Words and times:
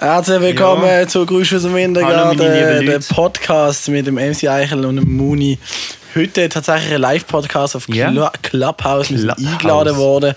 Herzlich 0.00 0.40
willkommen 0.40 0.86
Ja. 0.86 1.06
zu 1.08 1.26
Grüß 1.26 1.54
aus 1.54 1.62
dem 1.62 1.74
Wintergarten, 1.74 2.38
der. 2.38 3.00
Podcast 3.12 3.88
mit 3.88 4.06
dem 4.06 4.14
MC 4.14 4.46
Eichel 4.48 4.84
und 4.84 4.96
dem 4.96 5.16
Muni. 5.16 5.58
Heute 6.14 6.48
tatsächlich 6.48 6.94
ein 6.94 7.00
Live-Podcast 7.00 7.74
auf 7.74 7.88
Ja. 7.88 8.08
Clu- 8.10 8.30
Clubhouse. 8.42 9.10
Wir 9.10 9.18
sind 9.18 9.34
Clubhouse. 9.36 9.52
eingeladen 9.52 9.96
worden. 9.96 10.34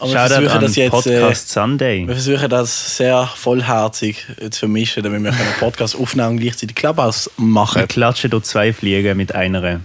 Aber 0.00 0.12
wir 0.12 0.18
versuchen 0.20 0.48
an 0.48 0.60
das 0.62 0.76
jetzt 0.76 0.90
Podcast 0.90 1.48
Sunday. 1.50 2.02
äh, 2.02 2.08
wir 2.08 2.14
versuchen 2.14 2.48
das 2.50 2.96
sehr 2.98 3.28
vollherzig 3.34 4.26
äh, 4.38 4.50
zu 4.50 4.60
vermischen, 4.60 5.02
damit 5.02 5.22
wir 5.22 5.30
einen 5.30 5.54
Podcast 5.58 5.96
aufnehmen 5.96 6.30
und 6.32 6.36
gleichzeitig 6.40 6.74
Clubhouse 6.76 7.30
machen. 7.38 7.80
Wir 7.80 7.86
klatschen 7.86 8.30
durch 8.30 8.44
zwei 8.44 8.72
Fliegen 8.72 9.16
mit 9.16 9.34
einer. 9.34 9.80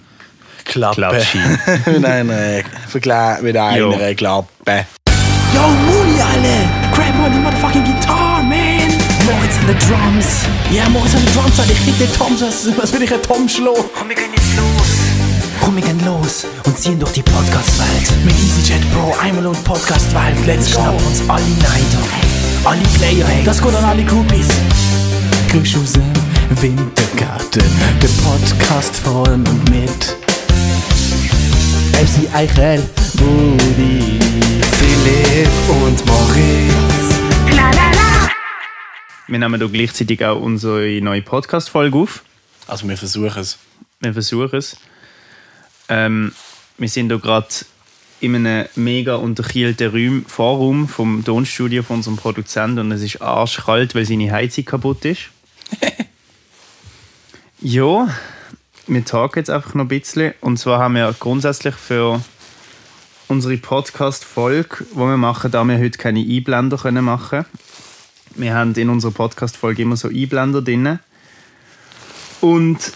Klappe. 0.66 0.96
Klatschi. 0.96 1.38
mit 1.86 2.06
einer, 2.06 2.64
Vergleich 2.90 3.42
mit 3.42 3.56
einer 3.56 3.78
Jo. 3.78 3.92
Klappe. 4.16 4.86
Yo, 5.54 5.62
Mooney, 5.62 6.20
alle! 6.22 6.92
Grab 6.94 7.26
on 7.26 7.34
the 7.34 7.40
motherfucking 7.40 7.84
guitar! 7.86 8.35
Moritz 9.26 9.58
an 9.58 9.68
the 9.68 9.74
drums! 9.88 10.46
Ja, 10.72 10.88
Moritz 10.90 11.16
an 11.16 11.22
the 11.26 11.34
drums, 11.34 11.60
Alter, 11.60 11.72
ich 11.72 11.84
krieg 11.84 11.98
den 11.98 12.14
Tom, 12.14 12.40
was, 12.40 12.68
was 12.78 12.94
will 12.94 13.02
ich 13.02 13.12
einen 13.12 13.24
Tom 13.24 13.50
schlagen? 13.50 13.84
Komm, 13.98 14.10
wir 14.10 14.16
gehen 14.16 14.32
jetzt 14.36 14.56
los. 14.56 14.90
Komm, 15.62 15.76
wir 15.78 15.84
gehen 15.84 16.00
los 16.06 16.46
und 16.66 16.78
ziehen 16.78 17.00
durch 17.00 17.14
die 17.14 17.24
Podcast-Welt. 17.24 18.12
Mit 18.24 18.36
EasyJet 18.36 18.82
Pro, 18.94 19.16
einmal 19.20 19.48
und 19.48 19.64
Podcast-Welt. 19.64 20.46
Let's 20.46 20.68
go! 20.68 20.82
Schnappen 20.82 21.06
uns 21.08 21.22
alle 21.28 21.42
Neider, 21.42 22.04
alle 22.66 22.84
Player, 23.00 23.28
hey. 23.28 23.44
Das 23.44 23.60
geht 23.62 23.74
an 23.74 23.84
alle 23.84 24.04
Groupies. 24.04 24.48
Grüß 25.52 25.76
aus 25.82 25.94
dem 25.94 26.14
Wintergarten, 26.62 27.64
der 28.02 28.10
Podcast 28.24 28.96
von 28.98 29.48
und 29.48 29.70
mit 29.72 30.18
MC 31.94 32.32
Eichel, 32.32 32.84
Rudi, 33.20 34.20
Philipp 34.78 35.50
und 35.84 36.06
Moritz. 36.06 37.05
Wir 39.28 39.40
nehmen 39.40 39.60
hier 39.60 39.70
gleichzeitig 39.70 40.24
auch 40.24 40.40
unsere 40.40 41.02
neue 41.02 41.24
Podcast-Folge 41.24 41.98
auf. 41.98 42.24
Also 42.68 42.88
wir 42.88 42.96
versuchen 42.96 43.40
es. 43.40 43.58
Wir 44.00 44.14
versuchen 44.14 44.56
es. 44.56 44.78
Ähm, 45.90 46.32
wir 46.78 46.90
sind 46.90 47.08
hier 47.08 47.18
gerade 47.18 47.48
in 48.20 48.36
einem 48.36 48.68
mega 48.76 49.16
unterkielten 49.16 49.90
Raum, 49.90 50.26
Vorraum 50.28 50.88
vom 50.88 51.26
Tonstudio 51.26 51.82
von 51.82 51.98
unserem 51.98 52.18
Produzenten 52.18 52.78
und 52.78 52.92
es 52.92 53.02
ist 53.02 53.20
arschkalt, 53.20 53.96
weil 53.96 54.06
seine 54.06 54.32
Heizung 54.32 54.66
kaputt 54.66 55.04
ist. 55.06 55.32
ja, 57.62 58.08
wir 58.86 59.06
talken 59.06 59.40
jetzt 59.40 59.50
einfach 59.50 59.74
noch 59.74 59.86
ein 59.86 59.88
bisschen. 59.88 60.36
Und 60.40 60.58
zwar 60.58 60.78
haben 60.78 60.94
wir 60.94 61.16
grundsätzlich 61.20 61.74
für 61.74 62.24
unsere 63.28 63.58
Podcast-Folge, 63.58 64.86
die 64.92 64.96
wir 64.96 65.18
machen, 65.18 65.50
da 65.50 65.64
wir 65.64 65.80
heute 65.80 65.98
keine 65.98 66.20
Einblender 66.20 66.78
können 66.78 67.06
machen 67.06 67.46
Wir 68.36 68.54
haben 68.54 68.74
in 68.74 68.90
unserer 68.90 69.12
Podcast-Folge 69.12 69.84
immer 69.84 69.96
so 69.96 70.10
Einblender 70.10 70.62
drin. 70.62 71.00
Und 72.42 72.92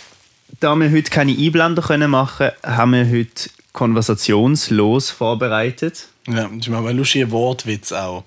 da 0.60 0.76
wir 0.76 0.92
heute 0.92 1.10
keine 1.10 1.32
Einblender 1.32 1.82
können 1.82 2.12
machen 2.12 2.52
können, 2.62 2.78
haben 2.78 2.92
wir 2.92 3.10
heute 3.10 3.50
konversationslos 3.72 5.12
vorbereitet. 5.12 6.10
Ja, 6.28 6.48
das 6.48 6.58
ist 6.58 6.68
mal 6.68 6.86
ein 6.86 6.98
lustiger 6.98 7.32
Wortwitz 7.32 7.94
auch. 7.94 8.26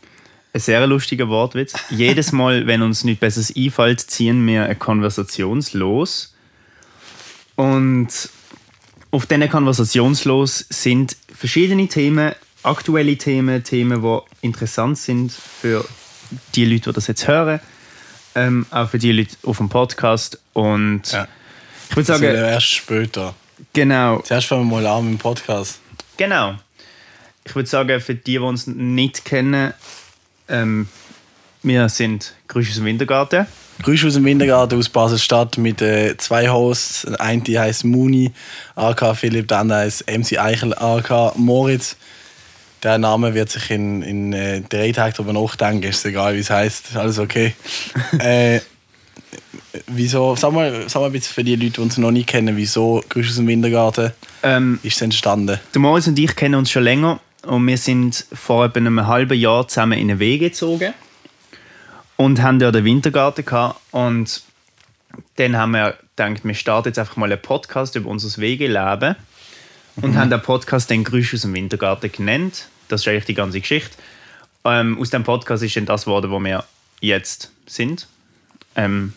Ein 0.55 0.61
sehr 0.61 0.87
lustiger 0.87 1.29
Wortwitz. 1.29 1.75
Jedes 1.91 2.33
Mal, 2.33 2.67
wenn 2.67 2.83
uns 2.83 3.05
nichts 3.05 3.21
Besseres 3.21 3.55
einfällt, 3.55 4.01
ziehen 4.01 4.47
wir 4.47 4.65
eine 4.65 4.77
Konversationslos. 4.77 6.35
Und 7.57 8.09
auf 9.11 9.27
diesen 9.27 9.51
Konversationslos 9.51 10.67
sind 10.71 11.17
verschiedene 11.35 11.89
Themen, 11.89 12.33
aktuelle 12.63 13.17
Themen, 13.19 13.63
Themen, 13.63 14.03
die 14.03 14.19
interessant 14.47 14.97
sind 14.97 15.33
für 15.33 15.85
die 16.55 16.65
Leute, 16.65 16.91
die 16.91 16.95
das 16.95 17.07
jetzt 17.07 17.27
hören, 17.29 17.61
ähm, 18.35 18.67
auch 18.71 18.89
für 18.89 18.99
die 18.99 19.13
Leute 19.13 19.37
auf 19.45 19.59
dem 19.59 19.69
Podcast. 19.69 20.39
Und 20.53 21.13
Ja. 21.13 21.27
ich 21.91 21.97
würde 21.97 22.07
sagen, 22.07 22.25
erst 22.25 22.67
später. 22.69 23.35
genau, 23.73 24.21
Zuerst 24.21 24.47
fangen 24.49 24.69
wir 24.71 24.81
mal 24.81 24.87
an 24.87 25.05
mit 25.05 25.15
dem 25.15 25.19
Podcast. 25.19 25.81
Genau. 26.17 26.55
Ich 27.45 27.55
würde 27.55 27.69
sagen, 27.69 28.01
für 28.01 28.15
die, 28.15 28.23
die 28.33 28.39
uns 28.39 28.67
nicht 28.67 29.25
kennen, 29.25 29.75
ähm, 30.49 30.89
wir 31.63 31.89
sind 31.89 32.35
Grüß 32.49 32.69
aus 32.71 32.75
dem 32.77 32.85
Wintergarten. 32.85 33.47
Grüß 33.83 34.05
aus 34.05 34.15
dem 34.15 34.25
Wintergarten 34.25 34.79
aus 34.79 34.89
Basel-Stadt 34.89 35.59
mit 35.59 35.81
äh, 35.83 36.17
zwei 36.17 36.49
Hosts. 36.49 37.07
Eine 37.19 37.43
die 37.43 37.59
heißt 37.59 37.85
Muni, 37.85 38.33
AK 38.77 39.17
Philipp, 39.17 39.49
der 39.49 39.59
andere 39.59 39.79
heißt 39.81 40.05
MC 40.11 40.39
Eichel, 40.39 40.75
AK 40.75 41.37
Moritz. 41.37 41.97
Der 42.83 42.99
Name 42.99 43.33
wird 43.35 43.49
sich 43.49 43.71
in, 43.71 44.03
in 44.03 44.33
äh, 44.33 44.61
drei 44.61 44.91
Tagen 44.91 45.15
darüber 45.17 45.33
nachdenken, 45.33 45.85
ist 45.85 46.05
egal 46.05 46.35
wie 46.35 46.41
es 46.41 46.51
heißt, 46.51 46.97
alles 46.97 47.19
okay. 47.21 47.55
äh, 48.19 48.61
wieso, 49.87 50.35
sag 50.35 50.53
mal, 50.53 50.89
sag 50.89 51.01
mal 51.01 51.07
ein 51.07 51.13
bisschen 51.13 51.33
für 51.33 51.45
die 51.45 51.55
Leute, 51.55 51.73
die 51.73 51.81
uns 51.81 51.97
noch 51.99 52.11
nicht 52.11 52.29
kennen, 52.29 52.57
wieso 52.57 53.03
Grüß 53.09 53.31
aus 53.31 53.37
dem 53.37 53.47
Wintergarten 53.47 54.13
Ähm, 54.43 54.81
ist 54.83 54.97
es 54.97 55.03
entstanden? 55.03 55.61
der 55.73 55.81
Moritz 55.81 56.09
und 56.09 56.19
ich 56.19 56.35
kennen 56.35 56.57
uns 56.57 56.71
schon 56.71 56.83
länger 56.83 57.21
und 57.47 57.67
wir 57.67 57.79
sind 57.79 58.27
vor 58.33 58.65
etwa 58.65 58.79
einem 58.79 59.07
halben 59.07 59.39
Jahr 59.39 59.69
zusammen 59.69 59.99
in 59.99 60.11
eine 60.11 60.19
Wege 60.19 60.51
gezogen 60.51 60.93
und 62.17 62.43
haben 62.43 62.59
dort 62.59 62.75
den 62.75 62.85
Wintergarten 62.85 63.45
gehabt 63.45 63.81
und 63.93 64.43
dann 65.37 65.57
haben 65.57 65.73
wir 65.73 65.97
gedacht, 66.17 66.45
wir 66.45 66.55
starten 66.55 66.89
jetzt 66.89 66.99
einfach 66.99 67.17
mal 67.17 67.31
einen 67.31 67.41
Podcast 67.41 67.95
über 67.95 68.11
unser 68.11 68.41
Wegeleben 68.41 69.15
und 70.01 70.17
haben 70.17 70.31
den 70.31 70.41
Podcast 70.41 70.91
den 70.91 71.05
Grüß 71.05 71.35
aus 71.35 71.43
dem 71.43 71.55
Wintergarten 71.55 72.11
genannt. 72.11 72.69
Das 72.93 73.01
ist 73.01 73.09
eigentlich 73.09 73.25
die 73.25 73.35
ganze 73.35 73.59
Geschichte. 73.61 73.97
Ähm, 74.67 74.99
aus 75.01 75.09
dem 75.09 75.25
Podcast 75.25 75.63
ist 75.63 75.75
dann 75.77 75.87
das 75.87 76.05
geworden, 76.05 76.31
wo 76.31 76.39
wir 76.39 76.63
jetzt 77.01 77.51
sind. 77.67 78.07
Ähm, 78.77 79.15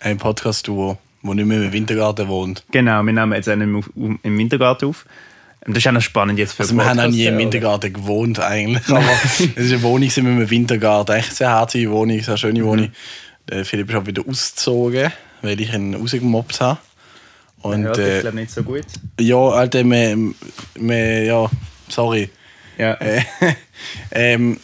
Ein 0.00 0.18
Podcast-Duo, 0.18 0.98
wo 1.22 1.34
nicht 1.34 1.46
mehr 1.46 1.62
im 1.62 1.72
Wintergarten 1.72 2.28
wohnt. 2.28 2.62
genau, 2.70 3.02
wir 3.02 3.12
nehmen 3.14 3.32
jetzt 3.32 3.48
einen 3.48 3.74
auf- 3.76 3.90
um- 3.96 4.20
im 4.22 4.36
Wintergarten 4.38 4.90
auf. 4.90 5.06
Ähm, 5.66 5.72
Das 5.72 5.82
ist 5.82 5.88
auch 5.88 5.92
noch 5.92 6.02
spannend 6.02 6.38
jetzt 6.38 6.52
für 6.52 6.62
Also 6.64 6.74
wir 6.76 6.84
haben 6.84 7.00
auch 7.00 7.08
nie 7.08 7.24
im 7.24 7.38
Wintergarten 7.38 7.90
gewohnt 7.92 8.38
eigentlich, 8.38 8.86
aber 8.88 9.02
es 9.24 9.40
ist 9.40 9.72
eine 9.72 9.82
Wohnung 9.82 10.10
sind 10.10 10.26
wir 10.26 10.32
im 10.42 10.50
Wintergarten. 10.50 11.12
Eigentlich 11.14 11.26
eine 11.28 11.34
sehr 11.34 11.50
herzige 11.50 11.90
Wohnung, 11.90 12.20
sehr 12.20 12.36
schöne 12.36 12.62
Wohnung. 12.64 12.92
Der 13.48 13.64
Philipp 13.64 13.88
ist 13.88 13.96
auch 13.96 14.06
wieder 14.06 14.22
ausgezogen, 14.28 15.10
weil 15.40 15.58
ich 15.58 15.72
ihn 15.72 15.94
rausgemobbt 15.94 16.60
habe. 16.60 16.78
Und 17.62 17.82
Ja, 17.84 17.88
das 17.88 17.98
ist 17.98 18.04
äh, 18.04 18.20
glaube 18.20 18.36
nicht 18.36 18.50
so 18.52 18.62
gut. 18.62 18.84
ja, 19.18 19.36
Alter, 19.36 19.84
wir, 19.84 20.16
wir, 20.76 21.24
ja, 21.24 21.50
sorry. 21.88 22.28
Ja. 22.78 22.96
Äh, 24.10 24.34
ähm, 24.34 24.58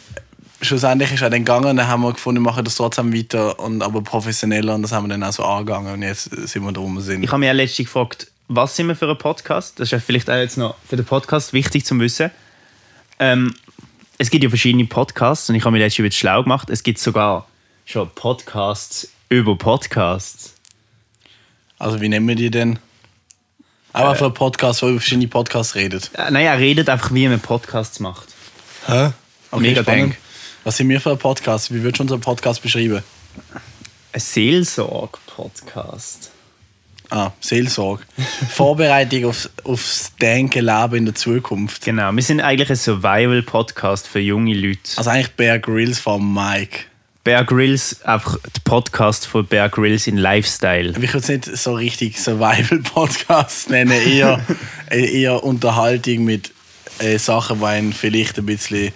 schlussendlich 0.61 1.11
ist 1.13 1.21
er 1.21 1.29
dann 1.29 1.45
gegangen, 1.45 1.77
dann 1.77 1.87
haben 1.87 2.01
wir 2.01 2.11
gefunden, 2.11 2.41
wir 2.41 2.51
machen 2.51 2.65
das 2.65 2.75
trotzdem 2.75 3.13
weiter, 3.13 3.57
und, 3.59 3.81
aber 3.81 4.01
professioneller 4.01 4.75
und 4.75 4.81
das 4.81 4.91
haben 4.91 5.05
wir 5.05 5.09
dann 5.09 5.23
auch 5.23 5.31
so 5.31 5.43
angegangen 5.43 5.93
und 5.93 6.01
jetzt 6.01 6.23
sind 6.23 6.63
wir 6.63 6.71
da, 6.73 6.81
wo 6.81 6.87
wir 6.87 7.01
sind. 7.01 7.23
Ich 7.23 7.31
habe 7.31 7.39
mich 7.39 7.49
auch 7.49 7.53
letztens 7.53 7.87
gefragt, 7.87 8.27
was 8.47 8.75
sind 8.75 8.87
wir 8.87 8.95
für 8.95 9.09
ein 9.09 9.17
Podcast? 9.17 9.79
Das 9.79 9.87
ist 9.87 9.91
ja 9.91 9.99
vielleicht 9.99 10.29
auch 10.29 10.35
jetzt 10.35 10.57
noch 10.57 10.75
für 10.87 10.97
den 10.97 11.05
Podcast 11.05 11.53
wichtig 11.53 11.85
zu 11.85 11.97
wissen. 11.99 12.31
Ähm, 13.19 13.55
es 14.17 14.29
gibt 14.29 14.43
ja 14.43 14.49
verschiedene 14.49 14.85
Podcasts 14.85 15.49
und 15.49 15.55
ich 15.55 15.63
habe 15.63 15.71
mich 15.71 15.81
letztens 15.81 16.05
wieder 16.05 16.15
schlau 16.15 16.43
gemacht. 16.43 16.69
Es 16.69 16.83
gibt 16.83 16.99
sogar 16.99 17.47
schon 17.85 18.09
Podcasts 18.15 19.09
über 19.29 19.57
Podcasts. 19.57 20.55
Also 21.77 22.01
wie 22.01 22.09
nennen 22.09 22.27
wir 22.27 22.35
die 22.35 22.51
denn? 22.51 22.79
Aber 23.95 24.15
für 24.15 24.25
einen 24.25 24.33
Podcast, 24.33 24.81
wo 24.81 24.89
über 24.89 24.99
verschiedene 24.99 25.27
Podcasts 25.27 25.75
redet. 25.75 26.11
Äh, 26.13 26.43
er 26.43 26.59
redet 26.59 26.89
einfach, 26.89 27.13
wie 27.13 27.27
man 27.27 27.39
Podcasts 27.39 27.99
macht. 27.99 28.27
Hä? 28.87 29.11
Okay, 29.51 29.61
Mega 29.61 29.83
spannend. 29.83 30.15
Was 30.65 30.77
sind 30.77 30.89
wir 30.89 30.99
für 30.99 31.11
ein 31.11 31.17
Podcast? 31.17 31.73
Wie 31.73 31.81
würdest 31.81 31.99
du 31.99 32.03
unseren 32.03 32.19
Podcast 32.19 32.61
beschreiben? 32.61 33.03
Ein 34.11 34.19
Seelsorg-Podcast. 34.19 36.31
Ah, 37.09 37.31
Seelsorge. 37.39 38.03
Vorbereitung 38.49 39.25
aufs, 39.25 39.49
aufs 39.63 40.11
Denken, 40.19 40.65
Leben 40.65 40.95
in 40.95 41.05
der 41.05 41.15
Zukunft. 41.15 41.85
Genau, 41.85 42.11
wir 42.11 42.23
sind 42.23 42.41
eigentlich 42.41 42.69
ein 42.69 42.75
Survival-Podcast 42.75 44.07
für 44.07 44.19
junge 44.19 44.55
Leute. 44.55 44.97
Also 44.97 45.09
eigentlich 45.09 45.31
Bear 45.35 45.59
Grylls 45.59 45.99
von 45.99 46.33
Mike. 46.33 46.79
Bear 47.25 47.43
Grylls, 47.43 48.03
einfach 48.03 48.37
der 48.37 48.61
Podcast 48.65 49.25
von 49.25 49.47
Bear 49.47 49.67
Grylls 49.67 50.05
in 50.05 50.15
Lifestyle. 50.15 50.91
Ich 50.91 50.97
würde 50.97 51.17
es 51.17 51.27
nicht 51.27 51.45
so 51.45 51.73
richtig 51.73 52.19
Survival-Podcast 52.21 53.69
nennen, 53.71 53.99
eher, 54.07 54.45
eher 54.91 55.43
Unterhaltung 55.43 56.23
mit 56.23 56.51
äh, 56.99 57.17
Sachen, 57.17 57.57
die 57.57 57.65
einen 57.65 57.93
vielleicht 57.93 58.37
ein 58.37 58.45
bisschen 58.45 58.93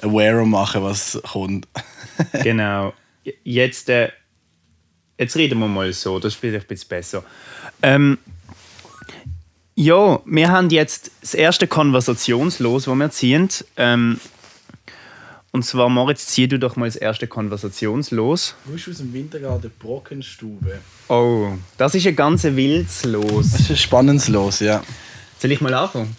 aware 0.00 0.46
machen, 0.46 0.84
was 0.84 1.20
kommt. 1.30 1.66
Genau. 2.44 2.94
Jetzt, 3.42 3.90
äh, 3.90 4.10
jetzt 5.18 5.36
reden 5.36 5.58
wir 5.58 5.66
mal 5.66 5.92
so, 5.92 6.20
das 6.20 6.34
vielleicht 6.34 6.66
ein 6.66 6.68
bisschen 6.68 6.88
besser. 6.88 7.24
Ähm, 7.82 8.16
ja, 9.74 10.20
wir 10.24 10.48
haben 10.50 10.70
jetzt 10.70 11.10
das 11.20 11.34
erste 11.34 11.66
Konversationslos, 11.66 12.84
das 12.84 12.94
wir 12.94 13.10
ziehen. 13.10 13.48
Ähm, 13.76 14.20
und 15.56 15.62
zwar, 15.62 15.88
Moritz, 15.88 16.26
zieh 16.26 16.48
du 16.48 16.58
doch 16.58 16.76
mal 16.76 16.84
das 16.84 16.96
erste 16.96 17.26
Konversationslos. 17.26 18.56
Du 18.66 18.72
bist 18.72 18.90
aus 18.90 18.98
dem 18.98 19.14
Wintergarten 19.14 19.70
Brockenstube. 19.78 20.80
Oh, 21.08 21.52
das 21.78 21.94
ist 21.94 22.06
ein 22.06 22.14
ganz 22.14 22.44
wildes 22.44 23.04
Los. 23.04 23.52
Das 23.52 23.60
ist 23.62 23.70
ein 23.70 23.76
spannendes 23.78 24.28
Los, 24.28 24.60
ja. 24.60 24.82
Soll 25.38 25.52
ich 25.52 25.62
mal 25.62 25.72
anfangen? 25.72 26.14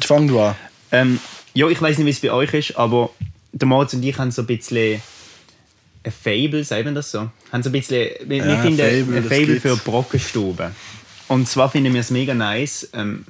Fang 0.00 0.28
du 0.28 0.38
an. 0.38 0.54
Ähm, 0.92 1.18
ja, 1.52 1.66
ich 1.66 1.82
weiß 1.82 1.98
nicht, 1.98 2.06
wie 2.06 2.10
es 2.10 2.20
bei 2.20 2.30
euch 2.30 2.54
ist, 2.54 2.76
aber 2.76 3.10
der 3.50 3.66
Moritz 3.66 3.92
und 3.92 4.04
ich 4.04 4.16
haben 4.18 4.30
so 4.30 4.42
ein 4.42 4.46
bisschen 4.46 5.02
ein 6.04 6.12
Fable, 6.12 6.62
sagt 6.62 6.84
man 6.84 6.94
das 6.94 7.10
so? 7.10 7.28
Haben 7.50 7.64
so 7.64 7.70
ein 7.70 7.72
bisschen, 7.72 8.08
wir, 8.24 8.44
wir 8.44 8.52
Ja, 8.52 8.62
finden 8.62 8.78
Fable, 8.78 9.16
ein 9.16 9.24
Fable 9.24 9.60
für 9.60 9.76
Brockenstuben. 9.78 10.76
Und 11.26 11.48
zwar 11.48 11.72
finden 11.72 11.92
wir 11.92 12.02
es 12.02 12.12
mega 12.12 12.34
nice, 12.34 12.88
ähm, 12.92 13.24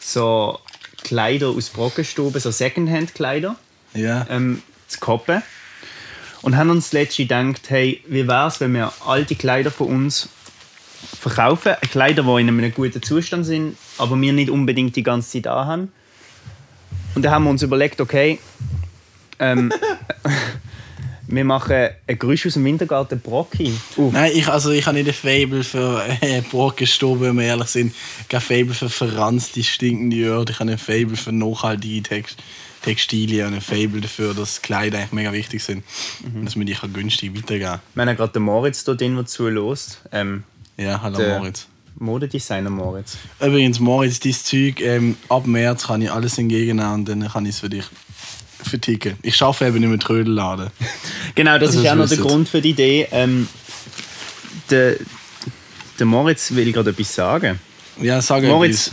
so 0.00 0.58
Kleider 1.04 1.48
aus 1.48 1.68
Brockenstuben, 1.68 2.40
so 2.40 2.50
Secondhand-Kleider, 2.50 3.56
Ja. 3.94 4.26
ähm, 4.30 4.62
zu 4.88 5.00
koppen. 5.00 5.42
Und 6.42 6.56
haben 6.56 6.70
uns 6.70 6.92
letztlich 6.92 7.28
gedacht, 7.28 7.62
hey, 7.70 8.02
wie 8.06 8.28
wäre 8.28 8.46
es, 8.46 8.60
wenn 8.60 8.74
wir 8.74 8.92
alte 9.04 9.34
Kleider 9.34 9.70
von 9.70 9.88
uns 9.88 10.28
verkaufen? 11.18 11.74
Kleider, 11.90 12.22
die 12.22 12.40
in 12.40 12.48
einem 12.48 12.72
guten 12.72 13.02
Zustand 13.02 13.46
sind, 13.46 13.76
aber 13.98 14.20
wir 14.20 14.32
nicht 14.32 14.50
unbedingt 14.50 14.94
die 14.94 15.02
ganze 15.02 15.42
Zeit 15.42 15.52
haben. 15.52 15.92
Und 17.14 17.22
dann 17.24 17.32
haben 17.32 17.44
wir 17.44 17.50
uns 17.50 17.62
überlegt, 17.62 18.00
okay, 18.00 18.38
ähm, 19.38 19.72
wir 21.26 21.44
machen 21.44 21.88
ein 22.06 22.18
Gerüst 22.18 22.46
aus 22.46 22.52
dem 22.52 22.64
Wintergarten 22.64 23.18
Brocki. 23.20 23.72
auf. 23.96 24.12
Nein, 24.12 24.30
ich, 24.34 24.46
also 24.46 24.70
ich 24.70 24.86
habe 24.86 24.98
nicht 25.02 25.08
ein 25.08 25.14
Fable 25.14 25.64
für 25.64 26.04
äh, 26.20 26.42
Brockenstuben, 26.42 27.28
wenn 27.28 27.38
wir 27.38 27.46
ehrlich 27.46 27.68
sind. 27.68 27.94
Kein 28.28 28.40
Fable 28.40 28.74
für 28.74 28.88
verranzte, 28.88 29.64
stinkende 29.64 30.16
Öhrchen. 30.18 30.52
Ich 30.52 30.60
habe 30.60 30.72
ein 30.72 30.78
Fable 30.78 31.16
für 31.16 31.32
nachhaltige 31.32 32.02
Text 32.02 32.38
Textilien 32.86 33.48
und 33.48 33.54
ein 33.54 33.60
Fable 33.60 34.00
dafür, 34.00 34.32
dass 34.32 34.62
Kleider 34.62 34.98
eigentlich 34.98 35.12
mega 35.12 35.32
wichtig 35.32 35.62
sind. 35.62 35.82
Und 36.24 36.44
dass 36.44 36.54
man 36.56 36.66
die 36.66 36.74
kann 36.74 36.92
günstig 36.92 37.36
weitergeben 37.36 37.80
Wir 37.94 38.00
haben 38.02 38.08
ja 38.08 38.14
gerade 38.14 38.32
den 38.32 38.42
Moritz 38.42 38.84
da 38.84 38.94
drin, 38.94 39.16
der 39.16 39.26
zulässt. 39.26 40.00
Ähm, 40.12 40.44
Ja, 40.76 41.00
hallo 41.02 41.18
Moritz. 41.18 41.66
Modedesigner 41.98 42.70
Moritz. 42.70 43.16
Übrigens, 43.40 43.80
Moritz, 43.80 44.20
dein 44.20 44.32
Zeug, 44.34 44.80
ähm, 44.82 45.16
ab 45.28 45.46
März 45.46 45.86
kann 45.86 46.02
ich 46.02 46.12
alles 46.12 46.38
entgegennehmen 46.38 46.92
und 46.94 47.08
dann 47.08 47.26
kann 47.28 47.44
ich 47.46 47.54
es 47.54 47.60
für 47.60 47.70
dich 47.70 47.84
verticken. 48.62 49.16
Ich 49.22 49.40
arbeite 49.42 49.66
eben 49.66 49.80
nicht 49.80 49.88
mehr 49.88 49.98
Trödelladen. 49.98 50.70
Genau, 51.34 51.58
das 51.58 51.70
Also, 51.70 51.82
ist 51.82 51.88
auch 51.90 51.94
noch 51.96 52.02
das 52.04 52.10
der. 52.10 52.18
Grund 52.20 52.48
für 52.48 52.62
die 52.62 52.70
Idee. 52.70 53.08
Ähm, 53.10 53.46
der, 54.70 54.96
der 55.98 56.06
Moritz 56.06 56.52
will 56.54 56.72
gerade 56.72 56.90
etwas 56.90 57.14
sagen. 57.14 57.60
Ja, 58.00 58.22
sag 58.22 58.42
Moritz, 58.44 58.90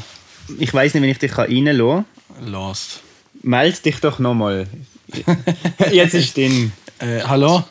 ich 0.59 0.73
weiß 0.73 0.93
nicht, 0.93 1.03
wenn 1.03 1.09
ich 1.09 1.19
dich 1.19 1.37
reinlassen 1.37 2.05
kann. 2.39 2.51
Lost. 2.51 3.01
Meld 3.43 3.83
dich 3.85 3.99
doch 3.99 4.19
nochmal. 4.19 4.67
Jetzt 5.91 6.13
ist 6.13 6.35
drin. 6.35 6.71
Äh, 6.99 7.21
hallo? 7.23 7.63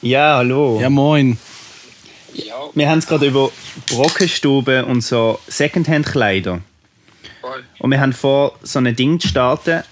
Ja, 0.00 0.36
hallo. 0.36 0.78
Ja, 0.80 0.88
moin. 0.88 1.36
ja, 2.34 2.54
Wir 2.72 2.88
haben 2.88 3.00
es 3.00 3.06
gerade 3.06 3.26
über 3.26 3.50
Brockenstuben 3.88 4.84
und 4.84 5.00
so 5.00 5.40
Secondhand-Kleider. 5.48 6.60
Und 7.80 7.90
wir 7.90 8.00
haben 8.00 8.12
vor, 8.12 8.56
so 8.62 8.78
ein 8.78 8.94
Ding 8.94 9.18
zu 9.18 9.26
starten, 9.26 9.82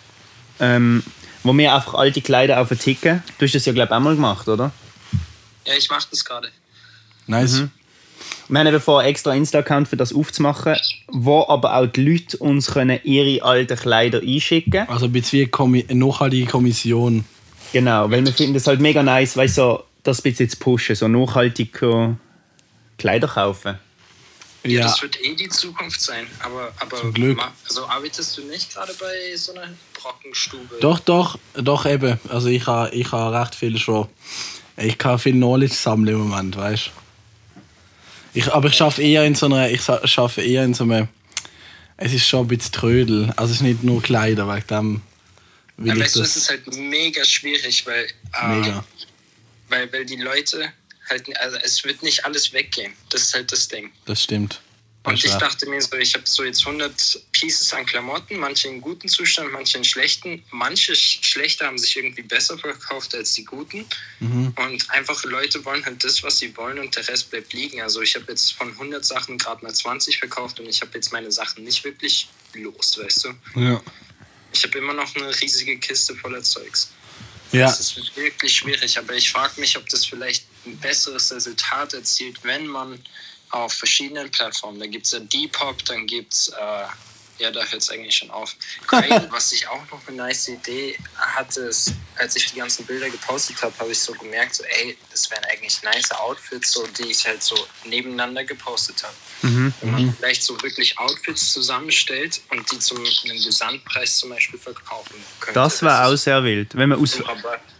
ähm, 0.60 1.02
wo 1.42 1.52
wir 1.52 1.74
einfach 1.74 1.94
alte 1.94 2.20
Kleider 2.20 2.60
auf 2.60 2.68
Ticken. 2.68 3.22
Du 3.38 3.46
hast 3.46 3.54
das 3.54 3.64
ja, 3.66 3.72
glaube 3.72 3.88
ich, 3.92 3.96
auch 3.96 4.00
mal 4.00 4.14
gemacht, 4.14 4.46
oder? 4.46 4.70
Ja, 5.66 5.74
ich 5.76 5.90
mach 5.90 6.04
das 6.04 6.24
gerade. 6.24 6.50
Nice. 7.26 7.64
Wir 8.48 8.60
haben 8.60 8.66
eben 8.68 8.80
vor, 8.80 9.00
einen 9.00 9.08
extra 9.08 9.34
Insta-Account 9.34 9.88
für 9.88 9.96
das 9.96 10.14
aufzumachen, 10.14 10.76
wo 11.08 11.44
aber 11.48 11.76
auch 11.76 11.86
die 11.86 12.04
Leute 12.04 12.36
uns 12.38 12.68
können 12.72 13.00
ihre 13.02 13.44
alten 13.44 13.76
Kleider 13.76 14.20
einschicken 14.20 14.70
können. 14.72 14.88
Also 14.88 15.06
ein 15.06 15.12
bisschen 15.12 15.50
wie 15.50 15.84
eine 15.88 15.98
nachhaltige 15.98 16.46
Kommission. 16.46 17.24
Genau, 17.72 18.10
weil 18.10 18.24
wir 18.24 18.32
finden 18.32 18.54
das 18.54 18.66
halt 18.66 18.80
mega 18.80 19.02
nice, 19.02 19.36
weißt 19.36 19.58
du, 19.58 19.62
so, 19.62 19.84
das 20.04 20.20
ein 20.20 20.22
bisschen 20.22 20.48
zu 20.48 20.56
pushen, 20.58 20.94
so 20.94 21.08
nachhaltige 21.08 22.16
Kleider 22.98 23.28
kaufen. 23.28 23.78
Ja, 24.64 24.70
Ja, 24.70 24.82
das 24.82 25.02
wird 25.02 25.20
eh 25.22 25.34
die 25.34 25.48
Zukunft 25.48 26.00
sein. 26.00 26.26
Aber, 26.40 26.72
aber 26.80 26.96
Zum 26.96 27.12
Glück. 27.12 27.40
also 27.68 27.86
arbeitest 27.86 28.36
du 28.38 28.42
nicht 28.42 28.72
gerade 28.72 28.92
bei 28.98 29.36
so 29.36 29.52
einer 29.54 29.68
Brockenstube? 29.94 30.76
doch, 30.80 30.98
doch, 31.00 31.38
doch 31.54 31.86
eben. 31.86 32.18
Also 32.28 32.48
ich 32.48 32.66
habe 32.66 32.94
ich 32.94 33.10
ha 33.12 33.40
recht 33.40 33.54
viel 33.54 33.78
schon. 33.78 34.08
Ich 34.76 34.98
kann 34.98 35.18
viel 35.18 35.32
Knowledge 35.32 35.74
sammeln 35.74 36.14
im 36.14 36.28
Moment, 36.28 36.56
weißt 36.56 36.90
ich, 38.36 38.52
Aber 38.52 38.68
ich 38.68 38.74
schaffe 38.74 39.02
eher 39.02 39.24
in 39.24 39.34
so 39.34 39.46
einer, 39.46 39.70
ich 39.70 39.82
schaffe 39.82 40.42
eher 40.42 40.64
in 40.64 40.74
so 40.74 40.84
einem, 40.84 41.08
es 41.96 42.12
ist 42.12 42.26
schon 42.26 42.44
ein 42.44 42.48
bisschen 42.48 42.72
Trödel. 42.72 43.32
Also 43.36 43.52
es 43.52 43.58
ist 43.58 43.62
nicht 43.62 43.82
nur 43.82 44.02
Kleider, 44.02 44.46
wegen 44.54 44.66
dem 44.66 45.02
will 45.78 45.88
Ja, 45.88 45.94
ich 45.94 46.00
weißt 46.00 46.16
du, 46.16 46.22
es 46.22 46.34
das 46.34 46.42
ist 46.42 46.50
halt 46.50 46.76
mega 46.76 47.24
schwierig, 47.24 47.86
weil, 47.86 48.04
äh, 48.04 48.48
mega. 48.48 48.84
weil, 49.68 49.92
weil 49.92 50.04
die 50.04 50.16
Leute 50.16 50.70
halt, 51.08 51.24
also 51.38 51.56
es 51.62 51.82
wird 51.84 52.02
nicht 52.02 52.24
alles 52.24 52.52
weggehen. 52.52 52.92
Das 53.10 53.22
ist 53.22 53.34
halt 53.34 53.50
das 53.50 53.68
Ding. 53.68 53.90
Das 54.04 54.22
stimmt. 54.22 54.60
Und 55.06 55.24
ich 55.24 55.32
dachte 55.34 55.66
mir 55.66 55.80
so, 55.80 55.96
ich 55.96 56.14
habe 56.14 56.24
so 56.26 56.42
jetzt 56.44 56.66
100 56.66 57.20
Pieces 57.32 57.72
an 57.72 57.86
Klamotten, 57.86 58.36
manche 58.38 58.68
in 58.68 58.80
guten 58.80 59.08
Zustand, 59.08 59.52
manche 59.52 59.78
in 59.78 59.84
schlechten. 59.84 60.42
Manche 60.50 60.92
sch- 60.94 61.24
schlechte 61.24 61.64
haben 61.64 61.78
sich 61.78 61.96
irgendwie 61.96 62.22
besser 62.22 62.58
verkauft 62.58 63.14
als 63.14 63.32
die 63.34 63.44
guten. 63.44 63.86
Mhm. 64.20 64.52
Und 64.56 64.90
einfach 64.90 65.22
Leute 65.24 65.64
wollen 65.64 65.84
halt 65.84 66.02
das, 66.02 66.22
was 66.22 66.38
sie 66.38 66.56
wollen 66.56 66.78
und 66.80 66.94
der 66.96 67.06
Rest 67.08 67.30
bleibt 67.30 67.52
liegen. 67.52 67.80
Also 67.80 68.02
ich 68.02 68.14
habe 68.16 68.26
jetzt 68.28 68.52
von 68.52 68.70
100 68.72 69.04
Sachen 69.04 69.38
gerade 69.38 69.64
mal 69.64 69.72
20 69.72 70.18
verkauft 70.18 70.58
und 70.60 70.66
ich 70.66 70.80
habe 70.80 70.90
jetzt 70.94 71.12
meine 71.12 71.30
Sachen 71.30 71.64
nicht 71.64 71.84
wirklich 71.84 72.28
los, 72.54 72.98
weißt 72.98 73.24
du. 73.24 73.60
Ja. 73.60 73.80
Ich 74.52 74.64
habe 74.64 74.78
immer 74.78 74.94
noch 74.94 75.14
eine 75.14 75.40
riesige 75.40 75.78
Kiste 75.78 76.16
voller 76.16 76.42
Zeugs. 76.42 76.90
Ja. 77.52 77.66
Das 77.66 77.78
ist 77.78 78.16
wirklich 78.16 78.56
schwierig, 78.56 78.98
aber 78.98 79.14
ich 79.14 79.30
frage 79.30 79.60
mich, 79.60 79.76
ob 79.76 79.88
das 79.88 80.04
vielleicht 80.04 80.44
ein 80.66 80.76
besseres 80.78 81.32
Resultat 81.32 81.94
erzielt, 81.94 82.38
wenn 82.42 82.66
man 82.66 82.98
auf 83.64 83.72
verschiedenen 83.72 84.30
Plattformen, 84.30 84.78
da 84.78 84.86
gibt 84.86 85.06
es 85.06 85.12
ja 85.12 85.20
Depop, 85.20 85.84
dann 85.84 86.06
gibt 86.06 86.32
es, 86.32 86.48
äh, 86.48 87.42
ja, 87.42 87.50
da 87.50 87.60
hört 87.60 87.82
es 87.82 87.90
eigentlich 87.90 88.16
schon 88.16 88.30
auf. 88.30 88.56
Grail, 88.86 89.28
was 89.30 89.52
ich 89.52 89.68
auch 89.68 89.82
noch 89.90 90.00
eine 90.06 90.16
nice 90.16 90.48
Idee 90.48 90.96
hatte, 91.16 91.62
ist, 91.62 91.92
als 92.16 92.36
ich 92.36 92.52
die 92.52 92.58
ganzen 92.58 92.86
Bilder 92.86 93.10
gepostet 93.10 93.60
habe, 93.62 93.74
habe 93.78 93.92
ich 93.92 93.98
so 93.98 94.12
gemerkt, 94.14 94.54
so, 94.54 94.64
ey, 94.64 94.96
das 95.10 95.30
wären 95.30 95.44
eigentlich 95.44 95.82
nice 95.82 96.10
Outfits, 96.12 96.72
so, 96.72 96.86
die 96.98 97.10
ich 97.10 97.26
halt 97.26 97.42
so 97.42 97.56
nebeneinander 97.84 98.44
gepostet 98.44 99.02
habe. 99.02 99.14
Wenn 99.82 99.90
man 99.90 100.14
vielleicht 100.14 100.42
so 100.42 100.60
wirklich 100.62 100.98
Outfits 100.98 101.52
zusammenstellt 101.52 102.40
und 102.50 102.70
die 102.72 102.78
zum 102.78 102.98
einem 102.98 103.42
Gesamtpreis 103.42 104.18
zum 104.18 104.30
Beispiel 104.30 104.58
verkaufen 104.58 105.16
könnte. 105.40 105.54
Das 105.54 105.82
war 105.82 106.08
auch 106.08 106.16
sehr 106.16 106.42
wild. 106.42 106.74
Wenn 106.74 106.88
man 106.88 107.00
aus, 107.00 107.18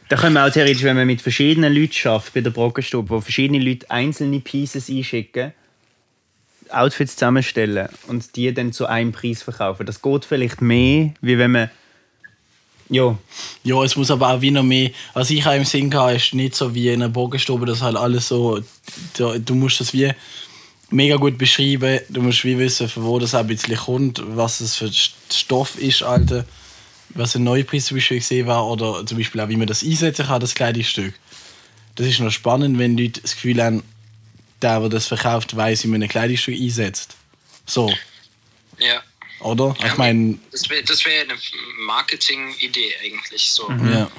da 0.08 0.17
können 0.17 0.34
wir 0.34 0.44
auch 0.44 0.50
theoretisch, 0.50 0.84
wenn 0.84 0.96
man 0.96 1.06
mit 1.06 1.20
verschiedenen 1.20 1.75
Leuten 1.75 1.93
schafft 1.93 2.34
bei 2.34 2.40
der 2.40 2.50
Brockenstube, 2.50 3.11
wo 3.11 3.20
verschiedene 3.20 3.58
Leute 3.58 3.90
einzelne 3.90 4.40
Pieces 4.40 4.88
einschicken, 4.88 5.52
Outfits 6.71 7.15
zusammenstellen 7.17 7.89
und 8.09 8.37
die 8.37 8.53
dann 8.53 8.73
zu 8.73 8.87
einem 8.87 9.13
Preis 9.13 9.43
verkaufen. 9.43 9.87
Das 9.87 10.03
geht 10.03 10.25
vielleicht 10.25 10.61
mehr, 10.61 11.13
wie 11.21 11.39
wenn 11.39 11.53
man. 11.53 11.71
Ja, 12.89 13.19
Ja, 13.65 13.83
es 13.83 13.97
muss 13.97 14.11
aber 14.13 14.31
auch 14.33 14.41
wie 14.41 14.53
noch 14.53 14.63
mehr. 14.63 14.91
Was 15.13 15.31
ich 15.31 15.45
auch 15.47 15.55
im 15.55 15.65
Sinn 15.65 15.93
hatte, 15.95 16.17
ist 16.17 16.35
nicht 16.35 16.55
so 16.55 16.73
wie 16.75 16.89
in 16.89 17.03
einer 17.03 17.09
Bogenstube, 17.09 17.67
dass 17.67 17.83
halt 17.83 17.97
alles 17.97 18.29
so. 18.29 18.61
Du, 19.17 19.55
musst 19.57 19.81
das 19.81 19.93
wie 19.93 20.12
mega 20.90 21.17
gut 21.17 21.37
beschreiben. 21.37 21.99
Du 22.09 22.23
musst 22.23 22.45
wie 22.45 22.57
wissen, 22.59 22.88
von 22.88 23.02
wo 23.05 23.19
das 23.19 23.35
auch 23.35 23.40
ein 23.40 23.49
bisschen 23.49 23.76
kommt, 23.76 24.23
was 24.25 24.61
es 24.61 24.76
für 24.76 24.87
St- 24.87 25.14
Stoff 25.33 25.76
ist, 25.81 26.05
Alter. 26.05 26.45
Was 27.11 27.35
ein 27.35 27.45
Neupreis 27.45 27.87
zum 27.87 27.97
Beispiel 27.97 28.19
gesehen 28.19 28.47
war, 28.47 28.67
oder 28.69 29.05
zum 29.05 29.19
Beispiel 29.19 29.40
auch, 29.40 29.49
wie 29.49 29.57
man 29.57 29.67
das 29.67 29.83
einsetzen 29.83 30.26
kann, 30.26 30.40
das 30.40 30.55
Kleidungsstück. 30.55 31.14
Das 31.97 32.07
ist 32.07 32.21
noch 32.21 32.31
spannend, 32.31 32.79
wenn 32.79 32.97
Leute 32.97 33.21
das 33.23 33.33
Gefühl 33.35 33.62
haben, 33.64 33.83
der, 34.63 34.81
der 34.81 34.89
das 34.89 35.07
verkauft, 35.07 35.55
weiß, 35.57 35.85
wie 35.85 35.89
man 35.89 36.03
ein 36.03 36.09
Kleidungsstück 36.09 36.55
einsetzt. 36.55 37.17
So, 37.67 37.93
Ja. 38.79 39.03
oder? 39.41 39.75
Ich 39.85 39.97
meine, 39.97 40.39
Das 40.53 40.69
wäre 40.71 40.83
das 40.85 41.05
wär 41.05 41.23
eine 41.23 41.35
Marketing-Idee 41.81 42.95
eigentlich, 43.05 43.51
so 43.51 43.71
ja. 43.71 44.11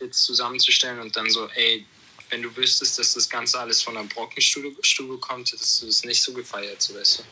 jetzt 0.00 0.24
zusammenzustellen 0.24 1.00
und 1.00 1.16
dann 1.16 1.30
so, 1.30 1.48
ey, 1.54 1.84
wenn 2.30 2.42
du 2.42 2.54
wüsstest, 2.56 2.98
dass 2.98 3.12
das 3.12 3.28
Ganze 3.28 3.58
alles 3.60 3.82
von 3.82 3.94
einer 3.96 4.06
Brockenstube 4.08 4.70
Stube 4.82 5.18
kommt, 5.18 5.52
hättest 5.52 5.82
du 5.82 5.86
das 5.86 6.02
nicht 6.04 6.22
so 6.22 6.32
gefeiert, 6.32 6.80
so 6.80 6.94
weißt 6.94 7.18
du. 7.18 7.22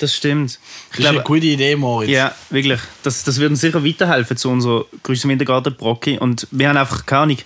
das 0.00 0.14
stimmt. 0.14 0.58
Das 0.90 0.98
ist 1.00 1.06
eine 1.06 1.22
gute 1.22 1.46
Idee, 1.46 1.76
Moritz. 1.76 2.10
Ja, 2.10 2.34
wirklich. 2.50 2.80
Das, 3.02 3.24
das 3.24 3.36
würde 3.38 3.52
uns 3.52 3.60
sicher 3.62 3.82
weiterhelfen 3.84 4.36
zu 4.36 4.50
unserer 4.50 4.84
Grüße 5.02 5.24
im 5.24 5.30
Wintergarten 5.30 5.74
Brocki. 5.74 6.18
Und 6.18 6.46
wir 6.50 6.68
haben 6.68 6.76
einfach 6.76 7.06
keine 7.06 7.22
Ahnung. 7.22 7.38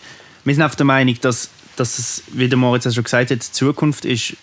Wir 0.42 0.54
sind 0.56 0.64
auf 0.64 0.75
der 0.75 0.87
Meinung, 0.87 1.16
dass, 1.21 1.50
dass 1.76 1.99
es, 2.00 2.25
wie 2.28 2.49
der 2.49 2.59
Moritz 2.59 2.85
auch 2.88 2.92
schon 2.92 3.04
gesagt 3.04 3.30
hat, 3.30 3.38
die 3.47 3.52
Zukunft 3.52 4.04
ist 4.04 4.37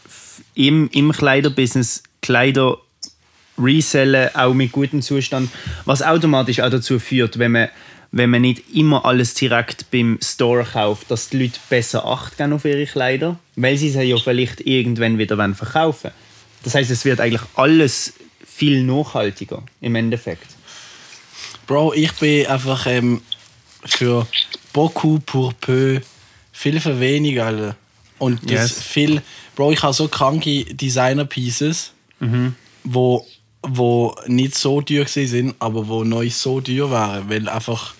im, 0.55 0.89
im 0.91 1.11
Kleiderbusiness 1.11 2.03
Kleider 2.21 2.77
resellen, 3.57 4.29
auch 4.35 4.53
mit 4.53 4.71
gutem 4.71 5.01
Zustand, 5.01 5.49
was 5.85 6.01
automatisch 6.01 6.59
auch 6.59 6.69
dazu 6.69 6.99
führt, 6.99 7.37
wenn 7.39 7.51
man, 7.51 7.69
wenn 8.11 8.29
man 8.29 8.41
nicht 8.41 8.63
immer 8.73 9.05
alles 9.05 9.33
direkt 9.33 9.89
beim 9.91 10.19
Store 10.21 10.63
kauft, 10.63 11.09
dass 11.11 11.29
die 11.29 11.43
Leute 11.43 11.59
besser 11.69 12.05
Acht 12.05 12.37
geben 12.37 12.53
auf 12.53 12.65
ihre 12.65 12.85
Kleider, 12.85 13.37
weil 13.55 13.77
sie 13.77 13.89
sie 13.89 14.01
ja 14.01 14.17
vielleicht 14.17 14.61
irgendwann 14.61 15.17
wieder 15.17 15.37
wollen 15.37 15.55
verkaufen 15.55 16.11
Das 16.63 16.75
heißt, 16.75 16.91
es 16.91 17.05
wird 17.05 17.19
eigentlich 17.19 17.41
alles 17.55 18.13
viel 18.45 18.83
nachhaltiger 18.83 19.63
im 19.81 19.95
Endeffekt. 19.95 20.47
Bro, 21.67 21.93
ich 21.93 22.11
bin 22.13 22.47
einfach 22.47 22.85
ähm, 22.87 23.21
für 23.85 24.27
beaucoup 24.73 25.25
pour 25.25 25.53
peu 25.53 25.99
viel 26.51 26.79
für 26.79 26.99
wenig, 26.99 27.41
Alter. 27.41 27.75
Und 28.19 28.43
das 28.43 28.51
Yes. 28.51 28.81
viel. 28.83 29.21
Bro, 29.61 29.73
ich 29.73 29.83
habe 29.83 29.93
so 29.93 30.07
kranke 30.07 30.65
Designer-Pieces, 30.65 31.91
wo, 32.83 33.27
wo 33.61 34.15
nicht 34.25 34.55
so 34.55 34.81
teuer 34.81 35.05
sind, 35.05 35.53
aber 35.59 35.87
wo 35.87 36.03
neu 36.03 36.31
so 36.31 36.59
teuer 36.61 36.89
waren. 36.89 37.29
Weil 37.29 37.47
einfach 37.47 37.93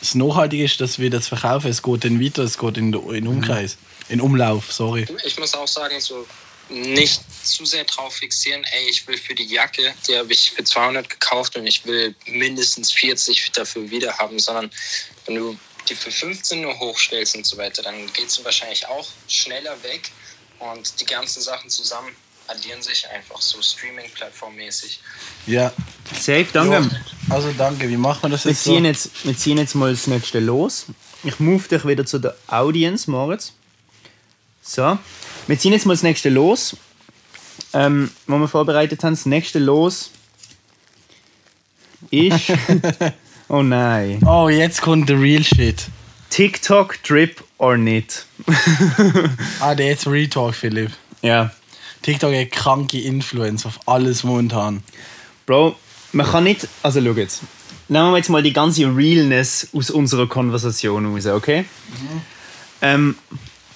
das 0.00 0.16
Nachhaltige 0.16 0.64
ist, 0.64 0.80
dass 0.80 0.98
wir 0.98 1.08
das 1.08 1.28
verkaufen. 1.28 1.70
Es 1.70 1.80
geht 1.80 2.02
dann 2.02 2.20
weiter, 2.20 2.42
es 2.42 2.58
geht 2.58 2.76
in 2.76 2.92
in 2.92 3.28
Umkreis. 3.28 3.78
In 4.08 4.20
Umlauf, 4.20 4.72
sorry. 4.72 5.06
Ich 5.24 5.38
muss 5.38 5.54
auch 5.54 5.68
sagen, 5.68 6.00
so 6.00 6.26
nicht 6.70 7.20
zu 7.44 7.64
sehr 7.64 7.84
drauf 7.84 8.16
fixieren, 8.16 8.64
ey, 8.64 8.90
ich 8.90 9.06
will 9.06 9.16
für 9.16 9.36
die 9.36 9.46
Jacke, 9.46 9.94
die 10.08 10.16
habe 10.16 10.32
ich 10.32 10.50
für 10.50 10.64
200 10.64 11.08
gekauft 11.08 11.56
und 11.56 11.68
ich 11.68 11.86
will 11.86 12.16
mindestens 12.26 12.90
40 12.90 13.52
dafür 13.52 13.88
wieder 13.88 14.18
haben, 14.18 14.40
sondern 14.40 14.72
wenn 15.26 15.36
du 15.36 15.56
die 15.88 15.94
für 15.94 16.10
15 16.10 16.62
nur 16.62 16.76
hochstellst 16.80 17.36
und 17.36 17.46
so 17.46 17.56
weiter, 17.58 17.84
dann 17.84 18.12
geht 18.12 18.26
es 18.26 18.44
wahrscheinlich 18.44 18.88
auch 18.88 19.06
schneller 19.28 19.80
weg 19.84 20.10
und 20.58 21.00
die 21.00 21.06
ganzen 21.06 21.42
Sachen 21.42 21.70
zusammen 21.70 22.08
addieren 22.48 22.80
sich 22.82 23.08
einfach 23.08 23.40
so 23.40 23.60
Streaming-Plattform-mäßig. 23.60 25.00
Ja. 25.46 25.72
Safe, 26.12 26.46
danke. 26.52 26.90
Also 27.28 27.52
danke, 27.52 27.88
wie 27.88 27.96
machen 27.96 28.22
wir 28.22 28.28
das 28.30 28.44
Wir 28.44 28.52
jetzt? 28.52 28.64
ziehen 28.64 28.84
So? 28.84 28.88
jetzt, 28.88 29.24
wir 29.24 29.36
ziehen 29.36 29.58
jetzt 29.58 29.74
mal 29.74 29.90
das 29.90 30.06
nächste 30.06 30.38
los. 30.38 30.86
Ich 31.24 31.40
move 31.40 31.66
dich 31.66 31.84
wieder 31.86 32.06
zu 32.06 32.18
der 32.18 32.36
Audience, 32.46 33.10
Moritz. 33.10 33.52
So. 34.62 34.98
Wir 35.46 35.58
ziehen 35.58 35.72
jetzt 35.72 35.86
mal 35.86 35.94
das 35.94 36.02
nächste 36.02 36.28
los. 36.28 36.76
Ähm, 37.72 38.10
was 38.26 38.40
wir 38.40 38.48
vorbereitet 38.48 39.02
haben. 39.02 39.14
Das 39.14 39.26
nächste 39.26 39.58
los 39.58 40.10
ist. 42.10 42.52
oh 43.48 43.62
nein. 43.62 44.22
Oh, 44.24 44.48
jetzt 44.48 44.82
kommt 44.82 45.08
der 45.08 45.20
Real 45.20 45.42
Shit. 45.42 45.86
TikTok, 46.30 47.02
Drip 47.02 47.42
or 47.58 47.76
nicht? 47.76 48.26
Ah, 49.60 49.74
der 49.74 49.86
jetzt 49.86 50.06
Retalk, 50.06 50.54
Philipp. 50.54 50.92
Ja. 51.22 51.50
TikTok 52.02 52.34
hat 52.34 52.52
kranke 52.52 53.00
Influence 53.00 53.66
auf 53.66 53.80
alles 53.86 54.22
momentan. 54.22 54.82
Bro, 55.46 55.76
man 56.12 56.26
kann 56.26 56.44
nicht. 56.44 56.68
Also 56.82 57.00
schau 57.02 57.12
jetzt. 57.12 57.42
Nehmen 57.88 58.10
wir 58.10 58.18
jetzt 58.18 58.30
mal 58.30 58.42
die 58.42 58.52
ganze 58.52 58.84
Realness 58.84 59.68
aus 59.72 59.90
unserer 59.90 60.26
Konversation 60.26 61.06
raus, 61.06 61.26
okay? 61.26 61.64
Ähm, 62.82 63.16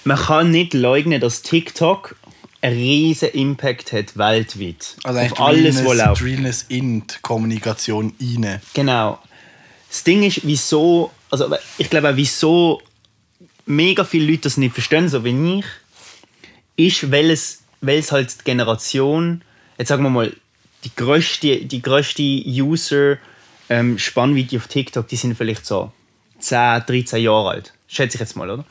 man 0.03 0.17
kann 0.17 0.51
nicht 0.51 0.73
leugnen, 0.73 1.21
dass 1.21 1.41
TikTok 1.41 2.15
einen 2.61 2.77
riesen 2.77 3.29
Impact 3.29 3.91
hat 3.93 4.17
weltweit. 4.17 4.95
Also 5.03 5.19
auf 5.19 5.39
alles, 5.39 5.77
was 5.77 5.85
Realness, 5.85 6.05
läuft. 6.05 6.21
Realness 6.21 6.65
in 6.67 7.07
die 7.07 7.15
Kommunikation 7.21 8.13
rein. 8.19 8.61
Genau. 8.73 9.19
Das 9.89 10.03
Ding 10.03 10.23
ist, 10.23 10.41
wieso, 10.43 11.11
also 11.29 11.53
ich 11.77 11.89
glaube 11.89 12.09
auch, 12.09 12.15
wieso 12.15 12.81
mega 13.75 14.03
viele 14.03 14.25
Leute 14.25 14.43
das 14.43 14.57
nicht 14.57 14.73
verstehen, 14.73 15.09
so 15.09 15.23
wie 15.23 15.59
ich, 15.59 15.65
ist, 16.87 17.11
weil 17.11 17.31
es, 17.31 17.63
weil 17.81 17.99
es 17.99 18.11
halt 18.11 18.39
die 18.39 18.43
Generation, 18.43 19.41
jetzt 19.77 19.89
sagen 19.89 20.03
wir 20.03 20.09
mal, 20.09 20.33
die 20.83 20.95
größte, 20.95 21.65
die 21.65 21.81
größte 21.81 22.23
User 22.23 23.17
ähm, 23.69 23.97
auf 23.97 24.67
TikTok, 24.67 25.07
die 25.07 25.15
sind 25.15 25.35
vielleicht 25.35 25.65
so 25.65 25.91
10, 26.39 26.83
13 26.85 27.21
Jahre 27.21 27.49
alt. 27.49 27.73
Schätze 27.87 28.15
ich 28.15 28.19
jetzt 28.19 28.35
mal, 28.35 28.49
oder? 28.49 28.65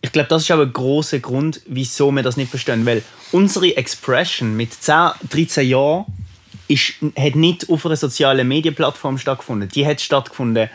Ich 0.00 0.12
glaube, 0.12 0.28
das 0.28 0.42
ist 0.42 0.52
auch 0.52 0.60
ein 0.60 0.72
großer 0.72 1.18
Grund, 1.20 1.60
wieso 1.66 2.10
wir 2.12 2.22
das 2.22 2.36
nicht 2.36 2.50
verstehen. 2.50 2.84
Weil 2.86 3.02
unsere 3.32 3.76
Expression 3.76 4.56
mit 4.56 4.72
10, 4.72 5.10
13 5.30 5.68
Jahren 5.68 6.06
ist, 6.68 6.94
hat 7.16 7.34
nicht 7.34 7.68
auf 7.68 7.84
einer 7.86 7.96
sozialen 7.96 8.46
Medienplattform 8.46 9.18
stattgefunden. 9.18 9.68
Die 9.68 9.86
hat 9.86 10.00
stattgefunden 10.00 10.68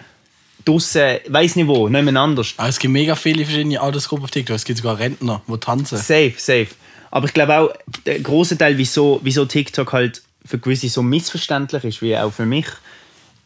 draussen, 0.66 1.20
weiß 1.28 1.56
nicht 1.56 1.68
wo, 1.68 1.90
nicht 1.90 2.16
anders. 2.16 2.54
Aber 2.58 2.70
es 2.70 2.80
gibt 2.80 2.94
mega 2.94 3.16
viele 3.16 3.46
verschiedene 3.46 3.80
Altersgruppen 3.80 4.26
auf 4.26 4.32
TikTok. 4.32 4.56
Es 4.56 4.66
gibt 4.66 4.78
sogar 4.78 5.00
Rentner, 5.00 5.42
die 5.48 5.58
tanzen. 5.58 5.98
Safe, 5.98 6.34
safe. 6.38 6.68
Aber 7.12 7.28
ich 7.28 7.34
glaube 7.34 7.58
auch, 7.58 7.70
der 8.06 8.20
große 8.20 8.58
Teil, 8.58 8.78
wieso, 8.78 9.20
wieso 9.24 9.46
TikTok 9.46 9.94
halt 9.94 10.22
für 10.46 10.60
gewisse 10.60 10.90
so 10.90 11.02
missverständlich 11.02 11.84
ist, 11.84 12.02
wie 12.02 12.16
auch 12.18 12.32
für 12.32 12.46
mich, 12.46 12.68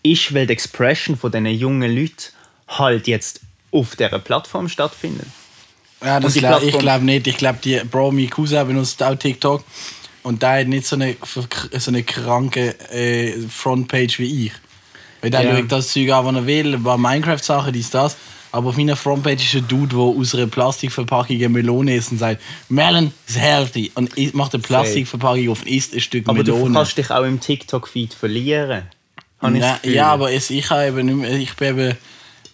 ist, 0.03 0.34
weil 0.34 0.48
die 0.48 0.53
Expression 0.53 1.17
von 1.17 1.32
diesen 1.32 1.48
jungen 1.48 1.96
Leuten 1.96 2.32
halt 2.67 3.08
jetzt 3.08 3.41
auf 3.72 3.96
dieser 3.96 4.20
Plattform 4.20 4.67
stattfindet. 4.70 5.27
Ja, 6.03 6.20
das 6.20 6.34
glaub, 6.34 6.62
ich 6.62 6.77
glaube 6.77 7.05
nicht. 7.05 7.27
Ich 7.27 7.38
glaube, 7.38 7.60
die 7.63 7.79
Bro, 7.89 8.12
mein 8.12 8.29
Cousin 8.29 8.67
benutzt 8.67 9.01
auch 9.01 9.15
TikTok. 9.15 9.63
Und 10.24 10.41
der 10.41 10.62
hat 10.62 10.67
nicht 10.67 10.86
so 10.86 10.96
eine, 10.96 11.15
so 11.24 11.91
eine 11.91 12.03
kranke 12.03 12.75
äh, 12.91 13.34
Frontpage 13.50 14.20
wie 14.20 14.48
ich. 14.48 14.51
Weil 15.24 15.32
der 15.32 15.42
Ja. 15.42 15.58
schaut 15.58 15.72
das 15.72 15.88
Zeug 15.92 16.12
an, 16.12 16.25
was 16.25 16.36
er 16.36 16.46
will, 16.46 16.74
über 16.75 16.98
Minecraft-Sachen, 16.98 17.72
dies, 17.74 17.89
das. 17.89 18.18
Aber 18.51 18.70
auf 18.70 18.77
meiner 18.77 18.96
Frontpage 18.96 19.42
ist 19.46 19.56
ein 19.56 19.68
Dude, 19.68 19.96
der 19.96 20.00
aus 20.00 20.36
einer 20.36 20.46
Plastikverpackung 20.46 21.38
eine 21.38 21.50
Melone 21.50 21.96
isst 21.96 22.12
und 22.12 22.20
sagt, 22.20 22.39
Melon 22.70 23.12
is 23.27 23.39
healthy. 23.39 23.92
Und 23.96 24.12
macht 24.36 24.53
eine 24.53 24.62
Plastikverpackung 24.62 25.50
auf 25.50 25.62
und 25.62 25.68
isst 25.70 25.94
ein 25.94 26.01
Stück 26.01 26.27
Aber 26.27 26.44
du 26.44 26.53
Melone. 26.53 26.75
kannst 26.75 26.98
dich 26.98 27.10
auch 27.10 27.24
im 27.24 27.39
TikTok-Feed 27.39 28.13
verlieren. 28.13 28.84
Ich 29.84 29.92
Ja, 29.94 30.08
aber 30.13 30.32
es, 30.32 30.50
ich 30.51 30.70
habe 30.70 30.86
eben 30.88 31.06
nicht 31.08 31.15
mehr, 31.18 31.32
ich 31.32 31.53
bin 31.56 31.70
eben, 31.80 31.98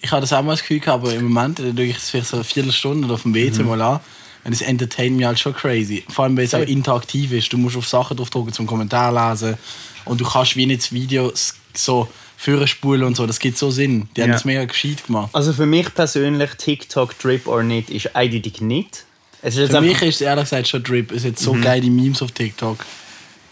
ich 0.01 0.11
habe 0.11 0.21
das 0.21 0.31
auch 0.31 0.41
mal 0.41 0.51
das 0.53 0.61
Gefühl 0.61 0.79
gehabt, 0.79 1.03
aber 1.03 1.13
im 1.13 1.25
Moment 1.25 1.59
äh, 1.59 1.71
schaue 1.75 1.83
ich 1.83 1.97
es 1.97 2.09
vielleicht 2.11 2.27
so 2.29 2.37
eine 2.37 2.43
Viertelstunde 2.45 3.05
oder 3.05 3.15
auf 3.15 3.23
dem 3.23 3.33
WC 3.35 3.63
Mhm. 3.63 3.67
mal 3.69 3.81
an. 3.81 3.99
Und 4.45 4.53
es 4.53 4.61
entertaint 4.61 5.17
mich 5.17 5.25
halt 5.25 5.37
schon 5.37 5.53
crazy. 5.53 6.05
Vor 6.09 6.23
allem, 6.23 6.37
weil 6.37 6.45
es 6.45 6.53
auch 6.55 6.59
interaktiv 6.61 7.33
ist. 7.33 7.51
Du 7.51 7.57
musst 7.57 7.75
auf 7.75 7.85
Sachen 7.87 8.15
draufdrücken 8.15 8.53
zum 8.53 8.65
Kommentar 8.67 9.11
lesen. 9.31 9.57
Und 10.05 10.21
du 10.21 10.25
kannst 10.25 10.55
wie 10.55 10.65
nicht 10.65 10.81
das 10.83 10.91
Video 10.93 11.31
so 11.73 12.07
vorspulen 12.41 13.03
und 13.03 13.15
so. 13.17 13.27
Das 13.27 13.37
gibt 13.39 13.57
so 13.57 13.69
Sinn. 13.69 14.07
Die 14.15 14.21
haben 14.21 14.29
Ja. 14.29 14.35
das 14.35 14.45
mega 14.45 14.63
gescheit 14.63 15.05
gemacht. 15.05 15.29
Also 15.33 15.51
für 15.51 15.65
mich 15.65 15.93
persönlich, 15.93 16.51
TikTok, 16.57 17.19
Drip 17.19 17.47
or 17.47 17.63
nicht, 17.63 17.89
ist 17.89 18.15
eindeutig 18.15 18.61
nicht. 18.61 19.03
Es 19.41 19.55
ist 19.55 19.59
jetzt 19.61 19.71
Für 19.71 19.81
mich 19.81 19.99
Mhm. 20.01 20.07
ist 20.07 20.15
es 20.15 20.21
ehrlich 20.21 20.45
gesagt 20.45 20.67
schon 20.69 20.81
Drip. 20.83 21.11
Es 21.11 21.25
hat 21.25 21.37
so 21.37 21.51
geile 21.53 21.89
Memes 21.89 22.21
auf 22.21 22.31
TikTok. 22.31 22.77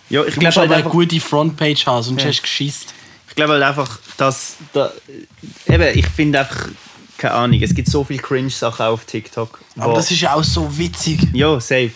ja, 0.09 0.23
ich 0.23 0.35
glaube 0.35 0.45
halt 0.47 0.57
aber 0.57 0.63
eine 0.67 0.75
einfach, 0.77 0.91
gute 0.91 1.19
Frontpage 1.19 1.85
haben, 1.85 2.01
sonst 2.01 2.21
Ja. 2.21 2.29
hast 2.29 2.37
du 2.37 2.41
geschissen. 2.43 2.87
ich 3.29 3.35
glaube 3.35 3.53
halt 3.53 3.63
einfach, 3.63 3.99
dass 4.15 4.55
da, 4.73 4.91
eben, 5.67 5.97
ich 5.99 6.07
finde 6.07 6.39
einfach, 6.39 6.69
keine 7.17 7.33
Ahnung, 7.33 7.61
es 7.61 7.75
gibt 7.75 7.89
so 7.89 8.03
viele 8.05 8.19
Cringe-Sachen 8.19 8.85
auf 8.85 9.03
TikTok. 9.03 9.59
Aber 9.77 9.95
das 9.95 10.09
ist 10.11 10.21
ja 10.21 10.33
auch 10.33 10.43
so 10.45 10.77
witzig. 10.77 11.19
ja, 11.33 11.59
safe. 11.59 11.91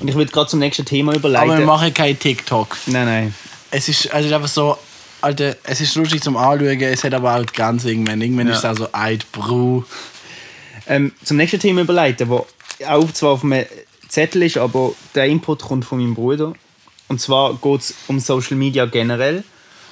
Und 0.00 0.08
ich 0.08 0.14
würde 0.16 0.32
gerade 0.32 0.50
zum 0.50 0.58
nächsten 0.58 0.84
Thema 0.84 1.14
überleiten. 1.14 1.50
Aber 1.50 1.58
wir 1.60 1.66
machen 1.66 1.94
kein 1.94 2.18
TikTok. 2.18 2.76
nein, 2.86 3.04
nein. 3.06 3.34
Es 3.70 3.88
ist, 3.88 4.12
also 4.12 4.24
es 4.24 4.30
ist 4.30 4.32
einfach 4.34 4.48
so, 4.48 4.76
Alter, 5.22 5.56
es 5.64 5.80
ist 5.80 5.94
lustig 5.94 6.22
zum 6.22 6.36
Anschauen, 6.36 6.80
es 6.80 7.04
hat 7.04 7.14
aber 7.14 7.36
auch 7.36 7.44
die 7.44 7.52
Grenze 7.52 7.90
irgendwann. 7.90 8.20
Irgendwann 8.20 8.48
Ja. 8.48 8.54
ist 8.54 8.58
es 8.58 8.64
auch 8.64 8.76
so 8.76 8.88
Eid, 8.92 9.30
Bru. 9.32 9.84
Ähm, 10.88 11.12
zum 11.22 11.36
nächsten 11.36 11.60
Thema 11.60 11.82
überleiten, 11.82 12.28
wo 12.28 12.46
auch 12.86 13.12
zwar 13.12 13.30
auf 13.30 13.44
einem 13.44 13.64
Zettel 14.08 14.42
ist, 14.42 14.58
aber 14.58 14.92
der 15.14 15.26
Input 15.26 15.62
kommt 15.62 15.84
von 15.84 15.98
meinem 15.98 16.14
Bruder. 16.14 16.54
Und 17.08 17.20
zwar 17.20 17.54
geht 17.54 17.80
es 17.80 17.94
um 18.08 18.18
Social 18.18 18.56
Media 18.56 18.84
generell. 18.86 19.44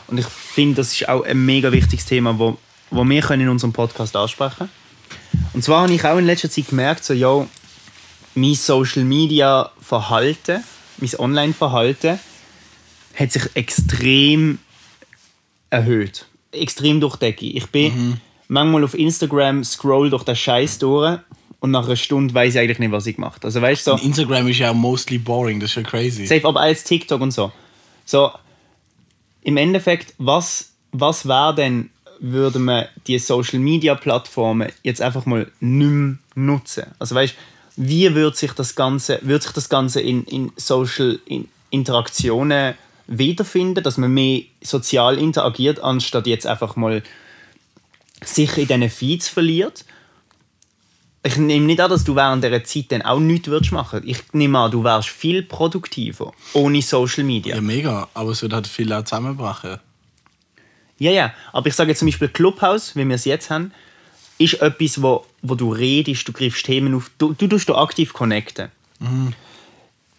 Und 0.09 0.19
ich 0.19 0.27
finde, 0.27 0.77
das 0.77 0.93
ist 0.93 1.09
auch 1.09 1.23
ein 1.23 1.45
mega 1.45 1.71
wichtiges 1.71 2.07
Thema, 2.07 2.37
wo, 2.39 2.59
wo 2.91 3.05
wir 3.05 3.23
können 3.23 3.43
in 3.43 3.49
unserem 3.49 3.73
Podcast 3.73 4.17
ansprechen 4.17 4.69
Und 5.53 5.63
zwar 5.63 5.83
habe 5.83 5.93
ich 5.93 6.05
auch 6.05 6.19
in 6.19 6.27
letzter 6.27 6.51
Zeit 6.51 6.69
gemerkt, 6.69 7.05
so, 7.05 7.15
yo, 7.15 7.47
mein 8.35 8.55
Social 8.55 9.05
Media 9.05 9.71
Verhalten, 9.81 10.65
mein 10.99 11.11
Online-Verhalten, 11.19 12.19
hat 13.15 13.33
sich 13.33 13.45
extrem 13.55 14.59
erhöht. 15.71 16.27
Extrem 16.53 17.01
durch 17.01 17.17
Decke. 17.17 17.47
Ich 17.47 17.67
bin 17.67 18.21
manchmal 18.49 18.85
auf 18.85 18.95
Instagram, 18.95 19.65
scroll 19.65 20.11
durch 20.11 20.25
den 20.25 20.37
Scheiß 20.37 20.79
durch 20.79 21.19
und 21.61 21.71
nach 21.71 21.87
einer 21.87 21.97
Stunde 21.97 22.35
weiß 22.35 22.55
ich 22.55 22.61
eigentlich 22.61 22.79
nicht, 22.79 22.93
was 22.93 23.07
ich 23.07 23.17
gemacht. 23.17 23.45
Also 23.45 23.63
weißt 23.63 23.85
so, 23.85 23.97
Instagram 23.97 24.49
ist 24.49 24.59
ja 24.59 24.73
mostly 24.73 25.19
boring, 25.19 25.61
das 25.61 25.71
ist 25.71 25.77
ja 25.77 25.83
crazy. 25.83 26.27
safe, 26.27 26.47
aber 26.47 26.61
als 26.61 26.85
TikTok 26.85 27.21
und 27.21 27.31
so. 27.31 27.53
So, 28.05 28.31
im 29.43 29.57
Endeffekt, 29.57 30.15
was, 30.19 30.73
was 30.93 31.27
wäre 31.27 31.55
denn, 31.55 31.91
würde 32.19 32.59
man 32.59 32.87
die 33.07 33.19
Social 33.19 33.59
Media 33.59 33.95
Plattformen 33.95 34.71
jetzt 34.83 35.01
einfach 35.01 35.25
mal 35.27 35.51
nicht 35.61 35.91
mehr 35.91 36.19
nutzen? 36.35 36.85
Also 36.99 37.15
weißt 37.15 37.35
wie 37.77 38.15
wird 38.15 38.37
sich 38.37 38.53
das 38.53 38.75
Ganze, 38.75 39.21
wird 39.23 39.43
sich 39.43 39.53
das 39.53 39.69
Ganze 39.69 40.03
in, 40.03 40.25
in 40.25 40.53
Social 40.57 41.19
in 41.25 41.49
Interaktionen 41.71 42.75
wiederfinden, 43.11 43.83
dass 43.83 43.99
man 43.99 44.13
mehr 44.15 44.43
sozial 44.63 45.19
interagiert, 45.19 45.81
anstatt 45.81 46.27
jetzt 46.27 46.47
einfach 46.47 46.77
mal 46.77 47.03
sich 48.25 48.57
in 48.57 48.69
diesen 48.69 48.89
Feeds 48.89 49.29
verliert? 49.29 49.85
Ich 51.23 51.37
nehme 51.37 51.67
nicht 51.67 51.81
an, 51.81 51.91
dass 51.91 52.05
du 52.05 52.15
während 52.15 52.43
dieser 52.43 52.65
Zeit 52.65 52.87
dann 52.93 53.03
auch 53.03 53.19
nichts 53.19 53.49
würdest 53.49 53.73
machen. 53.73 54.03
Ich 54.07 54.33
nehme 54.33 54.59
an, 54.59 54.71
du 54.71 54.85
wärst 54.85 55.11
viel 55.11 55.43
produktiver 55.43 56.33
ohne 56.55 56.81
Social 56.81 57.25
Media. 57.25 57.57
Ja, 57.57 57.61
mega, 57.61 58.09
aber 58.15 58.31
es 58.31 58.41
wird 58.41 58.55
halt 58.55 58.67
viel 58.67 58.91
auch 58.93 59.05
zusammenbrechen. 59.05 59.81
Ja, 60.99 61.11
ja. 61.11 61.35
Aber 61.53 61.67
ich 61.67 61.75
sage 61.75 61.91
jetzt 61.91 61.99
zum 61.99 62.09
Beispiel 62.09 62.29
Clubhouse, 62.29 62.97
wie 62.97 63.07
wir 63.07 63.17
es 63.17 63.25
jetzt 63.27 63.51
haben, 63.51 63.73
ist 64.39 64.63
etwas, 64.63 65.03
wo, 65.03 65.27
wo 65.43 65.55
du 65.55 65.73
redest, 65.73 66.27
du 66.27 66.33
griffst 66.33 66.65
Themen 66.65 66.95
auf, 66.95 67.11
du, 67.19 67.35
du 67.35 67.49
tust 67.49 67.69
da 67.69 67.75
aktiv 67.75 68.13
connecten. 68.13 68.71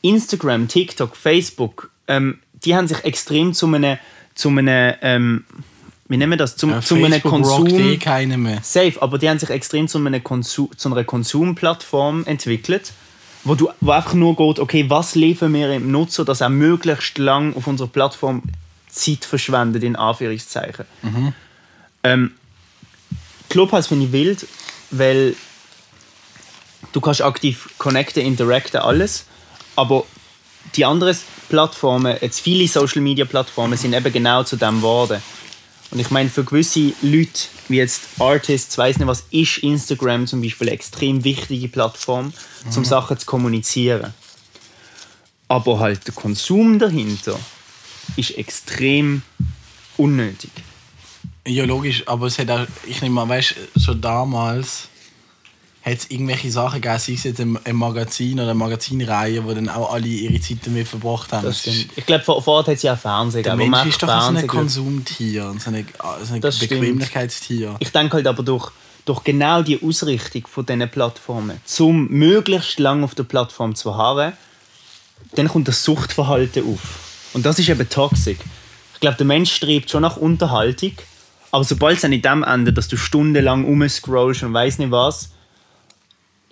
Instagram, 0.01 0.67
TikTok, 0.67 1.15
Facebook, 1.15 1.89
ähm, 2.07 2.39
die 2.63 2.75
haben 2.75 2.87
sich 2.87 3.03
extrem 3.03 3.53
zu 3.53 3.67
einem, 3.67 3.97
zu 4.35 4.49
einem 4.49 4.93
ähm, 5.01 5.45
wie 6.07 6.17
nennen 6.17 6.31
wir 6.31 6.37
das, 6.37 6.57
zum, 6.57 6.71
Ja, 6.71 6.81
zu 6.81 6.95
einem 6.95 7.21
Konsum... 7.21 7.67
eh 7.67 7.97
keine 7.97 8.37
mehr. 8.37 8.59
Safe, 8.63 9.01
aber 9.01 9.17
die 9.17 9.29
haben 9.29 9.39
sich 9.39 9.49
extrem 9.49 9.87
zu, 9.87 9.97
einem 9.97 10.21
Konsum, 10.21 10.69
zu 10.75 10.91
einer 10.91 11.05
Konsumplattform 11.05 12.25
entwickelt, 12.25 12.91
wo, 13.45 13.55
du, 13.55 13.69
wo 13.79 13.91
einfach 13.91 14.13
nur 14.13 14.35
geht, 14.35 14.59
okay, 14.59 14.89
was 14.89 15.15
liefern 15.15 15.53
wir 15.53 15.69
dem 15.69 15.89
Nutzer, 15.89 16.25
dass 16.25 16.41
er 16.41 16.49
möglichst 16.49 17.17
lang 17.17 17.55
auf 17.55 17.65
unserer 17.65 17.87
Plattform 17.87 18.43
Zeit 18.89 19.23
verschwendet, 19.23 19.83
in 19.83 19.95
Anführungszeichen. 19.95 20.85
Ähm, 22.03 22.33
Clubhouse 23.49 23.87
finde 23.87 24.07
ich 24.07 24.11
wild, 24.11 24.45
weil 24.91 25.35
du 26.91 26.99
kannst 26.99 27.21
aktiv 27.21 27.69
connecten, 27.77 28.21
interacten, 28.23 28.81
alles. 28.81 29.25
Aber 29.77 30.03
die 30.75 30.85
anderen 30.85 31.17
Plattformen, 31.49 32.17
jetzt 32.21 32.39
viele 32.39 32.67
Social 32.67 33.01
Media 33.01 33.25
Plattformen, 33.25 33.77
sind 33.77 33.93
eben 33.93 34.11
genau 34.11 34.43
zu 34.43 34.55
dem 34.55 34.77
geworden. 34.77 35.21
Und 35.91 35.99
ich 35.99 36.09
meine, 36.09 36.29
für 36.29 36.45
gewisse 36.45 36.93
Leute, 37.01 37.47
wie 37.67 37.77
jetzt 37.77 38.03
Artists, 38.19 38.77
weiß 38.77 38.97
nicht 38.97 39.07
was, 39.07 39.25
ist 39.29 39.57
Instagram 39.57 40.25
zum 40.25 40.41
Beispiel 40.41 40.67
eine 40.67 40.75
extrem 40.75 41.23
wichtige 41.25 41.67
Plattform, 41.67 42.33
um 42.73 42.85
Sachen 42.85 43.17
zu 43.17 43.25
kommunizieren. 43.25 44.13
Aber 45.49 45.79
halt 45.79 46.07
der 46.07 46.13
Konsum 46.13 46.79
dahinter 46.79 47.37
ist 48.15 48.37
extrem 48.37 49.21
unnötig. 49.97 50.51
Ja, 51.45 51.65
logisch, 51.65 52.07
aber 52.07 52.27
es 52.27 52.39
hat 52.39 52.49
auch, 52.49 52.65
ich 52.87 53.01
nehme 53.01 53.15
mal, 53.15 53.27
weißt 53.27 53.55
du, 53.75 53.79
schon 53.79 53.99
damals 53.99 54.87
hat 55.83 55.97
es 55.97 56.11
irgendwelche 56.11 56.51
Sachen 56.51 56.79
gegeben, 56.79 56.99
sei 56.99 57.13
es 57.13 57.23
jetzt 57.23 57.39
ein, 57.39 57.57
ein 57.63 57.75
Magazin 57.75 58.35
oder 58.35 58.51
eine 58.51 58.53
Magazinreihe, 58.53 59.43
wo 59.43 59.53
dann 59.53 59.67
auch 59.67 59.93
alle 59.93 60.05
ihre 60.05 60.39
Zeit 60.39 60.59
damit 60.63 60.87
verbracht 60.87 61.33
haben. 61.33 61.45
Das 61.45 61.61
stimmt. 61.61 61.87
Ich 61.95 62.05
glaube, 62.05 62.23
vor 62.23 62.41
vor 62.43 62.55
Ort 62.55 62.67
hat 62.67 62.75
es 62.75 62.83
ja 62.83 62.93
auch 62.93 62.99
Fernsehen 62.99 63.43
Der 63.43 63.55
Mensch 63.55 63.85
ist 63.87 64.03
doch 64.03 64.07
einfach 64.07 64.21
so 64.21 64.27
ein 64.29 64.35
Fernsehen 64.35 64.47
Konsumtier 64.47 65.45
und 65.47 65.61
so 65.61 65.71
ein, 65.71 65.87
so 66.23 66.33
ein 66.35 66.41
Das 66.41 66.57
stimmt. 66.57 66.81
Bequemlichkeitstier. 66.81 67.75
Ich 67.79 67.91
denke 67.91 68.17
halt 68.17 68.27
aber 68.27 68.43
durch, 68.43 68.71
durch 69.05 69.23
genau 69.23 69.63
die 69.63 69.81
Ausrichtung 69.81 70.45
von 70.45 70.65
diesen 70.65 70.87
Plattformen, 70.89 71.59
zum 71.65 72.07
möglichst 72.09 72.79
lang 72.79 73.03
auf 73.03 73.15
der 73.15 73.23
Plattform 73.23 73.73
zu 73.73 73.97
harren, 73.97 74.33
dann 75.35 75.47
kommt 75.47 75.67
das 75.67 75.83
Suchtverhalten 75.83 76.63
auf. 76.71 76.79
Und 77.33 77.45
das 77.45 77.57
ist 77.57 77.69
eben 77.69 77.89
toxisch. 77.89 78.37
Ich 78.93 78.99
glaube, 78.99 79.17
der 79.17 79.25
Mensch 79.25 79.51
strebt 79.51 79.89
schon 79.89 80.03
nach 80.03 80.17
Unterhaltung, 80.17 80.91
aber 81.49 81.63
sobald 81.63 81.97
es 81.97 82.03
in 82.03 82.21
dem 82.21 82.43
endet, 82.43 82.77
dass 82.77 82.87
du 82.87 82.97
stundenlang 82.97 83.65
umscrollst 83.65 84.43
und 84.43 84.53
weiß 84.53 84.77
nicht 84.77 84.91
was, 84.91 85.31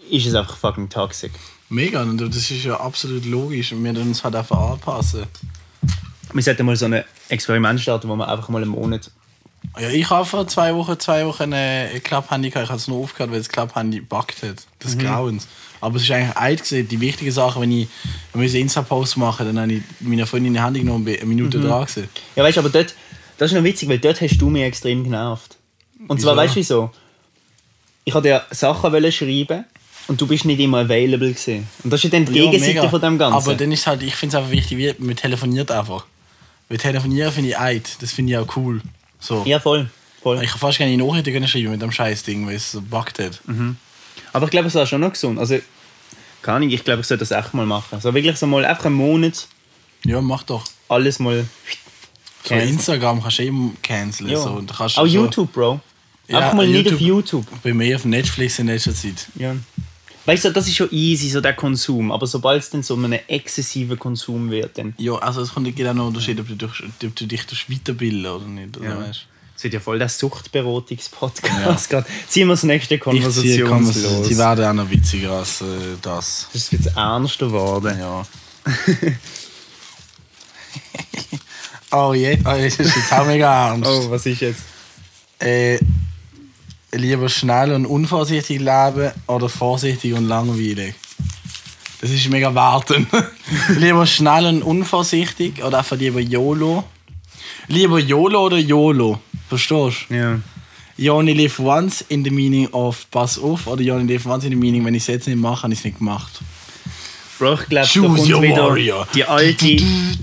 ist 0.10 0.26
es 0.26 0.36
einfach 0.36 0.58
fucking 0.58 0.90
toxisch. 0.90 1.32
Mega, 1.70 2.02
und 2.02 2.18
das 2.20 2.36
ist 2.36 2.64
ja 2.64 2.80
absolut 2.80 3.26
logisch 3.26 3.72
und 3.72 3.84
wir 3.84 3.94
müssen 3.94 4.08
uns 4.08 4.24
halt 4.24 4.36
einfach 4.36 4.58
anpassen. 4.72 5.26
Wir 6.34 6.44
sollten 6.44 6.66
mal 6.66 6.76
so 6.76 6.86
ein 6.86 7.04
Experiment 7.30 7.80
starten, 7.80 8.10
wo 8.10 8.16
wir 8.16 8.28
einfach 8.28 8.50
mal 8.50 8.62
einen 8.62 8.72
Monat. 8.72 9.12
Ja, 9.80 9.90
ich 9.90 10.10
habe 10.10 10.26
vor 10.26 10.48
zwei 10.48 10.74
Wochen, 10.74 10.98
zwei 11.00 11.26
Wochen 11.26 11.52
ein 11.54 12.02
Klapphandy 12.04 12.50
gehabt. 12.50 12.66
Ich 12.66 12.70
habe 12.70 12.80
es 12.80 12.88
nur 12.88 13.00
aufgehört, 13.04 13.32
weil 13.32 13.40
das 13.40 13.50
Klapphandy 13.50 14.02
backt 14.02 14.42
hat. 14.44 14.66
Das 14.80 14.96
Mhm. 14.96 15.00
Grauens. 15.00 15.48
Aber 15.82 15.98
es 15.98 16.04
ist 16.04 16.12
eigentlich 16.12 16.36
alt 16.38 16.62
gesehen. 16.62 16.88
Die 16.88 17.00
wichtige 17.00 17.32
Sache, 17.32 17.60
wenn 17.62 17.72
ich 17.72 17.88
wenn 18.34 18.42
wir 18.42 18.54
Insta-Post 18.60 19.18
machen, 19.18 19.46
dann 19.48 19.60
habe 19.60 19.74
ich 19.74 19.84
meiner 20.00 20.26
Freundin 20.26 20.48
in 20.48 20.54
die 20.56 20.60
Hand 20.60 20.78
genommen 20.78 20.98
und 21.00 21.06
bin 21.06 21.16
eine 21.18 21.26
Minute 21.26 21.58
Mhm. 21.58 21.64
dran 21.64 21.86
gewesen. 21.86 22.10
Ja, 22.36 22.44
weißt 22.44 22.58
du, 22.58 22.62
aber 22.62 22.70
dort, 22.70 22.96
das 23.38 23.52
ist 23.52 23.58
noch 23.58 23.64
witzig, 23.64 23.90
weil 23.90 24.00
dort 24.00 24.20
hast 24.22 24.38
du 24.38 24.50
mich 24.50 24.64
extrem 24.64 25.04
genervt. 25.04 25.58
Und 26.08 26.20
zwar, 26.22 26.34
Wieso? 26.34 26.42
weißt 26.42 26.56
du 26.56 26.60
wieso? 26.60 26.92
Ich 28.06 28.14
wollte 28.14 28.30
dir 28.30 28.44
Sachen 28.52 29.12
schreiben 29.12 29.66
und 30.10 30.20
du 30.20 30.28
bist 30.28 30.44
nicht 30.44 30.60
immer 30.60 30.80
available 30.80 31.30
gewesen. 31.32 31.68
Und 31.84 31.92
das 31.94 32.04
ist 32.04 32.12
ja 32.12 32.20
dann 32.20 32.26
die 32.26 32.38
Ja, 32.40 32.46
Gegenseite 32.46 32.74
mega. 32.76 32.90
von 32.90 33.00
dem 33.02 33.18
Ganzen. 33.18 33.36
Aber 33.38 33.56
dann 33.56 33.72
ist 33.72 33.88
halt, 33.88 34.04
ich 34.04 34.16
finde 34.16 34.36
es 34.36 34.40
einfach 34.42 34.52
wichtig, 34.52 34.78
wie 34.78 34.94
man 35.06 35.16
telefoniert 35.16 35.72
einfach. 35.72 36.06
Weil 36.68 36.78
telefonieren 36.78 37.32
finde 37.32 37.50
ich 37.52 37.58
eid. 37.60 37.90
Das 38.02 38.12
finde 38.12 38.34
ich 38.34 38.38
auch 38.38 38.58
cool. 38.58 38.82
So. 39.22 39.44
ja, 39.46 39.60
voll. 39.60 39.90
voll. 40.22 40.44
Ich 40.44 40.50
kann 40.52 40.60
fast 40.60 40.78
keine 40.78 40.96
Nachrichten 40.98 41.32
können 41.34 41.48
schreiben 41.48 41.72
mit 41.72 41.82
dem 41.82 41.92
scheiß 41.92 42.24
Ding, 42.24 42.46
weil 42.46 42.56
es 42.56 42.72
so 42.74 42.82
backt 42.82 43.20
hat. 43.20 43.40
Mhm. 43.48 43.78
Aber 44.34 44.46
ich 44.46 44.52
glaube, 44.52 44.68
es 44.68 44.76
war 44.76 44.86
schon 44.86 45.02
noch 45.02 45.12
gesund. 45.14 45.40
Also, 45.40 45.58
keine 46.42 46.58
Ahnung, 46.58 46.70
ich 46.70 46.84
glaube, 46.84 47.02
ich 47.02 47.08
sollte 47.08 47.26
das 47.26 47.32
echt 47.32 47.54
mal 47.54 47.66
machen. 47.66 48.00
So 48.02 48.14
wirklich 48.14 48.38
so 48.38 48.46
mal 48.48 48.64
einfach 48.66 48.86
einen 48.86 48.96
Monat 48.96 49.48
Ja, 50.06 50.22
mach 50.22 50.44
doch. 50.44 50.64
alles 50.88 51.20
mal. 51.20 51.46
So 52.44 52.50
Canceln. 52.50 52.70
Instagram 52.74 53.22
kannst 53.22 53.40
du 53.40 53.44
eben 53.44 53.78
canceln. 53.82 54.30
Ja. 54.30 54.38
So. 54.42 54.52
Und 54.52 54.72
kannst 54.76 54.98
Auch 54.98 55.02
so- 55.02 55.08
YouTube, 55.08 55.52
Bro. 55.52 55.80
Ja, 56.28 56.38
einfach 56.40 56.54
mal 56.54 56.68
nicht 56.68 56.86
auf 56.94 57.00
YouTube. 57.02 57.42
YouTube. 57.44 57.62
Bei 57.64 57.74
mir 57.74 57.96
auf 57.96 58.06
Netflix 58.06 58.60
in 58.60 58.68
letzter 58.68 58.94
Zeit. 58.94 59.28
Ja. 59.36 59.56
Weißt 60.30 60.46
du, 60.46 60.52
das 60.52 60.68
ist 60.68 60.76
schon 60.76 60.92
easy, 60.92 61.28
so 61.28 61.42
der 61.42 61.54
Konsum. 61.56 62.12
Aber 62.12 62.28
sobald 62.28 62.62
es 62.62 62.70
dann 62.70 62.84
so 62.84 62.96
ein 62.96 63.14
exzessiver 63.14 63.98
Konsum 63.98 64.52
wird, 64.52 64.78
dann. 64.78 64.94
Ja, 65.00 65.16
also 65.16 65.42
es 65.42 65.52
kommt 65.52 65.68
auch 65.68 65.94
noch 65.96 66.06
Unterschied, 66.06 66.40
ob 66.40 66.48
du, 66.48 66.56
durch, 66.56 66.84
ob 67.04 67.16
du 67.16 67.26
dich 67.26 67.48
durch 67.48 67.68
weiterbilden 67.68 68.28
oder 68.28 68.46
nicht. 68.46 68.78
Oder 68.78 68.90
Ja. 68.90 69.00
weißt? 69.00 69.26
Es 69.58 69.64
wird 69.64 69.74
ja 69.74 69.80
voll 69.80 69.98
der 69.98 70.08
Suchtberatungspodcast 70.08 71.90
gerade. 71.90 72.06
Ziehen 72.28 72.48
wir 72.48 72.54
das 72.54 72.62
nächste 72.62 73.00
Konversation. 73.00 73.84
los. 73.84 74.28
Die 74.28 74.38
werden 74.38 74.66
auch 74.66 74.74
noch 74.74 74.92
witziger 74.92 75.32
als 75.32 75.62
äh, 75.62 75.66
das. 76.00 76.48
Das 76.54 76.62
ist 76.62 76.74
jetzt 76.74 76.96
ernster 76.96 77.48
geworden. 77.48 77.98
Ja. 78.00 78.24
oh 81.92 82.14
je, 82.14 82.38
oh, 82.42 82.44
das 82.44 82.80
ist 82.80 82.96
jetzt 82.96 83.14
auch 83.14 83.26
mega 83.26 83.70
ernst. 83.70 83.90
Oh, 83.90 84.12
was 84.12 84.28
ist 84.28 84.42
jetzt? 84.42 84.62
Äh, 85.40 85.80
lieber 86.92 87.30
schnell 87.30 87.72
und 87.72 87.86
unvorsichtig 87.86 88.60
leben 88.60 89.12
oder 89.28 89.50
vorsichtig 89.50 90.14
und 90.14 90.28
langweilig? 90.28 90.96
Das 92.02 92.10
ist 92.12 92.30
mega 92.30 92.54
warten. 92.54 93.08
lieber 93.78 94.06
schnell 94.06 94.46
und 94.46 94.62
unvorsichtig 94.62 95.64
oder 95.64 95.80
einfach 95.80 95.98
lieber 95.98 96.20
YOLO? 96.20 96.86
Lieber 97.68 98.00
YOLO 98.00 98.46
oder 98.46 98.58
YOLO? 98.58 99.20
Verstehst 99.50 100.06
du? 100.10 100.16
Ja. 100.16 100.40
You 100.96 101.14
only 101.14 101.34
live 101.34 101.60
once 101.60 102.04
in 102.10 102.24
the 102.24 102.30
meaning 102.30 102.68
of 102.74 103.10
pass 103.10 103.40
auf 103.40 103.68
oder 103.68 103.82
you 103.82 103.94
only 103.94 104.14
live 104.14 104.26
once 104.26 104.44
in 104.44 104.52
the 104.52 104.58
meaning, 104.58 104.84
wenn 104.84 104.96
ich 104.96 105.04
es 105.04 105.08
jetzt 105.08 105.28
nicht 105.28 105.40
mache, 105.40 105.64
habe 105.64 105.74
ich 105.74 105.80
es 105.80 105.86
nicht 105.86 106.00
gemacht. 106.00 106.42
Bro, 107.40 107.54
ich 107.54 107.70
glaube, 107.70 107.76
da 107.76 107.84
Choose 107.84 108.32
kommt 108.32 108.44
wieder 108.44 108.64
warrior. 108.64 109.08
die 109.16 109.24
alte 109.24 109.78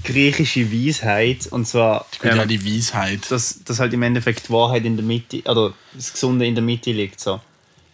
griechische 0.05 0.70
Weisheit. 0.70 1.46
Und 1.48 1.66
zwar, 1.66 2.07
Gut, 2.20 2.35
ja, 2.35 2.42
ähm, 2.42 2.48
die 2.48 2.64
Weisheit. 2.64 3.31
dass, 3.31 3.64
dass 3.64 3.81
halt 3.81 3.92
im 3.94 4.02
Endeffekt 4.02 4.48
die 4.48 4.52
Wahrheit 4.52 4.85
in 4.85 4.96
der 4.96 5.05
Mitte, 5.05 5.42
oder 5.50 5.72
das 5.94 6.12
Gesunde 6.12 6.46
in 6.46 6.55
der 6.55 6.62
Mitte 6.62 6.92
liegt. 6.92 7.18
So. 7.18 7.40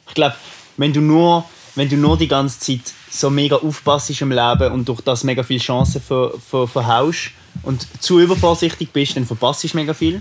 Ich 0.08 0.14
glaube, 0.14 0.34
wenn 0.76 0.92
du 0.92 1.00
nur 1.00 1.44
wenn 1.74 1.88
du 1.88 1.96
nur 1.96 2.18
die 2.18 2.28
ganze 2.28 2.58
Zeit 2.58 2.92
so 3.10 3.30
mega 3.30 3.56
aufpasst 3.56 4.20
im 4.20 4.30
Leben 4.30 4.72
und 4.72 4.88
durch 4.88 5.00
das 5.00 5.24
mega 5.24 5.42
viele 5.42 5.60
Chancen 5.60 6.02
ver, 6.02 6.32
ver, 6.50 6.68
verhaust 6.68 7.30
und 7.62 7.86
zu 8.00 8.20
übervorsichtig 8.20 8.90
bist, 8.90 9.16
dann 9.16 9.26
verpasst 9.26 9.64
du 9.64 9.68
mega 9.74 9.94
viel. 9.94 10.20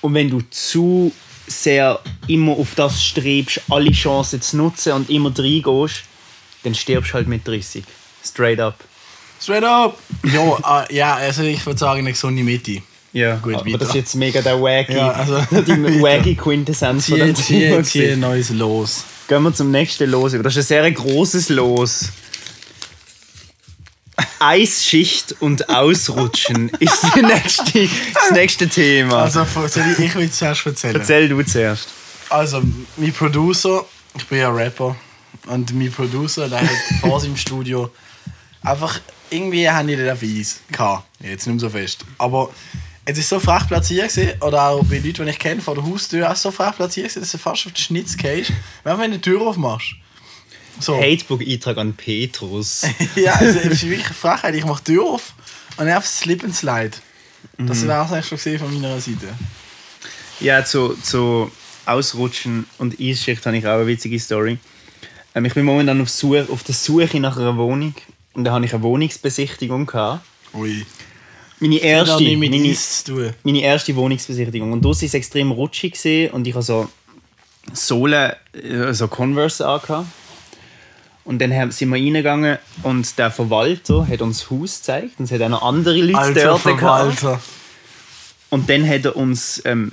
Und 0.00 0.14
wenn 0.14 0.30
du 0.30 0.40
zu 0.50 1.12
sehr 1.46 2.00
immer 2.26 2.52
auf 2.52 2.74
das 2.74 3.02
strebst, 3.02 3.60
alle 3.68 3.92
Chancen 3.92 4.40
zu 4.40 4.56
nutzen 4.56 4.92
und 4.92 5.10
immer 5.10 5.32
reingehst, 5.36 6.04
dann 6.62 6.74
stirbst 6.74 7.10
du 7.10 7.14
halt 7.14 7.28
mit 7.28 7.46
30. 7.46 7.84
Straight 8.24 8.60
up. 8.60 8.76
Straight 9.40 9.64
up! 9.64 9.98
ja, 10.22 10.84
äh, 10.88 10.94
ja, 10.94 11.14
also 11.16 11.42
ich 11.42 11.64
würde 11.66 11.78
sagen, 11.78 12.00
eine 12.00 12.12
gesunde 12.12 12.42
Mitte. 12.42 12.82
Ja, 13.12 13.36
Gut, 13.36 13.54
aber 13.54 13.78
das 13.78 13.88
ist 13.90 13.94
jetzt 13.94 14.14
mega 14.16 14.40
der 14.42 14.60
wacky, 14.60 14.94
Ja, 14.96 15.10
also, 15.10 15.38
die 15.50 16.00
wacky 16.02 16.34
Quintessenz 16.34 17.08
von 17.08 17.18
Zieh, 17.18 17.24
dem 17.24 17.34
zieh, 17.36 17.58
Thema 17.60 17.82
zieh 17.84 17.98
gewesen. 18.00 18.12
ein 18.14 18.20
neues 18.20 18.50
Los. 18.50 19.04
Gehen 19.28 19.42
wir 19.42 19.54
zum 19.54 19.70
nächsten 19.70 20.10
Los. 20.10 20.32
Das 20.32 20.56
ist 20.56 20.56
ein 20.56 20.62
sehr 20.62 20.90
großes 20.90 21.48
Los. 21.50 22.08
Eisschicht 24.40 25.36
und 25.40 25.68
Ausrutschen 25.70 26.68
ist 26.80 27.16
nächste, 27.16 27.88
das 28.14 28.30
nächste 28.32 28.68
Thema. 28.68 29.22
Also, 29.22 29.46
ich, 29.66 29.98
ich 29.98 30.14
will 30.14 30.30
zuerst 30.30 30.66
erzählen. 30.66 30.96
Erzähl 30.96 31.28
du 31.28 31.42
zuerst. 31.42 31.88
Also, 32.30 32.62
mein 32.96 33.12
Producer, 33.12 33.84
ich 34.16 34.26
bin 34.26 34.38
ja 34.38 34.50
Rapper, 34.50 34.96
und 35.46 35.74
mein 35.74 35.90
Producer, 35.90 36.48
der 36.48 36.60
hat 36.62 36.68
vor 37.00 37.20
seinem 37.20 37.36
Studio 37.36 37.90
einfach, 38.64 39.00
irgendwie 39.30 39.68
haben 39.68 39.86
die 39.88 39.96
den 39.96 40.10
auf 40.10 40.22
Eis 40.22 40.60
gehabt. 40.70 41.06
Jetzt 41.20 41.46
nicht 41.46 41.54
mehr 41.54 41.60
so 41.60 41.70
fest. 41.70 42.04
Aber 42.18 42.50
es 43.04 43.18
ist 43.18 43.28
so 43.28 43.38
frech 43.38 43.66
platziert 43.66 44.08
gewesen, 44.12 44.40
oder 44.42 44.62
auch 44.70 44.84
bei 44.84 44.98
Leuten, 44.98 45.24
die 45.26 45.30
ich 45.30 45.38
kenne, 45.38 45.60
vor 45.60 45.74
der 45.74 45.84
Haustür, 45.84 46.30
auch 46.30 46.36
so 46.36 46.50
frech 46.50 46.74
platziert 46.76 47.06
gewesen, 47.08 47.20
dass 47.20 47.32
du 47.32 47.38
fast 47.38 47.66
auf 47.66 47.72
den 47.72 47.76
Schnitz 47.80 48.16
gehst, 48.16 48.52
wenn 48.82 48.98
du 48.98 49.18
die 49.18 49.20
Tür 49.20 49.42
aufmachst. 49.42 49.94
So. 50.80 50.96
Hatebook-Eintrag 51.00 51.76
an 51.78 51.94
Petrus. 51.94 52.82
Ja, 53.14 53.34
also, 53.34 53.58
es 53.60 53.66
ist 53.66 53.82
wirklich 53.88 54.06
eine 54.06 54.14
Frechheit. 54.14 54.54
Ich 54.56 54.64
mache 54.64 54.82
die 54.84 54.92
Tür 54.94 55.04
auf 55.04 55.34
und 55.76 55.86
einfach 55.86 56.04
Slip 56.04 56.42
and 56.42 56.54
Slide. 56.54 56.90
Das 57.58 57.82
Mhm. 57.82 57.88
wäre 57.88 58.04
es 58.06 58.12
eigentlich 58.12 58.42
schon 58.42 58.58
von 58.58 58.80
meiner 58.80 59.00
Seite. 59.00 59.28
Ja, 60.40 60.64
zu, 60.64 60.94
zu 61.00 61.50
Ausrutschen 61.86 62.66
und 62.78 62.98
Eisschicht 63.00 63.44
habe 63.46 63.56
ich 63.56 63.66
auch 63.66 63.74
eine 63.74 63.86
witzige 63.86 64.18
Story. 64.18 64.58
Ähm, 65.34 65.44
ich 65.44 65.54
bin 65.54 65.64
momentan 65.64 66.00
auf, 66.00 66.10
Suche, 66.10 66.46
auf 66.50 66.64
der 66.64 66.74
Suche 66.74 67.20
nach 67.20 67.36
einer 67.36 67.56
Wohnung. 67.56 67.94
Und 68.34 68.44
da 68.44 68.52
hatte 68.52 68.64
ich 68.64 68.74
eine 68.74 68.82
Wohnungsbesichtigung. 68.82 69.86
Gehabt. 69.86 70.24
Ui. 70.54 70.84
Meine 71.60 71.76
erste, 71.78 72.36
meine, 72.36 72.76
meine 73.44 73.60
erste 73.60 73.96
Wohnungsbesichtigung. 73.96 74.72
Und 74.72 74.82
dort 74.82 74.96
war 74.96 75.06
es 75.06 75.14
extrem 75.14 75.50
rutschig. 75.52 76.32
Und 76.32 76.46
ich 76.46 76.54
habe 76.54 76.62
so 76.62 76.88
Sohlen, 77.72 78.32
äh, 78.52 78.92
so 78.92 79.08
Converse 79.08 79.66
angehabt. 79.66 80.06
Und 81.24 81.40
dann 81.40 81.70
sind 81.70 81.88
wir 81.88 81.96
reingegangen 81.96 82.58
und 82.82 83.18
der 83.18 83.30
Verwalter 83.30 84.06
hat 84.06 84.20
uns 84.20 84.40
das 84.40 84.50
Haus 84.50 84.78
gezeigt. 84.78 85.18
Und 85.18 85.24
es 85.24 85.32
hat 85.32 85.40
auch 85.40 85.48
noch 85.48 85.62
andere 85.62 85.96
Leute 85.96 86.18
Alter 86.18 86.44
dort 86.44 86.64
gehabt. 86.64 87.18
Verwalter. 87.18 87.40
Und 88.50 88.68
dann 88.68 88.86
hat 88.86 89.06
er 89.06 89.16
uns 89.16 89.62
ähm, 89.64 89.92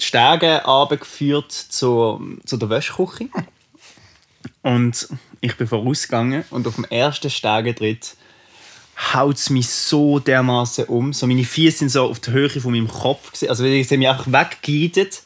die 0.00 0.04
Stege 0.04 0.62
runtergeführt 0.64 1.52
zur, 1.52 2.20
zu 2.44 2.56
der 2.56 2.68
Wäschküche. 2.68 3.28
Und 4.62 5.08
ich 5.42 5.56
bin 5.56 5.66
vorausgegangen 5.66 6.44
und 6.50 6.66
auf 6.66 6.76
dem 6.76 6.84
ersten 6.84 7.28
Stegentritt 7.28 8.16
haut 9.12 9.36
es 9.36 9.50
mich 9.50 9.68
so 9.68 10.20
dermaßen 10.20 10.84
um. 10.84 11.12
So 11.12 11.26
meine 11.26 11.44
Füße 11.44 11.78
sind 11.78 11.88
so 11.90 12.04
auf 12.04 12.20
der 12.20 12.32
Höhe 12.32 12.48
von 12.48 12.70
meinem 12.70 12.88
Kopf. 12.88 13.42
Also 13.48 13.64
sie 13.64 13.84
haben 13.84 13.98
mich 13.98 14.08
einfach 14.08 14.28
weggeleitet. 14.28 15.22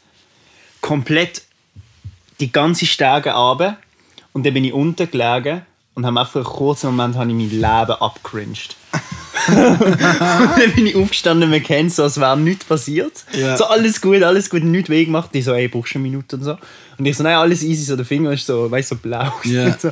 Komplett 0.81 1.43
die 2.41 2.51
ganze 2.51 2.87
Stege 2.87 3.33
runter. 3.33 3.77
Und 4.33 4.47
dann 4.47 4.55
bin 4.55 4.65
ich 4.65 4.73
unten 4.73 5.09
und 5.95 6.07
habe 6.07 6.21
einfach 6.21 6.37
einen 6.37 6.45
kurzen 6.45 6.95
Moment 6.95 7.17
habe 7.17 7.31
ich 7.31 7.37
mein 7.37 7.51
Leben 7.51 7.63
abgecringed. 8.01 8.77
Und 9.49 9.57
dann 10.01 10.73
bin 10.75 10.87
ich 10.87 10.97
aufgestanden, 10.97 11.51
man 11.51 11.63
kennt 11.63 11.93
so, 11.93 12.03
als 12.03 12.19
wäre 12.19 12.39
nichts 12.39 12.65
passiert. 12.65 13.25
Ja. 13.33 13.57
So 13.57 13.65
alles 13.67 14.01
gut, 14.01 14.23
alles 14.23 14.51
gut, 14.51 14.65
nichts 14.65 14.89
weh 14.89 15.05
gemacht. 15.05 15.31
Die 15.35 15.43
so, 15.43 15.53
ey, 15.53 15.69
brauchst 15.69 15.95
du 15.95 15.99
eine 15.99 16.09
Minute 16.09 16.37
und 16.37 16.43
so. 16.43 16.59
Und 16.99 17.07
ich 17.07 17.17
so, 17.17 17.23
nein, 17.23 17.37
alles 17.37 17.63
easy, 17.63 17.85
so 17.85 17.97
der 17.97 18.05
Finger 18.05 18.33
ist 18.33 18.47
so, 18.47 18.71
weißt 18.71 18.89
so 18.89 18.97
blau. 18.97 19.33
Ja. 19.45 19.67
Und, 19.67 19.81
so. 19.81 19.91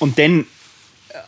und 0.00 0.18
dann 0.18 0.40
äh, 0.40 0.44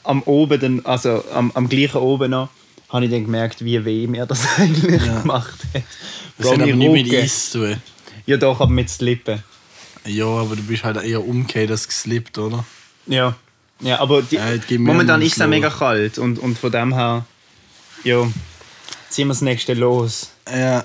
am 0.04 0.22
oben, 0.22 0.60
dann, 0.60 0.80
also 0.84 1.24
am, 1.34 1.50
am 1.54 1.68
gleichen 1.68 1.98
oben 1.98 2.30
noch, 2.30 2.48
habe 2.88 3.04
ich 3.04 3.10
dann 3.10 3.24
gemerkt, 3.24 3.64
wie 3.64 3.84
weh 3.84 4.06
mir 4.06 4.26
das 4.26 4.46
eigentlich 4.58 5.02
gemacht 5.02 5.58
hat. 5.74 5.82
Das 6.38 6.46
Bro, 6.46 6.54
hat 6.54 6.62
aber 6.62 6.72
nicht 6.74 7.10
mit. 7.10 7.14
Eis 7.14 7.50
zu 7.50 7.58
tun. 7.58 7.76
Ja 8.26 8.36
doch, 8.36 8.60
aber 8.60 8.70
mit 8.70 9.00
den 9.00 9.04
Lippen. 9.04 9.42
Ja, 10.06 10.26
aber 10.26 10.56
du 10.56 10.62
bist 10.62 10.84
halt 10.84 11.02
eher 11.02 11.26
umgekehrt 11.26 11.70
als 11.70 11.86
geslippt, 11.86 12.38
oder? 12.38 12.64
Ja. 13.06 13.36
Ja, 13.80 13.98
aber 14.00 14.22
die, 14.22 14.36
Ja, 14.36 14.44
mir 14.78 14.78
momentan 14.78 15.22
ist 15.22 15.28
es 15.32 15.34
Slow. 15.36 15.48
mega 15.48 15.70
kalt 15.70 16.18
und, 16.18 16.38
und 16.38 16.58
von 16.58 16.70
dem 16.70 16.92
her, 16.94 17.24
ja, 18.04 18.26
ziehen 19.08 19.26
wir 19.28 19.32
das 19.34 19.40
nächste 19.42 19.74
los. 19.74 20.30
Ja. 20.50 20.84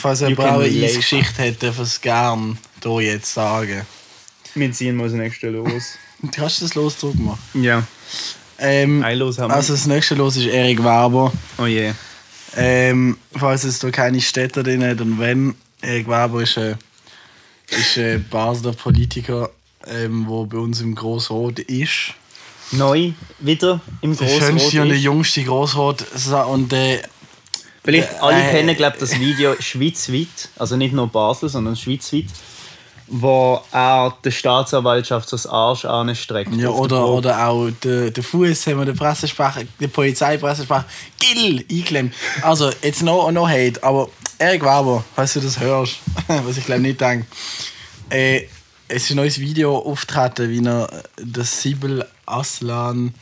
Falls 0.00 0.22
auch 0.22 0.28
eine. 0.36 0.84
Eisgeschichte 0.84 1.48
hat, 1.48 1.62
darf 1.62 1.78
es 1.78 2.00
gern 2.00 2.58
hier 2.82 3.00
jetzt 3.00 3.32
sagen. 3.32 3.82
Wir 4.54 4.70
ziehen 4.72 4.96
mal 4.96 5.04
das 5.04 5.14
nächste 5.14 5.48
los. 5.50 5.96
Kannst 6.34 6.58
du 6.60 6.64
das 6.66 6.74
los 6.74 6.98
zurückmachen? 6.98 7.62
ja. 7.62 7.82
Ähm, 8.58 9.02
Ein 9.02 9.18
Los 9.18 9.38
haben 9.38 9.50
wir. 9.50 9.56
also 9.56 9.72
das 9.72 9.86
nächste 9.86 10.14
Los 10.14 10.36
ist 10.36 10.46
Erik 10.46 10.78
Weber. 10.78 11.32
Oh 11.58 11.66
je. 11.66 11.92
Ähm, 12.54 13.16
falls 13.34 13.64
es 13.64 13.80
da 13.80 13.90
keine 13.90 14.20
Städte 14.20 14.62
drin 14.62 14.84
hat 14.84 15.00
und 15.00 15.18
wenn, 15.18 15.56
Erik 15.80 16.06
Weber 16.06 16.42
ist 16.42 16.56
ein, 16.58 16.76
ist 17.70 17.96
ein 17.98 18.24
Basler 18.30 18.72
Politiker, 18.72 19.50
ähm, 19.88 20.26
der 20.28 20.44
bei 20.46 20.58
uns 20.58 20.80
im 20.80 20.94
Grossrot 20.94 21.58
ist. 21.60 22.14
Neu, 22.72 23.12
wieder 23.38 23.80
im 24.00 24.16
Der 24.16 24.28
schönste 24.28 24.82
und 24.82 24.88
der 24.88 24.98
jüngste 24.98 25.44
Grossrot. 25.44 26.04
Und 26.48 26.72
äh, 26.72 27.02
Vielleicht 27.84 28.22
alle 28.22 28.42
Äh, 28.42 28.50
kennen, 28.50 28.76
glaube 28.76 28.96
das 28.98 29.18
Video 29.18 29.56
schweizweit, 29.58 30.48
also 30.56 30.76
nicht 30.76 30.94
nur 30.94 31.08
Basel, 31.08 31.48
sondern 31.48 31.74
schweizweit, 31.74 32.26
wo 33.08 33.60
er 33.72 34.16
der 34.22 34.30
Staatsanwaltschaft 34.30 35.28
so 35.28 35.36
das 35.36 35.46
Arsch 35.48 35.84
anstreckt. 35.84 36.52
ja, 36.52 36.58
der 36.58 36.74
oder, 36.74 37.08
oder 37.08 37.48
auch 37.48 37.70
der, 37.82 38.10
der 38.10 38.22
Fuß 38.22 38.68
haben 38.68 38.78
wir 38.78 38.84
den 38.84 38.96
Pressesprecher, 38.96 39.62
der 39.80 39.88
Polizeipressesprecher, 39.88 40.84
Gill, 41.18 41.64
eingeklemmt. 41.68 42.14
Also, 42.42 42.70
jetzt 42.82 43.02
noch, 43.02 43.32
noch 43.32 43.48
Hate, 43.48 43.82
aber 43.82 44.08
Erik 44.38 44.62
Weber, 44.62 45.04
falls 45.16 45.32
du 45.34 45.40
das 45.40 45.58
hörst, 45.58 45.98
was 46.28 46.56
ich 46.56 46.64
glaube 46.64 46.82
nicht 46.82 47.00
denke, 47.00 47.26
äh, 48.10 48.42
es 48.92 49.04
ist 49.04 49.10
ein 49.10 49.16
neues 49.16 49.38
Video 49.40 49.76
auftreten, 49.78 50.50
wie 50.50 50.64
er 50.64 51.02
das 51.16 51.62
Sibyl 51.62 52.04
Aslan 52.26 53.14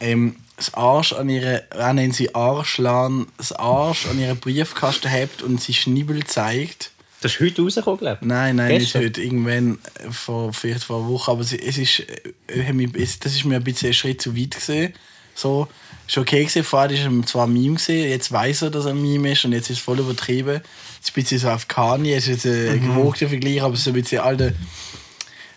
ähm, 0.00 0.36
das 0.56 0.74
Arsch 0.74 1.12
an 1.12 1.28
ihre, 1.28 1.70
äh, 1.72 1.92
nennen 1.92 2.12
sie 2.12 2.34
Arschlan, 2.34 3.26
das 3.36 3.52
Arsch 3.52 4.06
an 4.06 4.20
ihre 4.20 4.34
Briefkasten 4.36 5.08
hebt 5.08 5.42
und 5.42 5.60
sie 5.60 5.74
Schnibbel 5.74 6.24
zeigt. 6.24 6.90
Das 7.20 7.32
ist 7.34 7.40
heute 7.40 7.62
rausgekommen, 7.62 7.98
glaube 8.00 8.18
ich. 8.20 8.26
Nein, 8.26 8.56
nein, 8.56 8.78
Gestern? 8.78 9.02
nicht 9.02 9.10
heute. 9.10 9.22
Irgendwann 9.22 9.78
äh, 10.06 10.10
vor, 10.10 10.52
vielleicht 10.52 10.84
vor 10.84 10.98
einer 11.00 11.08
Woche. 11.08 11.30
Aber 11.30 11.40
es, 11.40 11.52
es 11.52 11.78
ist, 11.78 12.00
äh, 12.00 12.92
es- 12.94 13.18
das 13.20 13.32
ist 13.34 13.44
mir 13.44 13.56
ein 13.56 13.64
bisschen 13.64 13.88
ein 13.88 13.94
Schritt 13.94 14.20
zu 14.20 14.36
weit 14.36 14.50
gesehen. 14.52 14.92
So, 15.34 15.68
ist 16.06 16.18
okay 16.18 16.44
gesehen. 16.44 16.64
Vorher 16.64 16.90
ist 16.90 17.00
er 17.04 17.26
zwar 17.26 17.46
ein 17.46 17.52
Meme 17.52 17.76
gesehen, 17.76 18.10
jetzt 18.10 18.30
weiß 18.30 18.62
er, 18.62 18.70
dass 18.70 18.84
er 18.84 18.90
ein 18.92 19.00
Meme 19.02 19.32
ist 19.32 19.44
und 19.44 19.52
jetzt 19.52 19.70
ist 19.70 19.78
es 19.78 19.82
voll 19.82 20.00
übertrieben. 20.00 20.60
Ein 21.08 21.12
bisschen 21.14 21.38
so 21.38 21.48
auf 21.50 21.66
Kanye, 21.68 22.16
ist 22.16 22.28
jetzt 22.28 22.46
ein 22.46 22.76
Mhm. 22.80 22.94
gewogter 22.94 23.28
Vergleich, 23.28 23.62
aber 23.62 23.74
es 23.74 23.80
ist 23.80 23.88
ein 23.88 23.94
bisschen 23.94 24.20
alte. 24.20 24.54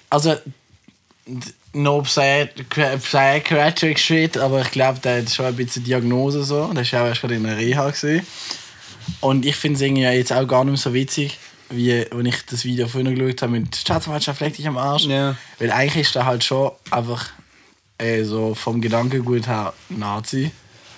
Also, 0.10 0.36
no 1.74 2.02
psy- 2.02 2.50
psychiatric 2.98 4.00
shit, 4.00 4.38
aber 4.38 4.62
ich 4.62 4.72
glaube, 4.72 5.00
der 5.00 5.22
hat 5.22 5.30
schon 5.30 5.46
ein 5.46 5.56
bisschen 5.56 5.84
Diagnose 5.84 6.44
so. 6.44 6.72
Der 6.74 6.84
ja 6.84 7.04
auch 7.04 7.08
erst 7.08 7.22
gerade 7.22 7.36
in 7.36 7.44
der 7.44 7.58
Reha 7.58 7.90
gesehen. 7.90 8.26
Und 9.22 9.46
ich 9.46 9.56
finde 9.56 9.76
es 9.78 9.82
irgendwie 9.82 10.02
jetzt 10.04 10.32
auch 10.34 10.48
gar 10.48 10.64
nicht 10.64 10.72
mehr 10.74 10.78
so 10.78 10.94
witzig, 10.94 11.38
wie 11.70 12.06
wenn 12.12 12.26
ich 12.26 12.46
das 12.50 12.64
Video 12.66 12.88
vorhin 12.88 13.14
geschaut 13.16 13.42
habe 13.44 13.52
mit 13.54 13.76
Staatsanwaltschaft 13.76 14.42
leg 14.42 14.56
dich 14.56 14.68
am 14.68 14.78
Arsch. 14.78 15.06
Ja. 15.06 15.36
Weil 15.60 15.72
eigentlich 15.72 16.08
ist 16.08 16.16
der 16.16 16.26
halt 16.26 16.44
schon 16.44 16.72
einfach 16.92 17.28
äh, 17.98 18.24
so 18.24 18.56
vom 18.56 18.82
Gedankengut 18.82 19.48
her 19.48 19.74
Nazi. 19.90 20.52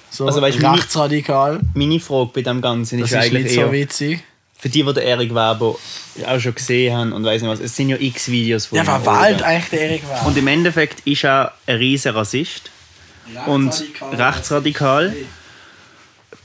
So 0.10 0.26
Also, 0.26 0.42
weißt 0.42 0.58
du, 0.58 0.62
meine- 0.62 0.78
rechtsradikal. 0.78 1.60
Meine 1.74 2.00
Frage 2.00 2.32
bei 2.34 2.42
dem 2.42 2.62
Ganzen 2.62 3.00
Das 3.00 3.12
ist 3.12 3.18
ist 3.18 3.24
eigentlich 3.24 3.44
nicht 3.46 3.58
eher, 3.58 3.66
so 3.68 3.72
witzig. 3.74 4.24
Für 4.60 4.70
die, 4.70 4.84
die 4.84 4.94
den 4.94 5.04
Erik 5.04 5.32
Weber 5.32 5.76
auch 6.26 6.40
schon 6.40 6.56
gesehen 6.56 6.96
haben 6.98 7.14
und 7.14 7.24
weiss 7.24 7.42
nicht 7.42 7.52
was, 7.52 7.60
es 7.60 7.76
sind 7.76 7.90
ja 7.90 7.98
x 8.00 8.30
Videos 8.30 8.66
von 8.68 8.78
Ja, 8.78 8.84
ihm 8.84 8.90
oben. 8.90 9.06
wählt 9.06 9.42
eigentlich 9.44 9.70
der 9.70 9.82
Erik 9.82 10.04
Weber? 10.04 10.26
Und 10.26 10.38
im 10.38 10.48
Endeffekt 10.48 11.02
ist 11.06 11.24
er 11.24 11.54
ein 11.68 11.78
riesiger 11.78 12.16
Rassist 12.16 12.72
und 13.46 13.84
rechtsradikal, 14.14 15.16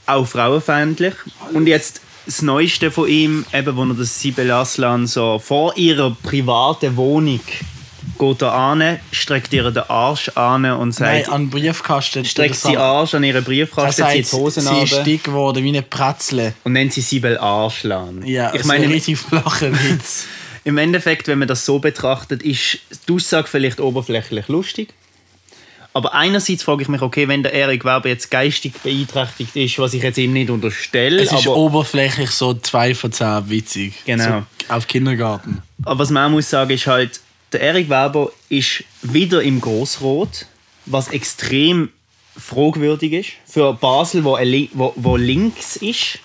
auch 0.05 0.27
frauenfeindlich. 0.27 1.13
Und 1.53 1.67
jetzt 1.67 2.01
das 2.25 2.41
Neueste 2.41 2.91
von 2.91 3.07
ihm, 3.07 3.45
eben, 3.53 3.75
wo 3.75 3.83
er 3.83 3.93
das 3.95 4.19
Sibel 4.19 4.49
Aslan 4.51 5.07
so 5.07 5.39
vor 5.39 5.75
ihrer 5.77 6.15
privaten 6.23 6.95
Wohnung 6.95 7.39
geht 8.23 8.41
er 8.41 8.53
an, 8.53 8.99
streckt 9.11 9.53
ihr 9.53 9.69
den 9.71 9.83
Arsch 9.89 10.29
an 10.35 10.65
und 10.65 10.99
Nein, 10.99 11.23
sagt, 11.23 11.29
an 11.29 11.43
den 11.43 11.49
Briefkasten. 11.49 12.23
streckt 12.25 12.55
sie 12.55 12.77
Arsch 12.77 13.13
an 13.13 13.23
ihre 13.23 13.39
Er 13.39 13.43
Briefkasten, 13.43 14.05
zieht 14.05 14.31
die 14.31 14.35
Hosen 14.35 14.63
sie 14.63 14.83
ist 14.83 15.03
dick 15.03 15.23
geworden 15.25 15.63
wie 15.63 15.69
eine 15.69 15.81
Pratzle. 15.81 16.53
und 16.63 16.73
nennt 16.73 16.93
sie 16.93 17.01
Sibel 17.01 17.37
Arschlan. 17.37 18.25
Ja, 18.25 18.53
ich 18.53 18.63
meine, 18.63 18.85
ein 18.85 18.91
richtig 18.91 19.17
flacher 19.17 19.71
Witz. 19.71 20.25
Im 20.63 20.77
Endeffekt, 20.77 21.27
wenn 21.27 21.39
man 21.39 21.47
das 21.47 21.65
so 21.65 21.79
betrachtet, 21.79 22.41
ist 22.41 22.79
die 23.07 23.13
Aussage 23.13 23.47
vielleicht 23.47 23.81
oberflächlich 23.81 24.47
lustig. 24.47 24.93
Aber 25.95 26.13
einerseits 26.13 26.63
frage 26.63 26.81
ich 26.81 26.87
mich, 26.87 27.01
okay, 27.01 27.27
wenn 27.27 27.43
der 27.43 27.53
Erik 27.53 27.85
Weber 27.85 28.07
jetzt 28.07 28.31
geistig 28.31 28.73
beeinträchtigt 28.81 29.55
ist, 29.55 29.77
was 29.77 29.93
ich 29.93 30.01
jetzt 30.01 30.17
ihm 30.17 30.33
nicht 30.33 30.49
unterstelle, 30.49 31.21
Es 31.21 31.31
ist 31.31 31.45
aber, 31.45 31.55
oberflächlich 31.57 32.31
so 32.31 32.53
2 32.55 32.95
von 32.95 33.11
10 33.11 33.49
witzig. 33.49 33.93
Genau. 34.05 34.43
So 34.67 34.73
auf 34.73 34.87
Kindergarten. 34.87 35.61
aber 35.83 35.99
was 35.99 36.09
man 36.09 36.27
auch 36.27 36.29
muss 36.31 36.49
sagen, 36.49 36.71
ist 36.71 36.87
halt, 36.87 37.19
der 37.53 37.61
Erik 37.61 37.89
Weber 37.89 38.31
ist 38.49 38.83
wieder 39.01 39.41
im 39.41 39.61
Grossrot, 39.61 40.45
was 40.85 41.07
extrem 41.09 41.89
fragwürdig 42.37 43.13
ist. 43.13 43.29
Für 43.45 43.73
Basel, 43.73 44.23
wo, 44.23 44.37
Li- 44.37 44.69
wo, 44.73 44.93
wo 44.95 45.15
links 45.17 45.75
ist. 45.77 46.19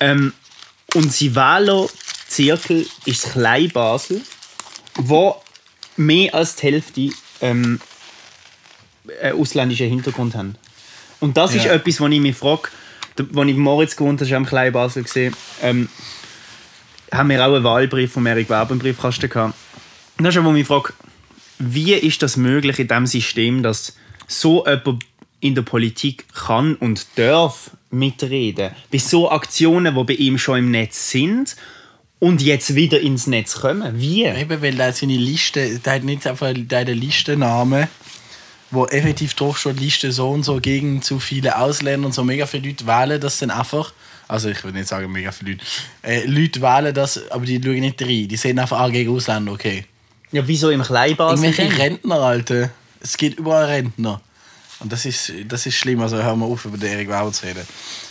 Ähm, 0.00 0.32
und 0.94 1.12
sein 1.12 1.34
Wählerzirkel 1.34 2.86
ist 3.04 3.32
Klein-Basel, 3.32 4.22
wo 4.96 5.36
mehr 5.96 6.34
als 6.34 6.56
die 6.56 6.62
Hälfte 6.66 7.10
ähm, 7.42 7.80
einen 9.22 9.38
ausländischen 9.40 9.88
Hintergrund 9.88 10.34
haben. 10.34 10.56
Und 11.20 11.36
das 11.36 11.54
ist 11.54 11.66
Ja. 11.66 11.72
etwas, 11.74 12.00
wo 12.00 12.06
ich 12.06 12.20
mich 12.20 12.34
frage, 12.36 12.68
wo 13.30 13.42
ich 13.42 13.54
Moritz 13.56 13.94
gewohnt 13.94 14.20
habe, 14.20 14.26
ist 14.28 14.32
auch 14.32 14.38
im 14.38 14.46
Klein-Basel 14.46 15.02
gesehen, 15.02 15.36
ähm, 15.62 15.88
haben 17.12 17.28
wir 17.28 17.44
auch 17.46 17.54
einen 17.54 17.64
Wahlbrief 17.64 18.12
vom 18.12 18.24
Erik 18.26 18.48
Weber 18.48 18.70
im 18.70 18.78
Briefkasten 18.78 19.28
gehabt. 19.28 19.54
Das 20.22 20.36
ist 20.36 20.44
wo 20.44 20.48
ich 20.48 20.54
mich 20.54 20.66
frage, 20.66 20.92
wie 21.58 21.94
ist 21.94 22.22
das 22.22 22.36
möglich 22.36 22.78
in 22.78 22.88
diesem 22.88 23.06
System, 23.06 23.62
dass 23.62 23.96
so 24.26 24.66
jemand 24.66 25.04
in 25.40 25.54
der 25.54 25.62
Politik 25.62 26.26
kann 26.34 26.74
und 26.74 27.06
darf 27.16 27.70
mitreden? 27.90 28.72
Bei 28.92 28.98
so 28.98 29.30
Aktionen, 29.30 29.94
die 29.94 30.04
bei 30.04 30.14
ihm 30.14 30.36
schon 30.36 30.58
im 30.58 30.70
Netz 30.70 31.10
sind 31.10 31.56
und 32.18 32.42
jetzt 32.42 32.74
wieder 32.74 33.00
ins 33.00 33.26
Netz 33.26 33.60
kommen. 33.60 33.98
Wie? 33.98 34.24
Eben, 34.24 34.62
weil 34.62 34.74
der 34.74 34.92
seine 34.92 35.16
Liste, 35.16 35.78
der 35.78 35.94
hat 35.94 36.04
nicht 36.04 36.26
einfach 36.26 36.52
der 36.54 36.80
hat 36.80 36.88
einen 36.88 37.00
Listennamen, 37.00 37.88
wo 38.70 38.86
effektiv 38.86 39.34
draufsteht, 39.34 39.80
Liste 39.80 40.12
so 40.12 40.30
und 40.30 40.44
so 40.44 40.60
gegen 40.60 41.02
zu 41.02 41.18
viele 41.18 41.58
Ausländer 41.58 42.06
und 42.06 42.12
so 42.12 42.22
mega 42.24 42.46
viele 42.46 42.68
Leute 42.68 42.86
wählen 42.86 43.20
das 43.20 43.38
dann 43.38 43.50
einfach. 43.50 43.92
Also 44.28 44.48
ich 44.48 44.62
würde 44.62 44.78
nicht 44.78 44.88
sagen 44.88 45.10
mega 45.10 45.32
viele 45.32 45.52
Leute. 45.52 45.64
Äh, 46.02 46.26
Leute 46.26 46.60
wählen 46.60 46.94
das, 46.94 47.30
aber 47.30 47.46
die 47.46 47.60
schauen 47.62 47.80
nicht 47.80 48.00
rein. 48.00 48.28
Die 48.28 48.36
sehen 48.36 48.58
einfach, 48.58 48.78
ah, 48.78 48.88
gegen 48.88 49.10
Ausländer, 49.10 49.52
okay. 49.52 49.86
Ja, 50.32 50.46
wieso 50.46 50.70
im 50.70 50.82
Kleinbasel? 50.82 51.44
Irgendwelche? 51.44 51.78
Rentner, 51.78 52.20
Alter. 52.20 52.70
Es 53.00 53.16
geht 53.16 53.38
überall 53.38 53.64
Rentner. 53.66 54.20
Und 54.80 54.92
das 54.92 55.04
ist, 55.04 55.32
das 55.46 55.66
ist 55.66 55.74
schlimm, 55.74 56.00
also 56.00 56.16
hören 56.16 56.38
wir 56.38 56.46
auf, 56.46 56.64
über 56.64 56.78
den 56.78 56.90
Erik 56.92 57.08
Weber 57.08 57.30
zu 57.32 57.44
reden. 57.46 57.66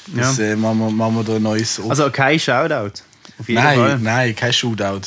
Das 0.07 0.37
Ja. 0.37 0.45
äh, 0.45 0.55
machen, 0.55 0.79
wir, 0.79 0.91
machen 0.91 1.15
wir 1.15 1.23
da 1.23 1.35
ein 1.35 1.41
neues 1.41 1.79
auf. 1.79 1.89
Also 1.89 2.09
kein 2.11 2.39
Shoutout. 2.39 3.01
Auf 3.39 3.47
jeden 3.47 3.63
nein, 3.63 3.79
Fall. 3.79 3.99
nein, 3.99 4.35
kein 4.35 4.53
Shootout. 4.53 5.01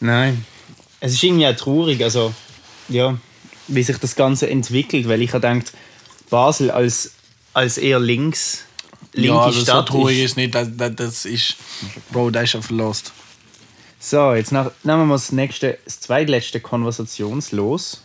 Nein. 0.00 0.44
Es 1.00 1.12
ist 1.14 1.22
irgendwie 1.22 1.46
auch 1.46 1.56
traurig, 1.56 2.02
also, 2.02 2.34
ja, 2.88 3.16
wie 3.68 3.82
sich 3.82 3.96
das 3.98 4.16
Ganze 4.16 4.50
entwickelt, 4.50 5.08
weil 5.08 5.22
ich 5.22 5.32
habe 5.32 5.48
gedacht, 5.48 5.72
Basel 6.28 6.70
als, 6.70 7.12
als 7.54 7.78
eher 7.78 7.98
links, 8.00 8.64
linke 9.12 9.28
ja, 9.28 9.40
also 9.40 9.58
so 9.60 9.64
Stadt 9.64 9.88
traurig 9.88 10.18
ist. 10.18 10.24
ist 10.32 10.36
nicht, 10.36 10.54
das, 10.54 10.68
das, 10.76 10.94
das 10.96 11.24
ist. 11.24 11.56
Bro, 12.10 12.30
der 12.30 12.42
ist 12.42 12.50
schon 12.50 12.62
verlost. 12.62 13.12
So, 14.02 14.32
jetzt 14.32 14.50
nach, 14.50 14.70
nehmen 14.82 15.08
wir 15.08 15.14
das 15.14 15.30
nächste, 15.30 15.78
das 15.84 16.00
zweitletzte 16.00 16.58
Konversationslos. 16.58 18.02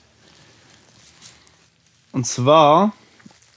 Und 2.11 2.27
zwar 2.27 2.91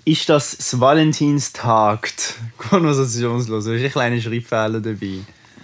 ist 0.05 0.29
das 0.29 0.57
das 0.57 0.79
Valentinstag 0.79 2.13
Konversationslos. 2.57 3.65
Da 3.65 3.73
ist 3.73 3.83
ein 3.83 3.91
kleiner 3.91 4.21
Schreibfehler 4.21 4.81
dabei. 4.81 5.19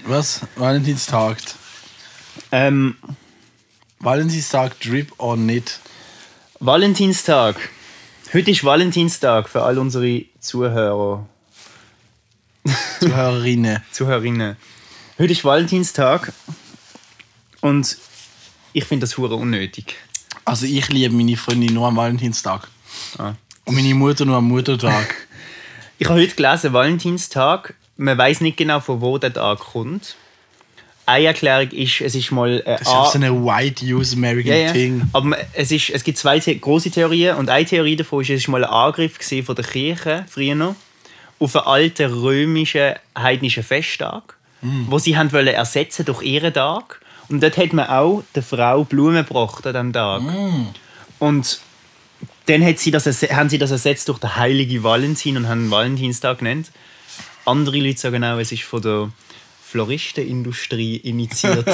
Was? 0.04 0.40
Valentinstag. 0.56 1.38
Ähm, 2.50 2.96
Valentinstag, 4.00 4.78
Drip 4.80 5.12
or 5.18 5.36
nicht? 5.36 5.78
Valentinstag. 6.58 7.54
Heute 8.32 8.50
ist 8.50 8.64
Valentinstag 8.64 9.48
für 9.48 9.62
all 9.62 9.78
unsere 9.78 10.24
Zuhörer, 10.40 11.24
Zuhörerinnen. 12.98 13.80
Zuhörerinnen. 13.92 14.56
Heute 15.16 15.32
ist 15.32 15.44
Valentinstag 15.44 16.32
und 17.64 17.96
ich 18.74 18.84
finde 18.84 19.06
das 19.06 19.16
hure 19.16 19.36
unnötig. 19.36 19.96
Also 20.44 20.66
ich 20.66 20.90
liebe 20.90 21.14
meine 21.14 21.34
Freundin 21.34 21.72
nur 21.72 21.88
am 21.88 21.96
Valentinstag. 21.96 22.68
Ah. 23.16 23.32
Und 23.64 23.74
meine 23.74 23.94
Mutter 23.94 24.26
nur 24.26 24.36
am 24.36 24.48
Muttertag. 24.48 25.14
Ich 25.96 26.08
habe 26.08 26.20
heute 26.20 26.34
gelesen, 26.34 26.72
Valentinstag. 26.72 27.74
Man 27.96 28.18
weiß 28.18 28.40
nicht 28.40 28.56
genau, 28.56 28.80
von 28.80 29.00
wo 29.00 29.16
der 29.16 29.32
Tag 29.32 29.60
kommt. 29.60 30.16
Eine 31.06 31.26
Erklärung 31.26 31.70
ist, 31.70 32.00
es 32.00 32.16
ist 32.16 32.32
mal 32.32 32.58
äh, 32.58 32.64
Das 32.64 32.80
ist 32.80 32.88
auch 32.88 33.12
so 33.12 33.18
ein 33.20 33.46
White 33.46 33.84
Use 33.84 34.16
American 34.16 34.52
ja, 34.52 34.58
ja. 34.58 34.72
Thing. 34.72 35.08
Aber 35.12 35.38
es, 35.52 35.70
ist, 35.70 35.90
es 35.90 36.02
gibt 36.02 36.18
zwei 36.18 36.40
The 36.40 36.58
große 36.58 36.90
Theorien 36.90 37.36
und 37.36 37.48
eine 37.48 37.64
Theorie 37.64 37.94
davon 37.94 38.22
ist, 38.22 38.30
es 38.30 38.40
ist 38.40 38.48
mal 38.48 38.64
ein 38.64 38.70
Angriff 38.70 39.16
von 39.46 39.54
der 39.54 39.64
Kirche 39.64 40.26
früher 40.28 40.56
noch 40.56 40.74
auf 41.38 41.54
einen 41.54 41.64
alten 41.64 42.12
römischen 42.12 42.94
heidnischen 43.16 43.62
Festtag, 43.62 44.36
wo 44.60 44.98
sie 44.98 45.16
haben 45.16 45.32
wollen 45.32 45.54
ersetzen 45.54 46.04
durch 46.04 46.22
ihren 46.22 46.52
Tag. 46.52 47.00
Und 47.28 47.42
dort 47.42 47.56
hat 47.56 47.72
man 47.72 47.88
auch 47.88 48.22
der 48.34 48.42
Frau 48.42 48.84
Blumen 48.84 49.24
gebracht 49.24 49.66
an 49.66 49.72
diesem 49.72 49.92
Tag. 49.92 50.22
Und 51.18 51.60
dann 52.46 52.64
hat 52.64 52.78
sie 52.78 52.90
das, 52.90 53.06
haben 53.06 53.48
sie 53.48 53.58
das 53.58 53.70
ersetzt 53.70 54.08
durch 54.08 54.18
den 54.18 54.36
heiligen 54.36 54.82
Valentin 54.82 55.36
und 55.36 55.48
haben 55.48 55.66
ihn 55.66 55.70
Valentinstag 55.70 56.38
genannt. 56.38 56.70
Andere 57.46 57.78
Leute 57.78 57.98
sagen 57.98 58.24
auch, 58.24 58.38
es 58.38 58.52
ist 58.52 58.62
von 58.62 58.82
der 58.82 59.10
Floristenindustrie 59.62 60.96
initiiert, 60.96 61.66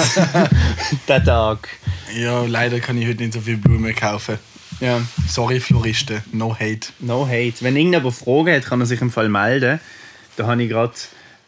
der 1.08 1.24
Tag. 1.24 1.68
Ja, 2.16 2.44
leider 2.46 2.80
kann 2.80 2.96
ich 2.96 3.06
heute 3.06 3.22
nicht 3.22 3.34
so 3.34 3.40
viel 3.40 3.56
Blumen 3.56 3.94
kaufen. 3.94 4.38
Ja. 4.80 5.02
Sorry, 5.28 5.60
Floristen. 5.60 6.22
No 6.32 6.54
hate. 6.54 6.88
No 7.00 7.26
hate. 7.26 7.56
Wenn 7.60 7.76
irgendjemand 7.76 8.14
Fragen 8.14 8.54
hat, 8.54 8.64
kann 8.64 8.80
er 8.80 8.86
sich 8.86 9.00
im 9.00 9.10
Fall 9.10 9.28
melden. 9.28 9.80
Da 10.36 10.46
habe 10.46 10.62
ich 10.62 10.70
gerade 10.70 10.94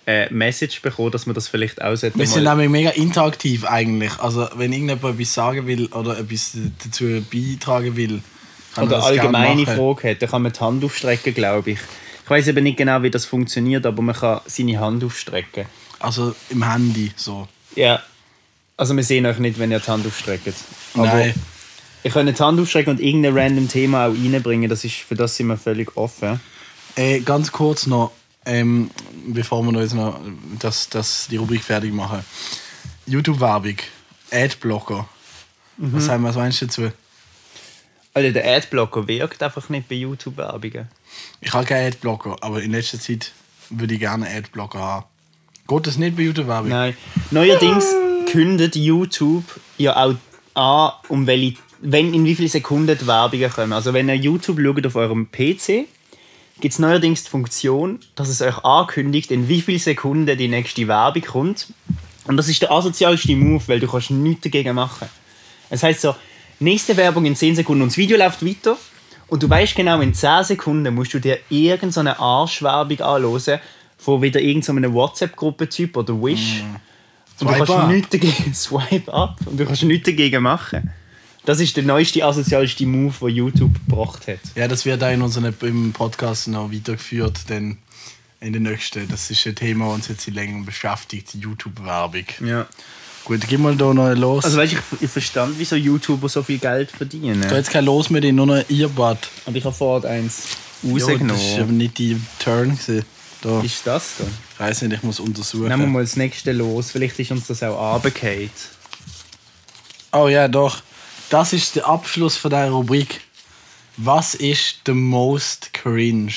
eine 0.06 0.28
Message 0.30 0.82
bekommen, 0.82 1.10
dass 1.10 1.26
man 1.26 1.34
das 1.34 1.48
vielleicht 1.48 1.80
auch 1.80 1.94
sollte 1.94 2.18
Wir 2.18 2.26
sind 2.26 2.44
nämlich 2.44 2.68
mega 2.68 2.90
interaktiv 2.90 3.64
eigentlich. 3.64 4.18
Also 4.18 4.48
wenn 4.56 4.72
irgendjemand 4.72 5.14
etwas 5.14 5.34
sagen 5.34 5.66
will 5.66 5.86
oder 5.86 6.18
etwas 6.18 6.56
dazu 6.84 7.22
beitragen 7.30 7.96
will, 7.96 8.20
kann 8.74 8.84
oder 8.84 8.96
er 8.96 8.98
das 8.98 9.06
allgemeine. 9.06 9.66
Frage 9.66 10.10
hat, 10.10 10.22
dann 10.22 10.30
kann 10.30 10.42
man 10.42 10.52
die 10.52 10.60
Hand 10.60 10.84
aufstrecken, 10.84 11.34
glaube 11.34 11.72
ich. 11.72 11.78
Ich 12.24 12.30
weiß 12.30 12.48
eben 12.48 12.64
nicht 12.64 12.78
genau, 12.78 13.02
wie 13.02 13.10
das 13.10 13.26
funktioniert, 13.26 13.84
aber 13.84 14.02
man 14.02 14.14
kann 14.14 14.40
seine 14.46 14.78
Hand 14.80 15.04
aufstrecken. 15.04 15.66
Also 15.98 16.34
im 16.50 16.68
Handy 16.68 17.12
so. 17.16 17.48
Ja. 17.76 18.02
Also 18.76 18.96
wir 18.96 19.04
sehen 19.04 19.26
euch 19.26 19.38
nicht, 19.38 19.58
wenn 19.58 19.70
ihr 19.70 19.80
die 19.80 19.90
Hand 19.90 20.06
aufstreckt. 20.06 20.54
Aber 20.94 21.06
Nein. 21.06 21.34
ihr 22.02 22.10
könnt 22.10 22.36
die 22.36 22.42
Hand 22.42 22.58
aufstrecken 22.58 22.94
und 22.94 23.00
irgendein 23.00 23.36
random 23.36 23.68
Thema 23.68 24.06
auch 24.06 24.14
reinbringen. 24.14 24.68
Das 24.68 24.84
ist, 24.84 24.96
für 24.96 25.14
das 25.14 25.36
sind 25.36 25.48
wir 25.48 25.56
völlig 25.56 25.96
offen. 25.96 26.40
Äh, 26.96 27.20
ganz 27.20 27.52
kurz 27.52 27.86
noch, 27.86 28.12
ähm, 28.44 28.90
bevor 29.26 29.62
wir 29.62 29.72
noch 29.72 29.80
jetzt 29.80 29.94
noch 29.94 30.20
das, 30.58 30.88
das, 30.88 31.28
die 31.30 31.36
Rubrik 31.36 31.62
fertig 31.62 31.92
machen. 31.92 32.24
YouTube-Werbung, 33.06 33.76
Adblocker. 34.30 35.08
Mhm. 35.76 35.92
Was, 35.92 36.08
haben, 36.08 36.24
was 36.24 36.36
meinst 36.36 36.60
du 36.62 36.66
dazu? 36.66 36.92
Also 38.14 38.30
der 38.30 38.56
Adblocker 38.56 39.08
wirkt 39.08 39.42
einfach 39.42 39.68
nicht 39.68 39.88
bei 39.88 39.94
YouTube-Werbungen. 39.94 40.88
Ich 41.40 41.52
habe 41.52 41.64
keinen 41.64 41.88
Adblocker, 41.88 42.36
aber 42.40 42.62
in 42.62 42.72
letzter 42.72 43.00
Zeit 43.00 43.32
würde 43.70 43.94
ich 43.94 44.00
gerne 44.00 44.26
einen 44.26 44.44
Adblocker 44.44 44.78
haben. 44.78 45.06
Geht 45.66 45.86
das 45.86 45.96
nicht 45.96 46.16
bei 46.16 46.22
YouTube-Werbung? 46.22 46.68
Nein. 46.68 46.96
Neuerdings 47.30 47.86
kündet 48.30 48.76
YouTube 48.76 49.44
ja 49.78 49.96
auch 49.96 50.14
an, 50.54 50.92
um 51.08 51.26
welche, 51.26 51.58
wenn, 51.80 52.12
in 52.12 52.24
wie 52.24 52.34
vielen 52.34 52.48
Sekunden 52.48 52.98
die 52.98 53.06
Werbungen 53.06 53.50
kommen. 53.50 53.72
Also 53.72 53.94
wenn 53.94 54.08
ihr 54.08 54.16
YouTube 54.16 54.60
schaut 54.60 54.86
auf 54.86 54.96
eurem 54.96 55.30
PC, 55.30 55.86
gibt 56.62 56.74
es 56.74 56.78
neuerdings 56.78 57.24
die 57.24 57.30
Funktion, 57.30 57.98
dass 58.14 58.28
es 58.28 58.40
euch 58.40 58.64
ankündigt, 58.64 59.32
in 59.32 59.48
wie 59.48 59.60
vielen 59.60 59.80
Sekunden 59.80 60.38
die 60.38 60.46
nächste 60.46 60.86
Werbung 60.86 61.22
kommt. 61.22 61.66
Und 62.24 62.36
das 62.36 62.48
ist 62.48 62.62
der 62.62 62.70
asozialste 62.70 63.34
Move, 63.34 63.62
weil 63.66 63.80
du 63.80 63.88
kannst 63.88 64.12
nichts 64.12 64.44
dagegen 64.44 64.76
machen. 64.76 65.08
Es 65.70 65.82
heißt 65.82 66.00
so, 66.00 66.14
nächste 66.60 66.96
Werbung 66.96 67.24
in 67.24 67.34
10 67.34 67.56
Sekunden 67.56 67.82
und 67.82 67.88
das 67.88 67.98
Video 67.98 68.16
läuft 68.16 68.46
weiter. 68.46 68.78
Und 69.26 69.42
du 69.42 69.50
weißt 69.50 69.74
genau, 69.74 70.00
in 70.00 70.14
10 70.14 70.44
Sekunden 70.44 70.94
musst 70.94 71.12
du 71.12 71.18
dir 71.18 71.40
irgendeine 71.50 72.20
Arschwerbung 72.20 73.00
anhören 73.00 73.58
von 73.98 74.22
wieder 74.22 74.40
irgendeinem 74.40 74.94
WhatsApp-Gruppe-Typ 74.94 75.96
oder 75.96 76.14
Wish. 76.14 76.62
Und 77.40 77.50
du 77.50 77.64
kannst 77.64 77.88
nichts 77.88 78.10
dagegen, 78.10 78.54
swipe 78.54 79.12
up, 79.12 79.38
und 79.46 79.58
du 79.58 79.66
kannst 79.66 79.82
nichts 79.82 80.06
dagegen 80.06 80.44
machen. 80.44 80.92
Das 81.44 81.58
ist 81.58 81.76
der 81.76 81.82
neueste, 81.82 82.24
asozialste 82.24 82.86
Move, 82.86 83.14
den 83.20 83.28
YouTube 83.36 83.74
gebracht 83.86 84.28
hat. 84.28 84.38
Ja, 84.54 84.68
das 84.68 84.84
wird 84.84 85.02
auch 85.02 85.10
in 85.10 85.22
unserem 85.22 85.52
im 85.62 85.92
Podcast 85.92 86.46
noch 86.48 86.72
weitergeführt, 86.72 87.48
denn 87.48 87.78
in 88.40 88.52
den 88.52 88.62
nächsten, 88.62 89.08
das 89.08 89.30
ist 89.30 89.46
ein 89.46 89.54
Thema, 89.56 89.86
das 89.86 89.94
uns 89.94 90.08
jetzt 90.08 90.24
seit 90.24 90.34
längerem 90.34 90.64
beschäftigt, 90.64 91.34
YouTube-Werbung. 91.34 92.24
Ja. 92.46 92.66
Gut, 93.24 93.40
gib 93.48 93.60
mal 93.60 93.76
da 93.76 93.92
noch 93.94 94.14
los. 94.14 94.44
Also 94.44 94.56
weißt, 94.58 94.72
ich, 94.72 94.78
ich 95.00 95.10
verstand, 95.10 95.54
wieso 95.58 95.76
YouTuber 95.76 96.28
so 96.28 96.42
viel 96.42 96.58
Geld 96.58 96.90
verdienen. 96.90 97.40
da 97.40 97.56
jetzt 97.56 97.70
kein 97.70 97.84
Los 97.84 98.10
mit 98.10 98.24
denen, 98.24 98.36
nur 98.36 98.46
noch 98.46 98.54
ein 98.54 98.64
Earbud. 98.68 99.18
Aber 99.46 99.56
ich 99.56 99.64
habe 99.64 99.74
vorher 99.74 100.10
eins 100.10 100.42
Ja, 100.82 100.94
das 100.94 101.02
rausgenommen. 101.08 101.36
ist 101.40 101.58
aber 101.58 101.72
nicht 101.72 101.98
die 101.98 102.20
Turn. 102.40 102.70
Gewesen. 102.70 103.04
Da. 103.42 103.60
Ist 103.60 103.84
das 103.84 104.14
da? 104.18 104.24
Ich 104.54 104.60
weiß 104.60 104.82
nicht, 104.82 104.92
ich 104.94 105.02
muss 105.02 105.18
untersuchen. 105.18 105.68
Nehmen 105.68 105.82
wir 105.82 105.88
mal 105.88 106.02
das 106.02 106.16
nächste 106.16 106.52
los. 106.52 106.92
Vielleicht 106.92 107.18
ist 107.18 107.30
uns 107.32 107.46
das 107.48 107.62
auch 107.64 107.94
runtergefallen. 107.94 108.50
Oh 110.12 110.28
ja, 110.28 110.46
doch. 110.48 110.82
Das 111.32 111.54
ist 111.54 111.76
der 111.76 111.86
Abschluss 111.86 112.36
von 112.36 112.50
dieser 112.50 112.68
Rubrik. 112.68 113.22
Was 113.96 114.34
ist 114.34 114.82
the 114.84 114.92
most 114.92 115.72
cringe? 115.72 116.34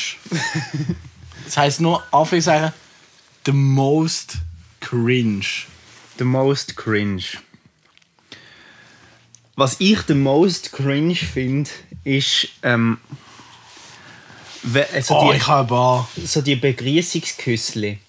das 1.43 1.57
heißt 1.57 1.81
nur, 1.81 2.01
sagen, 2.39 2.71
the 3.45 3.51
most 3.51 4.37
cringe. 4.79 5.65
The 6.17 6.23
most 6.23 6.77
cringe. 6.77 7.25
Was 9.57 9.75
ich 9.79 9.99
the 10.07 10.13
most 10.13 10.71
cringe 10.71 11.15
finde, 11.15 11.69
ist 12.05 12.47
ähm, 12.63 12.97
also 14.93 15.13
Oh, 15.13 15.29
die, 15.29 15.37
ich 15.39 15.47
habe 15.47 16.07
so 16.25 16.41
die 16.41 16.55
Begrüßungsküssli. 16.55 17.99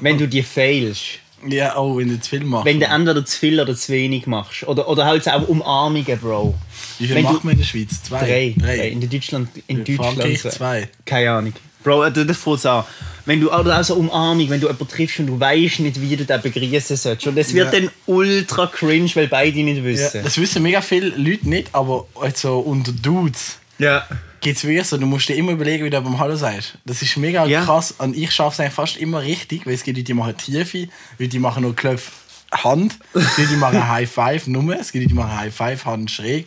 wenn 0.00 0.18
du 0.18 0.28
die 0.28 0.44
failst. 0.44 1.18
Ja, 1.48 1.76
oh, 1.76 1.96
wenn 1.98 2.08
du 2.08 2.20
zu 2.20 2.30
viel 2.30 2.44
machst. 2.44 2.66
Wenn 2.66 2.78
du 2.80 2.86
entweder 2.86 3.24
zu 3.24 3.38
viel 3.38 3.60
oder 3.60 3.74
zu 3.74 3.92
wenig 3.92 4.26
machst. 4.26 4.62
Oder, 4.64 4.88
oder 4.88 5.04
halt 5.06 5.28
auch 5.28 5.48
Umarmungen, 5.48 6.18
Bro. 6.18 6.54
Wie 6.98 7.06
viel 7.06 7.16
wenn 7.16 7.24
du- 7.24 7.32
macht 7.32 7.44
man 7.44 7.52
in 7.54 7.58
der 7.58 7.66
Schweiz? 7.66 8.02
Zwei? 8.02 8.18
Drei. 8.20 8.54
Drei. 8.58 8.88
In 8.90 9.08
Deutschland. 9.10 9.48
In 9.66 9.78
In 9.78 9.84
Deutschland 9.84 10.14
Frankreich 10.14 10.42
so. 10.42 10.48
zwei. 10.50 10.88
Keine 11.04 11.30
Ahnung. 11.32 11.52
Bro, 11.82 12.04
äh, 12.04 12.12
das 12.12 12.36
fängt 12.36 12.64
an. 12.66 12.84
Wenn 13.24 13.40
du, 13.40 13.52
oder 13.52 13.80
auch 13.80 13.84
so 13.84 13.94
Umarmung, 13.96 14.48
wenn 14.50 14.60
du 14.60 14.66
jemanden 14.68 14.88
triffst 14.88 15.18
und 15.20 15.26
du 15.26 15.38
weißt 15.40 15.80
nicht, 15.80 16.00
wie 16.00 16.16
du 16.16 16.24
den 16.24 16.40
begrüßen 16.40 16.96
sollst. 16.96 17.26
Und 17.26 17.36
es 17.38 17.52
wird 17.54 17.72
Ja. 17.72 17.80
dann 17.80 17.90
ultra 18.06 18.66
cringe, 18.66 19.10
weil 19.14 19.26
beide 19.28 19.62
nicht 19.62 19.78
Ja, 19.78 19.84
wissen. 19.84 20.22
das 20.24 20.38
wissen 20.38 20.62
mega 20.62 20.80
viele 20.80 21.08
Leute 21.08 21.48
nicht, 21.48 21.68
aber 21.72 22.06
also 22.20 22.58
unter 22.60 22.92
Dudes 22.92 23.58
Ja. 23.78 24.06
Geht 24.42 24.56
es 24.56 24.64
wirklich 24.64 24.86
so, 24.86 24.98
du 24.98 25.06
musst 25.06 25.28
dir 25.28 25.36
immer 25.36 25.52
überlegen, 25.52 25.84
wie 25.84 25.90
du 25.90 26.00
beim 26.00 26.18
Hallo 26.18 26.36
sagst. 26.36 26.76
Das 26.84 27.00
ist 27.00 27.16
mega 27.16 27.46
Ja. 27.46 27.64
krass 27.64 27.94
und 27.98 28.16
ich 28.16 28.30
schaffe 28.32 28.54
es 28.54 28.60
eigentlich 28.60 28.74
fast 28.74 28.96
immer 28.98 29.22
richtig, 29.22 29.64
weil 29.66 29.72
es 29.74 29.82
gibt 29.84 29.96
Leute, 29.96 30.04
die 30.04 30.14
machen 30.14 30.36
Tiefe, 30.36 30.88
Leute, 31.18 31.28
die 31.28 31.38
machen 31.38 31.62
nur 31.62 31.74
Klopf 31.74 32.10
Hand, 32.52 32.98
Leute, 33.14 33.46
die 33.50 33.56
machen 33.56 33.88
High 33.88 34.10
Five 34.10 34.46
nur, 34.48 34.78
es 34.78 34.92
gibt 34.92 35.04
Leute, 35.04 35.08
die 35.08 35.14
machen 35.14 35.34
High 35.38 35.54
Five 35.54 35.84
Hand 35.86 36.10
schräg. 36.10 36.46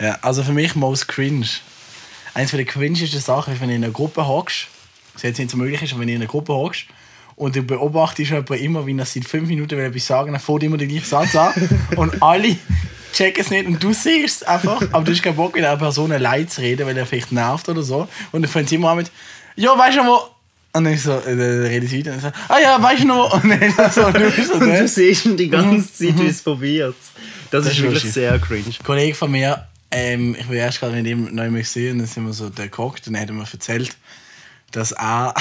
Ja, 0.00 0.18
also 0.22 0.42
für 0.44 0.52
mich 0.52 0.74
most 0.76 1.08
cringe. 1.08 1.46
Eins 2.34 2.50
der 2.50 2.64
cringesten 2.64 3.20
Sachen 3.20 3.54
ist, 3.54 3.60
wenn 3.60 3.68
du 3.68 3.74
in 3.74 3.84
einer 3.84 3.92
Gruppe 3.92 4.26
hockst, 4.26 4.66
was 5.14 5.22
jetzt 5.22 5.38
nicht 5.38 5.50
so 5.50 5.56
möglich 5.56 5.82
ist, 5.82 5.92
aber 5.92 6.00
wenn 6.00 6.08
du 6.08 6.14
in 6.14 6.20
einer 6.20 6.30
Gruppe 6.30 6.52
hockst 6.52 6.84
und 7.36 7.54
du 7.56 7.62
beobachtest 7.62 8.30
jemanden 8.30 8.54
immer, 8.54 8.86
wie 8.86 8.96
er 8.98 9.06
seit 9.06 9.24
fünf 9.24 9.48
Minuten 9.48 9.76
will 9.78 9.84
etwas 9.86 10.06
sagen, 10.06 10.32
dann 10.32 10.40
fängt 10.40 10.62
immer 10.64 10.76
der 10.76 10.88
gleiche 10.88 11.06
Satz 11.06 11.34
an 11.36 11.52
und 11.96 12.22
alle 12.22 12.56
checken 13.14 13.40
es 13.40 13.50
nicht 13.50 13.66
und 13.66 13.82
du 13.82 13.92
siehst 13.92 14.42
es 14.42 14.48
einfach, 14.48 14.82
aber 14.92 15.04
du 15.04 15.12
hast 15.12 15.22
keinen 15.22 15.36
Bock, 15.36 15.54
mit 15.54 15.64
einer 15.64 15.76
Person 15.76 16.12
allein 16.12 16.48
zu 16.48 16.60
reden, 16.60 16.86
weil 16.86 16.96
er 16.96 17.06
vielleicht 17.06 17.32
nervt 17.32 17.68
oder 17.68 17.82
so. 17.82 18.08
Und 18.32 18.42
dann 18.42 18.50
fängt 18.50 18.68
sie 18.68 18.74
immer 18.74 18.90
an 18.90 18.98
mit, 18.98 19.10
ja, 19.56 19.76
weißt 19.76 19.98
du 19.98 20.02
wo? 20.02 20.30
Und 20.76 20.84
dann, 20.84 20.92
ist 20.92 21.04
so, 21.04 21.12
äh, 21.12 21.36
dann 21.36 21.62
redet 21.62 21.88
sie 21.88 22.00
weiter 22.00 22.14
und 22.14 22.20
sagt, 22.20 22.36
ah 22.48 22.58
ja, 22.58 22.82
weißt 22.82 23.04
du 23.04 23.06
noch? 23.06 23.32
wo?» 23.32 23.36
Und 23.36 23.50
dann 23.50 23.90
so, 23.92 24.10
du 24.10 24.30
bist 24.30 24.48
so, 24.48 24.54
Und 24.60 24.68
du 24.68 24.88
siehst 24.88 25.24
ihn 25.24 25.36
die 25.36 25.48
ganze 25.48 25.92
Zeit, 25.92 26.18
wie 26.18 26.26
es 26.26 26.42
probiert. 26.42 26.96
Das, 27.50 27.64
ist 27.64 27.72
ist 27.72 27.78
wirklich 27.78 27.94
lustig. 27.94 28.12
sehr 28.12 28.38
cringe. 28.40 28.66
Ein 28.66 28.84
Kollege 28.84 29.14
von 29.14 29.30
mir, 29.30 29.68
ähm, 29.92 30.34
ich 30.36 30.48
war 30.48 30.56
erst 30.56 30.80
gerade 30.80 30.96
mit 30.96 31.06
ihm 31.06 31.32
neu 31.32 31.48
gesehen 31.50 31.92
und 31.92 31.98
dann 32.00 32.08
sind 32.08 32.26
wir 32.26 32.32
so 32.32 32.50
da 32.50 32.66
gehockt 32.66 33.06
und 33.06 33.12
dann 33.12 33.22
hat 33.22 33.28
er 33.28 33.34
mir 33.34 33.44
erzählt, 33.50 33.96
dass 34.72 34.90
er, 34.90 35.34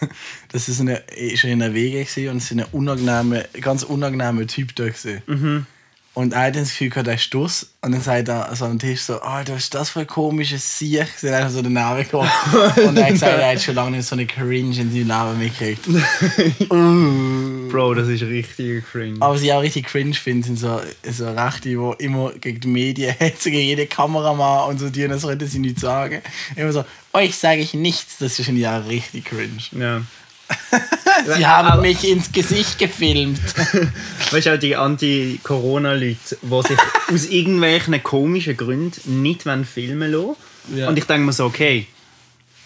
das 0.52 0.68
ist, 0.70 0.80
eine, 0.80 0.96
ist 1.14 1.44
er 1.44 1.50
in 1.50 1.58
der 1.58 1.74
Wege 1.74 1.98
und 2.30 2.38
es 2.38 2.50
ist 2.50 2.52
ein 2.52 2.64
unangenehmer, 2.72 3.42
ganz 3.60 3.82
unangenehmer 3.82 4.46
Typ 4.46 4.74
da 4.74 4.84
gewesen. 4.84 5.22
Und 6.18 6.32
er 6.32 6.46
hat 6.46 6.56
dann 6.56 6.64
das 6.64 6.70
Gefühl 6.70 6.90
gehabt, 6.90 7.06
er 7.06 7.14
ist 7.14 7.22
Stuss. 7.22 7.70
Und 7.80 7.92
dann 7.92 8.00
sagt 8.00 8.26
er 8.26 8.50
so 8.56 8.64
am 8.64 8.80
Tisch 8.80 9.02
so, 9.02 9.20
Alter, 9.20 9.54
was 9.54 9.62
ist 9.62 9.74
das 9.74 9.90
für 9.90 10.00
ein 10.00 10.08
komisches 10.08 10.76
Sieg? 10.76 11.06
Sie 11.16 11.28
hat 11.28 11.36
einfach 11.36 11.52
so 11.52 11.62
den 11.62 11.74
Namen 11.74 12.02
gekommen. 12.02 12.28
Und 12.88 12.96
er 12.96 13.04
hat 13.04 13.12
gesagt, 13.12 13.38
er 13.38 13.52
hat 13.52 13.62
schon 13.62 13.76
lange 13.76 13.98
nicht 13.98 14.08
so 14.08 14.16
eine 14.16 14.26
Cringe 14.26 14.76
in 14.80 14.90
seinem 14.90 15.36
Leben 15.36 15.38
mitgekriegt. 15.38 16.68
Bro, 17.70 17.94
das 17.94 18.08
ist 18.08 18.22
richtig 18.22 18.84
cringe. 18.90 19.18
Aber 19.20 19.36
was 19.36 19.42
ich 19.42 19.52
auch 19.52 19.62
richtig 19.62 19.86
cringe 19.86 20.14
finde, 20.14 20.44
sind 20.44 20.58
so, 20.58 20.80
so 21.08 21.30
Rechte, 21.30 21.68
die 21.68 22.04
immer 22.04 22.32
gegen 22.32 22.58
die 22.58 22.66
Medien 22.66 23.14
hetzen, 23.18 23.52
gegen 23.52 23.68
jeden 23.68 23.88
Kameramann 23.88 24.70
und 24.70 24.80
so, 24.80 24.90
die 24.90 25.06
das 25.06 25.22
sollten 25.22 25.46
sie 25.46 25.60
nicht 25.60 25.78
sagen. 25.78 26.20
Immer 26.56 26.72
so, 26.72 26.84
euch 27.12 27.36
sage 27.36 27.60
ich 27.60 27.74
nichts, 27.74 28.18
das 28.18 28.40
ist 28.40 28.48
ja 28.48 28.78
richtig 28.78 29.26
cringe. 29.26 29.62
Ja. 29.70 30.02
Sie 31.36 31.46
haben 31.46 31.80
mich 31.82 32.08
ins 32.08 32.30
Gesicht 32.32 32.78
gefilmt. 32.78 33.40
Weißt 34.30 34.46
du, 34.46 34.54
auch 34.54 34.58
die 34.58 34.76
Anti-Corona-Leute, 34.76 36.38
die 36.42 36.62
sich 36.62 36.78
aus 37.12 37.26
irgendwelchen 37.26 38.02
komischen 38.02 38.56
Gründen 38.56 39.22
nicht 39.22 39.46
wollen 39.46 39.64
filmen 39.64 40.12
lassen 40.12 40.36
Ja. 40.74 40.88
Und 40.88 40.98
ich 40.98 41.04
denke 41.04 41.26
mir 41.26 41.32
so, 41.32 41.46
okay, 41.46 41.86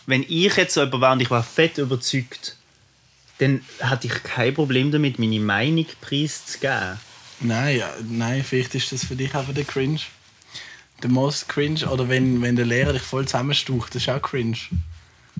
wenn 0.07 0.23
ich 0.23 0.57
jetzt 0.57 0.75
so 0.75 0.83
jemand 0.83 1.01
wäre 1.01 1.13
und 1.13 1.23
ich 1.23 1.31
war 1.31 1.43
fett 1.43 1.79
überzeugt, 1.79 2.57
dann 3.39 3.63
hatte 3.81 4.07
ich 4.07 4.23
kein 4.23 4.55
Problem 4.55 4.91
damit, 4.91 5.19
meine 5.19 5.41
Meinung 5.41 5.87
preiszugeben. 6.01 6.99
Nein, 7.41 7.79
ja, 7.79 7.91
nein, 8.09 8.45
vielleicht 8.45 8.75
ist 8.75 8.93
das 8.93 9.05
für 9.05 9.17
dich 9.17 9.35
einfach 9.35 9.55
der 9.55 9.65
Cringe. 9.65 10.01
Der 11.03 11.11
most 11.11 11.49
cringe. 11.49 11.89
Oder 11.91 12.09
wenn, 12.09 12.41
wenn 12.43 12.55
der 12.55 12.67
Lehrer 12.67 12.93
dich 12.93 13.03
voll 13.03 13.27
zusammenstucht, 13.27 13.95
das 13.95 14.03
ist 14.03 14.09
auch 14.09 14.23
cringe. 14.23 14.59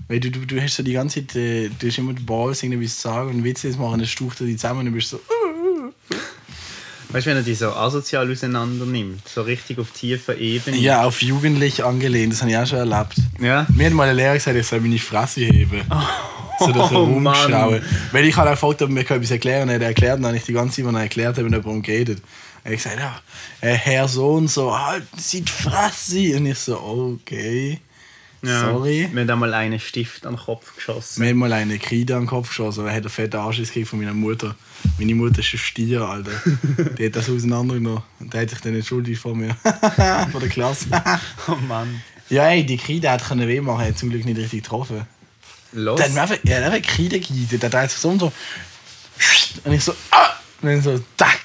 Weil 0.07 0.19
du, 0.19 0.29
du, 0.31 0.45
du 0.45 0.61
hast 0.61 0.75
so 0.75 0.83
die 0.83 0.93
ganze 0.93 1.25
Zeit, 1.25 1.35
äh, 1.35 1.69
du 1.69 1.87
hast 1.87 1.97
immer 1.97 2.13
den 2.13 2.25
Ball, 2.25 2.53
irgendwie 2.61 2.85
was 2.85 2.95
zu 2.95 3.07
sagen 3.07 3.29
und 3.29 3.43
Witze 3.43 3.67
jetzt 3.67 3.79
machen, 3.79 3.99
dann 3.99 4.07
stucht 4.07 4.41
er 4.41 4.47
dich 4.47 4.57
zusammen 4.57 4.81
und 4.81 4.85
du 4.87 4.91
bist 4.91 5.09
so, 5.09 5.17
uh. 5.17 5.91
Weißt 7.09 7.27
du, 7.27 7.29
wenn 7.29 7.37
er 7.37 7.43
die 7.43 7.53
so 7.53 7.71
asozial 7.71 8.31
auseinander 8.31 8.85
nimmt, 8.87 9.27
so 9.27 9.43
richtig 9.43 9.77
auf 9.77 9.91
tiefer 9.91 10.35
Ebene. 10.35 10.77
Ja, 10.77 11.03
auf 11.03 11.21
jugendlich 11.21 11.83
angelehnt, 11.83 12.33
das 12.33 12.41
habe 12.41 12.51
ich 12.51 12.57
auch 12.57 12.65
schon 12.65 12.79
erlebt. 12.79 13.17
Ja? 13.39 13.67
Mir 13.75 13.85
hat 13.85 13.93
mal 13.93 14.09
ein 14.09 14.15
Lehrer 14.15 14.33
gesagt, 14.33 14.57
ich 14.57 14.65
soll 14.65 14.81
meine 14.81 14.97
Fresse 14.97 15.41
heben. 15.41 15.83
So 16.59 16.71
dass 16.71 16.91
er 16.91 16.97
Oh, 16.97 17.05
rumschauen. 17.05 17.81
Weil 18.11 18.25
ich 18.25 18.35
habe 18.35 18.49
auch 18.49 18.53
gefragt, 18.53 18.81
ob 18.81 18.89
mir 18.89 19.01
etwas 19.01 19.31
erklären 19.31 19.67
kann. 19.67 19.69
Er 19.69 19.75
hat 19.75 19.81
erklärt, 19.81 20.17
und 20.17 20.23
dann 20.23 20.29
habe 20.29 20.37
ich 20.37 20.45
die 20.45 20.53
ganze 20.53 20.77
Zeit, 20.77 20.85
wenn 20.85 20.95
er 20.95 21.01
erklärt 21.01 21.37
hat, 21.37 21.51
darum 21.51 21.81
geht. 21.81 22.09
Er 22.09 22.15
hat 22.15 22.71
gesagt, 22.71 22.99
ja, 22.99 23.21
Herr 23.59 24.07
so 24.07 24.33
und 24.33 24.49
so, 24.49 24.75
halt, 24.75 25.03
sieht 25.17 25.49
Fresse. 25.49 26.35
Und 26.37 26.45
ich 26.45 26.57
so, 26.57 26.79
okay, 26.79 27.79
Ja. 28.43 28.59
sorry. 28.59 29.09
Mir 29.13 29.21
hat 29.21 29.29
einmal 29.29 29.53
einen 29.53 29.79
Stift 29.79 30.25
an 30.25 30.35
den 30.35 30.43
Kopf 30.43 30.75
geschossen. 30.75 31.21
Mir 31.21 31.29
hat 31.29 31.35
mal 31.35 31.53
eine 31.53 31.79
Kreide 31.79 32.15
an 32.15 32.23
den 32.23 32.27
Kopf 32.27 32.49
geschossen, 32.49 32.81
aber 32.81 32.89
er 32.89 32.95
hat 32.97 33.03
einen 33.03 33.09
fetten 33.09 33.37
Anschiss 33.37 33.69
gekriegt 33.69 33.87
von 33.87 33.99
meiner 33.99 34.13
Mutter. 34.13 34.55
Meine 34.99 35.15
Mutter 35.15 35.39
ist 35.39 35.53
ein 35.53 35.57
Stier, 35.57 36.01
Alter. 36.01 36.31
Die 36.97 37.05
hat 37.05 37.15
das 37.15 37.29
auseinandergenommen. 37.29 38.03
Und 38.19 38.33
der 38.33 38.41
hat 38.41 38.49
sich 38.49 38.59
dann 38.59 38.75
entschuldigt 38.75 39.21
vor 39.21 39.33
mir. 39.33 39.55
vor 40.31 40.41
der 40.41 40.49
Klasse. 40.49 40.87
Oh 41.47 41.55
Mann. 41.67 42.01
ja, 42.29 42.47
ey, 42.47 42.65
die 42.65 42.77
Kreide 42.77 43.11
hat 43.11 43.25
können 43.25 43.47
weh 43.47 43.59
machen, 43.59 43.81
er 43.81 43.87
hat 43.87 43.97
zum 43.97 44.09
Glück 44.09 44.25
nicht 44.25 44.37
richtig 44.37 44.63
getroffen. 44.63 45.05
Los. 45.73 45.99
Der 45.99 46.13
hat 46.13 46.29
mir 46.29 46.51
er 46.51 46.71
einfach 46.71 46.87
Kreide 46.95 47.19
gegeben. 47.19 47.59
Der 47.59 47.69
dreht 47.69 47.91
sich 47.91 47.99
so 47.99 48.09
und 48.09 48.19
so. 48.19 48.31
Und 49.63 49.73
ich 49.73 49.83
so, 49.83 49.93
ah! 50.11 50.29
Und 50.61 50.69
dann 50.69 50.81
so, 50.81 50.99
tack! 51.17 51.39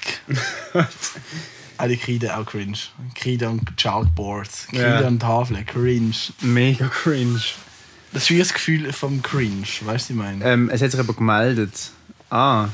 Auch 1.79 1.87
die 1.87 1.97
Kreide 1.97 2.35
auch 2.37 2.45
cringe. 2.45 2.77
Kreide 3.15 3.49
und 3.49 3.77
Chalkboards. 3.77 4.67
Kreide 4.67 5.01
Ja. 5.01 5.07
und 5.07 5.19
Tafeln, 5.19 5.65
cringe. 5.65 6.13
Mega 6.41 6.87
cringe. 6.89 7.39
Das 8.11 8.23
ist 8.23 8.29
wie 8.31 8.39
das 8.39 8.53
Gefühl 8.53 8.91
vom 8.91 9.21
Cringe, 9.21 9.65
weißt 9.65 9.81
du, 9.81 9.85
was 9.85 10.09
ich 10.09 10.15
meine? 10.15 10.43
Ähm, 10.43 10.69
es 10.69 10.81
hat 10.81 10.91
sich 10.91 10.99
aber 10.99 11.13
gemeldet. 11.13 11.91
Ah. 12.29 12.67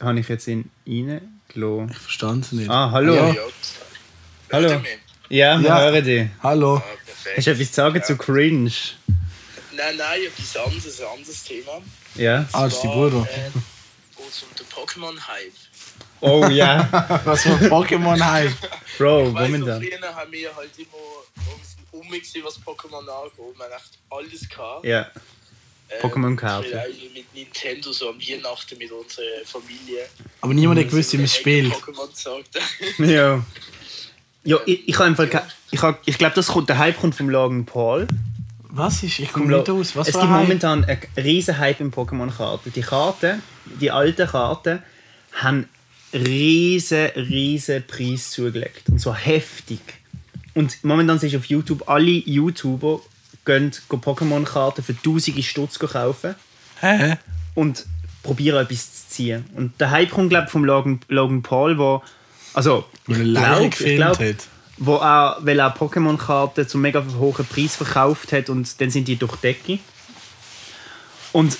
Habe 0.00 0.20
ich 0.20 0.28
jetzt 0.28 0.46
ihn 0.46 0.70
reingelassen? 0.86 1.90
Ich 1.90 1.98
verstand 1.98 2.44
es 2.44 2.52
nicht. 2.52 2.70
Ah, 2.70 2.90
hallo. 2.90 3.14
Ja. 3.14 3.34
Hallo. 4.52 4.80
Ja, 5.30 5.58
wir 5.60 5.68
Ja. 5.68 5.80
hören 5.80 6.04
dich. 6.04 6.28
Hallo. 6.42 6.76
Ah. 6.76 6.84
Hast 7.36 7.46
du 7.46 7.50
etwas 7.50 7.68
zu 7.68 7.74
sagen 7.74 8.02
zu 8.04 8.16
cringe? 8.16 8.70
Nein, 9.76 9.96
nein, 9.96 10.20
etwas 10.28 10.56
anderes, 10.64 11.00
ein 11.00 11.06
anderes 11.18 11.42
Thema. 11.42 11.72
Ja. 12.14 12.46
Ah, 12.52 12.64
das 12.64 12.74
ist 12.74 12.82
die 12.82 12.88
Bruder. 12.88 13.22
Äh, 13.22 13.50
geht's 14.16 14.42
um 14.42 14.48
den 14.56 14.66
Pokémon-Hype. 14.66 15.52
Oh 16.20 16.46
ja. 16.48 16.88
Was 17.24 17.42
für 17.42 17.50
ein 17.50 17.68
Pokémon-Hype. 17.70 18.52
Bro, 18.98 19.28
Ich 19.28 19.34
weiss, 19.34 19.50
momentan. 19.50 19.82
früher 19.82 20.14
haben 20.14 20.32
wir 20.32 20.56
halt 20.56 20.70
immer 20.78 20.88
um 21.92 22.08
mich 22.10 22.22
gewesen, 22.22 22.42
was 22.44 22.58
Pokémon 22.60 22.96
angeht. 22.98 23.32
Wir 23.36 23.64
haben 23.64 23.72
echt 23.76 23.98
alles 24.10 24.48
gehabt. 24.48 24.84
Ja. 24.84 25.06
Ähm, 25.90 26.00
Pokémon-Karte. 26.10 26.82
ich 26.90 27.00
bin 27.04 27.12
mit 27.12 27.34
Nintendo 27.34 27.92
so 27.92 28.08
am 28.10 28.18
Weihnachten 28.18 28.78
mit 28.78 28.90
unserer 28.90 29.24
Familie. 29.44 30.06
Aber 30.40 30.54
niemand 30.54 30.80
hat 30.80 30.88
gewusst, 30.88 31.12
wie 31.12 31.18
man 31.18 31.26
es 31.26 31.36
spielt. 31.36 31.72
Pokémon 31.72 32.08
gesagt. 32.10 32.58
Ja. 32.98 33.44
Ja, 34.46 34.58
ich, 34.66 34.88
ich 34.88 34.94
habe 34.98 35.06
einfach. 35.06 35.26
Ich, 35.70 35.80
hab- 35.82 36.00
ich 36.06 36.18
glaube, 36.18 36.34
das 36.34 36.48
kommt, 36.48 36.68
der 36.68 36.78
Hype 36.78 36.98
kommt 37.00 37.14
vom 37.14 37.30
Logan 37.30 37.64
Paul. 37.64 38.06
Was 38.68 39.02
ist? 39.02 39.18
Ich 39.20 39.32
komme 39.32 39.56
nicht 39.56 39.70
aus. 39.70 39.94
Was 39.96 40.08
es 40.08 40.14
gibt 40.14 40.26
momentan 40.26 40.84
einen 40.84 41.00
riesen 41.16 41.58
Hype 41.58 41.80
in 41.80 41.90
Pokémon-Karten. 41.92 42.72
Die 42.72 42.80
Karten, 42.82 43.42
die 43.66 43.90
alten 43.90 44.26
Karten, 44.26 44.82
haben 45.32 45.68
riesen, 46.14 47.08
riesen 47.16 47.84
Preis 47.86 48.30
zugelegt. 48.30 48.88
Und 48.88 49.00
so 49.00 49.14
heftig. 49.14 49.80
Und 50.54 50.82
momentan 50.84 51.18
siehst 51.18 51.34
du 51.34 51.38
auf 51.38 51.46
YouTube, 51.46 51.88
alle 51.88 52.10
YouTuber 52.10 53.00
gehen 53.44 53.72
Pokémon-Karten 53.90 54.82
für 54.82 54.96
tausende 55.02 55.42
Stutz 55.42 55.78
kaufen 55.78 56.34
Hä? 56.80 57.16
und 57.54 57.84
probieren 58.22 58.64
etwas 58.64 59.08
zu 59.08 59.08
ziehen. 59.10 59.44
Und 59.54 59.78
der 59.80 59.90
Hype 59.90 60.10
kommt, 60.10 60.30
glaube 60.30 60.46
ich, 60.46 60.52
vom 60.52 60.64
Logan, 60.64 61.00
Logan 61.08 61.42
Paul, 61.42 61.76
wo 61.76 62.02
also 62.54 62.84
Weil 63.06 63.36
er 63.36 63.60
ich 63.60 63.80
leider 63.80 64.14
glaub- 64.14 64.36
wo 64.78 64.96
er, 64.96 65.38
weil 65.40 65.58
er 65.58 65.76
Pokémon-Karten 65.76 66.66
zu 66.66 66.78
mega 66.78 67.04
hohen 67.18 67.44
Preis 67.46 67.76
verkauft 67.76 68.32
hat 68.32 68.48
und 68.48 68.80
dann 68.80 68.90
sind 68.90 69.06
die 69.06 69.16
durch 69.16 69.36
die 69.36 69.42
Decke. 69.42 69.78
Und 71.32 71.58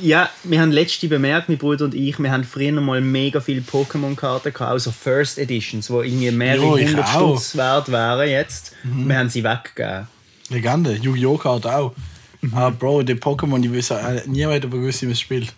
ja, 0.00 0.30
wir 0.44 0.60
haben 0.60 0.70
letzte 0.70 1.08
bemerkt, 1.08 1.48
mein 1.48 1.58
Bruder 1.58 1.84
und 1.84 1.94
ich, 1.94 2.18
wir 2.18 2.30
haben 2.30 2.44
früher 2.44 2.72
mal 2.80 3.00
mega 3.00 3.40
viele 3.40 3.60
Pokémon-Karten 3.60 4.52
gehabt, 4.52 4.70
also 4.70 4.90
First 4.90 5.38
Editions, 5.38 5.88
die 5.88 5.92
irgendwie 5.92 6.30
mehrere 6.30 6.80
Jo, 6.80 6.88
hundert. 6.88 7.08
Stutz 7.08 7.56
wert 7.56 7.90
wären 7.90 8.28
jetzt. 8.28 8.74
Wir 8.82 9.18
haben 9.18 9.28
sie 9.28 9.44
weggegeben. 9.44 10.08
Legende. 10.48 10.94
Yu-Gi-Oh! 10.94 11.36
Karte 11.36 11.74
auch. 11.74 11.94
Mhm. 12.40 12.54
Aber 12.54 12.70
Bro, 12.72 13.02
die 13.02 13.14
Pokémon, 13.14 13.60
die 13.60 13.72
wissen, 13.72 13.96
äh, 13.96 14.22
niemand 14.26 14.70
wie 14.72 14.76
man 14.76 14.88
es 14.88 15.20
spielt. 15.20 15.52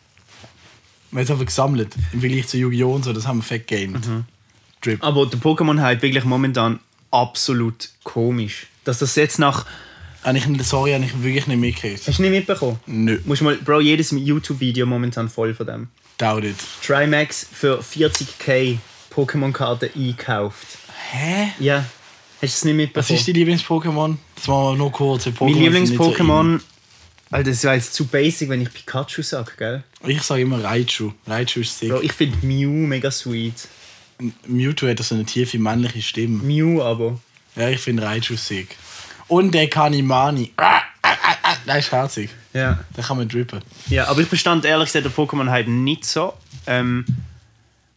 Wir 1.10 1.18
haben 1.18 1.24
es 1.24 1.30
einfach 1.30 1.46
gesammelt. 1.46 1.88
Im 2.12 2.20
Vergleich 2.20 2.46
zu 2.48 2.56
Yu-Gi-Oh! 2.58 2.94
und 2.94 3.04
so, 3.04 3.12
das 3.12 3.26
haben 3.26 3.38
wir 3.38 3.42
fett. 3.42 3.70
Mhm. 3.70 4.24
Drip. 4.82 5.02
Aber 5.02 5.26
der 5.26 5.38
Pokémon-Hype 5.40 6.02
wirklich 6.02 6.24
momentan 6.24 6.80
absolut 7.10 7.90
komisch. 8.02 8.66
Dass 8.84 8.98
das 8.98 9.14
jetzt 9.16 9.38
nach... 9.38 9.66
Habe 10.24 10.38
ich, 10.38 10.44
sorry, 10.66 10.92
habe 10.92 11.04
ich 11.04 11.22
wirklich 11.22 11.46
nicht 11.46 11.58
mitgekriegt. 11.60 12.06
Hast 12.06 12.18
du 12.18 12.22
nicht 12.22 12.30
mitbekommen? 12.30 12.80
Nö, 12.86 13.20
Musst 13.26 13.42
mal, 13.42 13.56
Bro, 13.56 13.80
jedes 13.80 14.10
YouTube-Video 14.10 14.86
momentan 14.86 15.28
voll 15.28 15.54
von 15.54 15.66
dem. 15.66 15.88
doubt 16.18 16.44
it. 16.44 16.56
Trimax 16.82 17.46
für 17.52 17.80
40k 17.80 18.78
Pokémon-Karten 19.14 19.90
einkauft. 19.94 20.66
Hä? 21.10 21.48
Ja. 21.58 21.84
Hast 22.40 22.40
du 22.40 22.46
es 22.46 22.64
nicht 22.64 22.74
mitbekommen? 22.76 23.08
Was 23.08 23.10
ist 23.10 23.28
dein 23.28 23.34
Lieblings-Pokémon? 23.34 24.16
Das 24.36 24.48
machen 24.48 24.72
wir 24.72 24.76
nur 24.76 24.92
kurz. 24.92 25.26
mein 25.26 25.54
Lieblings-Pokémon? 25.54 26.60
Alter, 27.30 27.50
das 27.50 27.64
wäre 27.64 27.74
jetzt 27.74 27.94
zu 27.94 28.06
basic, 28.06 28.48
wenn 28.48 28.62
ich 28.62 28.72
Pikachu 28.72 29.22
sage, 29.22 29.52
gell? 29.58 29.82
Ich 30.06 30.22
sage 30.22 30.42
immer 30.42 30.62
Raichu. 30.62 31.12
Raichu 31.26 31.60
ist 31.60 31.78
sick. 31.78 31.90
Bro, 31.90 32.00
ich 32.02 32.12
finde 32.12 32.46
Mew 32.46 32.70
mega 32.86 33.10
sweet. 33.10 33.68
Mewtwo 34.46 34.86
hat 34.88 35.00
so 35.00 35.14
eine 35.14 35.24
tiefe 35.24 35.58
männliche 35.58 36.00
Stimme. 36.02 36.42
Mew 36.42 36.80
aber. 36.82 37.18
Ja, 37.56 37.68
ich 37.70 37.80
finde 37.80 38.04
Raichu 38.04 38.36
sick. 38.36 38.76
Und 39.28 39.52
der 39.52 39.68
Kanimani. 39.68 40.52
Ah, 40.56 40.80
ah, 41.02 41.16
ah, 41.22 41.36
ah, 41.42 41.56
Der 41.66 41.78
ist 41.78 41.92
herzig. 41.92 42.30
Ja. 42.52 42.78
Da 42.94 43.02
kann 43.02 43.16
man 43.16 43.28
drippen. 43.28 43.60
Ja, 43.88 44.08
aber 44.08 44.20
ich 44.20 44.28
verstand 44.28 44.64
ehrlich 44.64 44.92
gesagt 44.92 45.04
der 45.04 45.12
Pokémon 45.12 45.50
halt 45.50 45.68
nicht 45.68 46.04
so. 46.04 46.34
Ähm, 46.66 47.04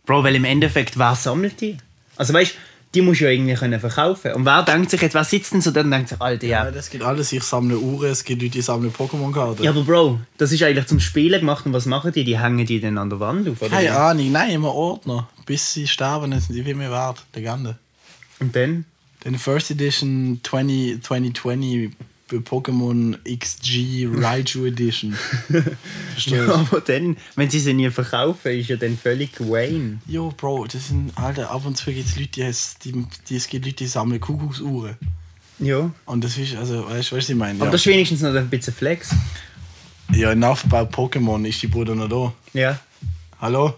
Bro, 0.05 0.23
weil 0.23 0.35
im 0.35 0.45
Endeffekt, 0.45 0.97
wer 0.97 1.15
sammelt 1.15 1.59
die? 1.61 1.77
Also 2.15 2.33
weißt 2.33 2.55
die 2.93 3.01
musst 3.01 3.21
du 3.21 3.25
ja 3.25 3.31
irgendwie 3.31 3.53
können 3.53 3.79
verkaufen. 3.79 4.33
Und 4.33 4.45
wer 4.45 4.63
denkt 4.63 4.89
sich 4.89 5.01
jetzt, 5.01 5.13
wer 5.13 5.23
sitzt 5.23 5.53
denn 5.53 5.61
so 5.61 5.71
da 5.71 5.81
und 5.81 5.91
denkt 5.91 6.09
sich, 6.09 6.21
Alter, 6.21 6.47
ja. 6.47 6.65
Ja, 6.65 6.71
das 6.71 6.89
gibt 6.89 7.03
alles. 7.03 7.31
Ich 7.31 7.43
sammle 7.43 7.77
Uhren, 7.77 8.09
es 8.09 8.23
gibt 8.23 8.41
Leute, 8.41 8.53
die 8.53 8.61
sammeln 8.61 8.93
Pokémon-Karten. 8.93 9.63
Ja, 9.63 9.71
aber 9.71 9.83
Bro, 9.83 10.19
das 10.37 10.51
ist 10.51 10.63
eigentlich 10.63 10.87
zum 10.87 10.99
Spielen 10.99 11.39
gemacht 11.39 11.65
und 11.65 11.73
was 11.73 11.85
machen 11.85 12.11
die? 12.11 12.23
Die 12.23 12.39
hängen 12.39 12.65
die 12.65 12.79
dann 12.79 12.97
an 12.97 13.09
der 13.09 13.19
Wand 13.19 13.47
auf, 13.49 13.61
oder? 13.61 13.69
Keine? 13.69 13.95
Ahnung, 13.95 14.31
nein, 14.31 14.52
immer 14.52 14.73
Ordner. 14.73 15.27
Bis 15.45 15.73
sie 15.73 15.87
sterben, 15.87 16.31
dann 16.31 16.39
sind 16.39 16.56
sie 16.56 16.63
viel 16.63 16.75
mehr 16.75 16.91
wert. 16.91 17.23
Legende. 17.35 17.77
Und 18.39 18.56
dann? 18.56 18.85
Den 19.23 19.37
First 19.39 19.71
Edition 19.71 20.39
20, 20.43 21.01
2020 21.03 21.91
Pokémon 22.29 23.17
XG 23.25 24.05
Raichu 24.11 24.65
Edition. 24.65 25.13
Verstehst 26.11 26.27
Ja, 26.35 26.53
aber 26.55 26.81
dann, 26.81 27.15
wenn 27.35 27.49
sie 27.49 27.59
sie 27.59 27.73
nie 27.73 27.89
verkaufen, 27.89 28.51
ist 28.51 28.67
ja 28.69 28.75
dann 28.75 28.97
völlig 28.97 29.39
Wayne. 29.39 29.99
Jo, 30.07 30.33
Bro, 30.35 30.67
das 30.67 30.89
sind, 30.89 31.11
Alter, 31.17 31.49
ab 31.51 31.65
und 31.65 31.77
zu 31.77 31.91
gibt 31.93 32.07
es 32.07 32.15
Leute, 32.17 32.31
die, 32.31 32.41
es- 32.41 32.77
die, 32.83 33.05
die, 33.29 33.35
es 33.37 33.47
gibt 33.47 33.65
Leute, 33.65 33.77
die 33.77 33.87
sammeln 33.87 34.19
Kuckucksuhren. 34.19 34.97
Ja. 35.59 35.89
Und 36.05 36.23
das 36.23 36.37
ist, 36.37 36.55
also, 36.55 36.87
weißt 36.89 37.11
du, 37.11 37.15
was 37.15 37.29
ich 37.29 37.35
meine? 37.35 37.55
Aber 37.55 37.65
Ja. 37.67 37.71
das 37.71 37.81
ist 37.81 37.87
wenigstens 37.87 38.21
noch 38.21 38.33
ein 38.35 38.49
bisschen 38.49 38.73
Flex. 38.73 39.09
ja, 40.11 40.31
enough 40.31 40.65
about 40.65 40.91
Pokémon. 40.95 41.47
Ist 41.47 41.61
die 41.61 41.67
Bruder 41.67 41.95
noch 41.95 42.09
da? 42.09 42.59
Ja. 42.59 42.79
Hallo? 43.39 43.73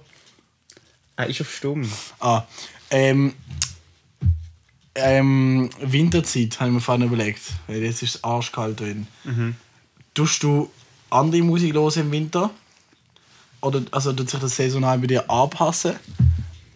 Er 1.15 1.27
ist 1.27 1.39
auf 1.41 1.53
Stumm. 1.55 1.87
Ah, 2.19 2.43
Ähm, 2.91 3.33
ähm, 5.01 5.69
Winterzeit 5.81 6.59
habe 6.59 6.69
ich 6.69 6.75
mir 6.75 6.81
vorhin 6.81 7.07
überlegt, 7.07 7.41
weil 7.67 7.83
jetzt 7.83 8.03
ist 8.03 8.15
es 8.15 8.23
arschkalt 8.23 8.79
drin. 8.79 9.07
Tust 10.13 10.43
du 10.43 10.69
andere 11.09 11.41
Musik 11.41 11.73
los 11.73 11.97
im 11.97 12.11
Winter? 12.11 12.51
Oder 13.61 13.81
also 13.91 14.13
tut 14.13 14.29
sich 14.29 14.39
das 14.39 14.55
saisonal 14.55 14.99
bei 14.99 15.07
dir 15.07 15.29
anpassen? 15.29 15.95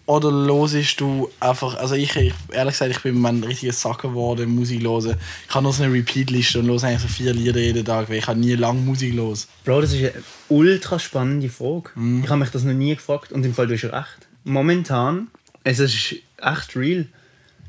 Oder 0.06 0.32
losest 0.32 1.00
du 1.00 1.30
einfach, 1.40 1.76
also 1.76 1.96
ich, 1.96 2.14
ich 2.18 2.34
ehrlich 2.52 2.74
gesagt, 2.74 2.92
ich 2.92 3.02
bin 3.02 3.20
mein 3.20 3.42
richtiger 3.42 3.72
Sacker 3.72 4.10
geworden, 4.10 4.54
Musik 4.54 4.84
hören. 4.84 5.16
Ich 5.48 5.56
habe 5.56 5.64
noch 5.64 5.72
so 5.72 5.84
eine 5.84 5.94
Repeat-Liste 5.94 6.60
und 6.60 6.66
höre 6.66 6.84
eigentlich 6.84 7.02
so 7.02 7.08
vier 7.08 7.34
Lieder 7.34 7.62
jeden 7.62 7.86
Tag, 7.86 8.10
weil 8.10 8.18
ich 8.18 8.28
habe 8.28 8.38
nie 8.38 8.56
lange 8.56 8.82
Musik 8.82 9.14
los. 9.14 9.48
Bro, 9.64 9.80
das 9.80 9.94
ist 9.94 10.00
eine 10.00 10.12
ultra 10.50 11.00
spannende 11.00 11.48
Frage. 11.48 11.92
Mhm. 11.96 12.24
Ich 12.26 12.30
habe 12.30 12.40
mich 12.40 12.50
das 12.50 12.64
noch 12.64 12.74
nie 12.74 12.96
gefragt 12.96 13.32
und 13.32 13.46
im 13.46 13.54
Fall 13.54 13.68
du 13.68 13.76
hast 13.76 13.86
recht. 13.86 14.28
Momentan, 14.44 15.28
es 15.64 15.80
ist 15.80 16.16
echt 16.38 16.76
real, 16.76 17.08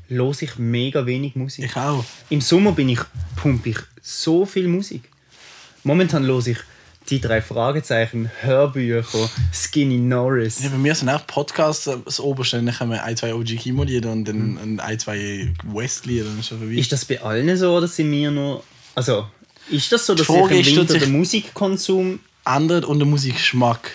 los 0.09 0.41
ich 0.41 0.57
mega 0.57 1.05
wenig 1.05 1.35
Musik. 1.35 1.65
Ich 1.65 1.75
auch. 1.75 2.03
Im 2.29 2.41
Sommer 2.41 2.71
bin 2.73 2.89
ich, 2.89 2.99
pumpe 3.35 3.69
ich 3.69 3.77
so 4.01 4.45
viel 4.45 4.67
Musik. 4.67 5.03
Momentan 5.83 6.23
los 6.23 6.47
ich 6.47 6.57
die 7.09 7.21
drei 7.21 7.39
Fragezeichen, 7.41 8.31
Hörbücher, 8.41 9.29
Skinny 9.53 9.97
Norris. 9.99 10.63
Ja, 10.63 10.69
bei 10.69 10.77
mir 10.77 10.95
sind 10.95 11.09
auch 11.09 11.25
Podcasts 11.27 11.87
das 12.03 12.19
Oberste. 12.19 12.57
Dann 12.61 12.79
haben 12.79 12.89
wir 12.89 13.03
ein, 13.03 13.15
zwei 13.15 13.33
OG 13.35 13.45
Kimo-Lieder 13.57 14.11
und 14.11 14.25
dann 14.25 14.57
ein, 14.57 14.79
ein, 14.79 14.97
zwei 14.99 15.53
West-Lieder. 15.63 16.25
Ist 16.71 16.91
das 16.91 17.05
bei 17.05 17.21
allen 17.21 17.55
so 17.57 17.75
oder 17.77 17.87
sind 17.87 18.11
wir 18.11 18.31
nur. 18.31 18.63
Also, 18.95 19.27
ist 19.69 19.91
das 19.91 20.05
so, 20.07 20.15
dass 20.15 20.25
sich 20.25 20.35
Frage 20.35 20.55
im 20.55 20.61
ist, 20.61 20.69
tut 20.69 20.77
Winter 20.77 20.93
sich- 20.93 21.01
der 21.03 21.09
Musikkonsum. 21.11 22.19
Ändert 22.47 22.85
und 22.85 22.99
der 22.99 23.07
Musikgeschmack. 23.07 23.91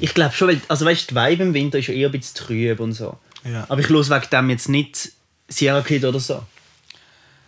Ich 0.00 0.14
glaube 0.14 0.34
schon, 0.34 0.48
weil, 0.48 0.60
also 0.68 0.84
weißt 0.84 1.10
du, 1.10 1.14
die 1.14 1.20
Vibe 1.20 1.42
im 1.44 1.54
Winter 1.54 1.78
ist 1.78 1.86
ja 1.86 1.94
eher 1.94 2.08
ein 2.08 2.12
bisschen 2.12 2.34
trüb 2.36 2.80
und 2.80 2.92
so. 2.92 3.16
Ja. 3.44 3.66
Aber 3.68 3.80
ich 3.80 3.88
los 3.88 4.10
wegen 4.10 4.30
dem 4.30 4.50
jetzt 4.50 4.68
nicht 4.68 5.12
Sierra 5.48 5.82
Kid 5.82 6.04
oder 6.04 6.20
so. 6.20 6.42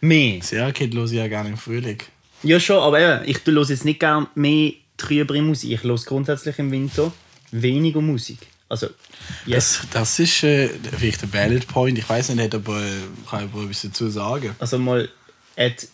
Mehr. 0.01 0.43
Sehr 0.43 0.73
Kid 0.73 0.95
höre 0.95 1.07
ich 1.07 1.13
ja 1.13 1.29
gerne 1.29 1.51
im 1.51 1.57
Frühling. 1.57 1.99
Ja, 2.43 2.61
schon, 2.61 2.79
aber 2.79 3.01
eben, 3.01 3.29
ich 3.29 3.45
höre 3.45 3.69
jetzt 3.69 3.85
nicht 3.85 4.01
gerne 4.01 4.29
mehr 4.35 4.73
trübere 4.97 5.41
Musik. 5.41 5.73
Ich 5.73 5.83
höre 5.83 5.97
grundsätzlich 5.97 6.59
im 6.59 6.71
Winter 6.71 7.13
weniger 7.51 8.01
Musik. 8.01 8.39
Also, 8.69 8.89
yes. 9.47 9.81
Das, 9.83 9.91
das 9.91 10.19
ist 10.19 10.43
äh, 10.43 10.69
vielleicht 10.97 11.23
ein 11.23 11.33
Valid 11.33 11.69
Point. 11.69 11.99
Ich 11.99 12.09
weiß 12.09 12.31
nicht, 12.31 12.55
aber, 12.55 12.83
äh, 12.83 12.91
kann 13.29 13.45
aber 13.45 13.63
etwas 13.63 13.83
dazu 13.83 14.09
sagen. 14.09 14.55
Also 14.59 14.79
mal 14.79 15.09
at 15.57 15.87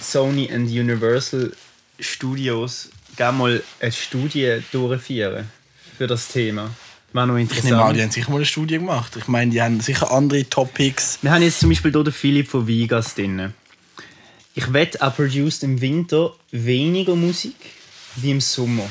Sony 0.00 0.50
and 0.50 0.70
Universal 0.70 1.52
Studios 1.98 2.90
gerne 3.16 3.38
mal 3.38 3.62
eine 3.80 3.92
Studie 3.92 4.60
durchführen 4.70 5.50
für 5.98 6.06
das 6.06 6.28
Thema. 6.28 6.70
Wäre 7.12 7.26
noch 7.26 7.36
Ich 7.36 7.62
nehme 7.64 7.82
an, 7.82 7.90
interessant. 7.90 7.96
die 7.96 8.02
haben 8.02 8.10
sicher 8.10 8.30
mal 8.30 8.36
eine 8.36 8.46
Studie 8.46 8.74
gemacht. 8.78 9.16
Ich 9.16 9.28
meine, 9.28 9.50
die 9.50 9.60
haben 9.60 9.80
sicher 9.80 10.10
andere 10.10 10.48
Topics. 10.48 11.18
Wir 11.20 11.30
haben 11.32 11.42
jetzt 11.42 11.60
zum 11.60 11.68
Beispiel 11.68 11.92
hier 11.92 12.04
den 12.04 12.12
Philipp 12.12 12.48
von 12.48 12.66
Vigas 12.66 13.14
drin. 13.14 13.52
Ich 14.54 14.72
wette, 14.72 15.00
er 15.00 15.10
produced 15.10 15.62
im 15.62 15.80
Winter 15.80 16.34
weniger 16.50 17.14
Musik 17.14 17.56
wie 18.16 18.30
im 18.30 18.40
Sommer. 18.40 18.88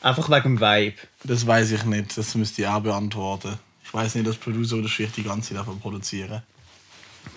Einfach 0.00 0.28
wegen 0.28 0.56
dem 0.56 0.60
Vibe. 0.60 0.96
Das 1.24 1.46
weiß 1.46 1.70
ich 1.72 1.84
nicht. 1.84 2.16
Das 2.16 2.34
müsste 2.34 2.62
ich 2.62 2.68
auch 2.68 2.80
beantworten. 2.80 3.58
Ich 3.82 3.92
weiß 3.94 4.14
nicht, 4.16 4.26
dass 4.26 4.36
Producer 4.36 4.76
oder 4.76 4.88
schwierig 4.88 5.14
die 5.14 5.22
ganze 5.22 5.50
Zeit 5.50 5.58
davon 5.58 5.80
produzieren. 5.80 6.42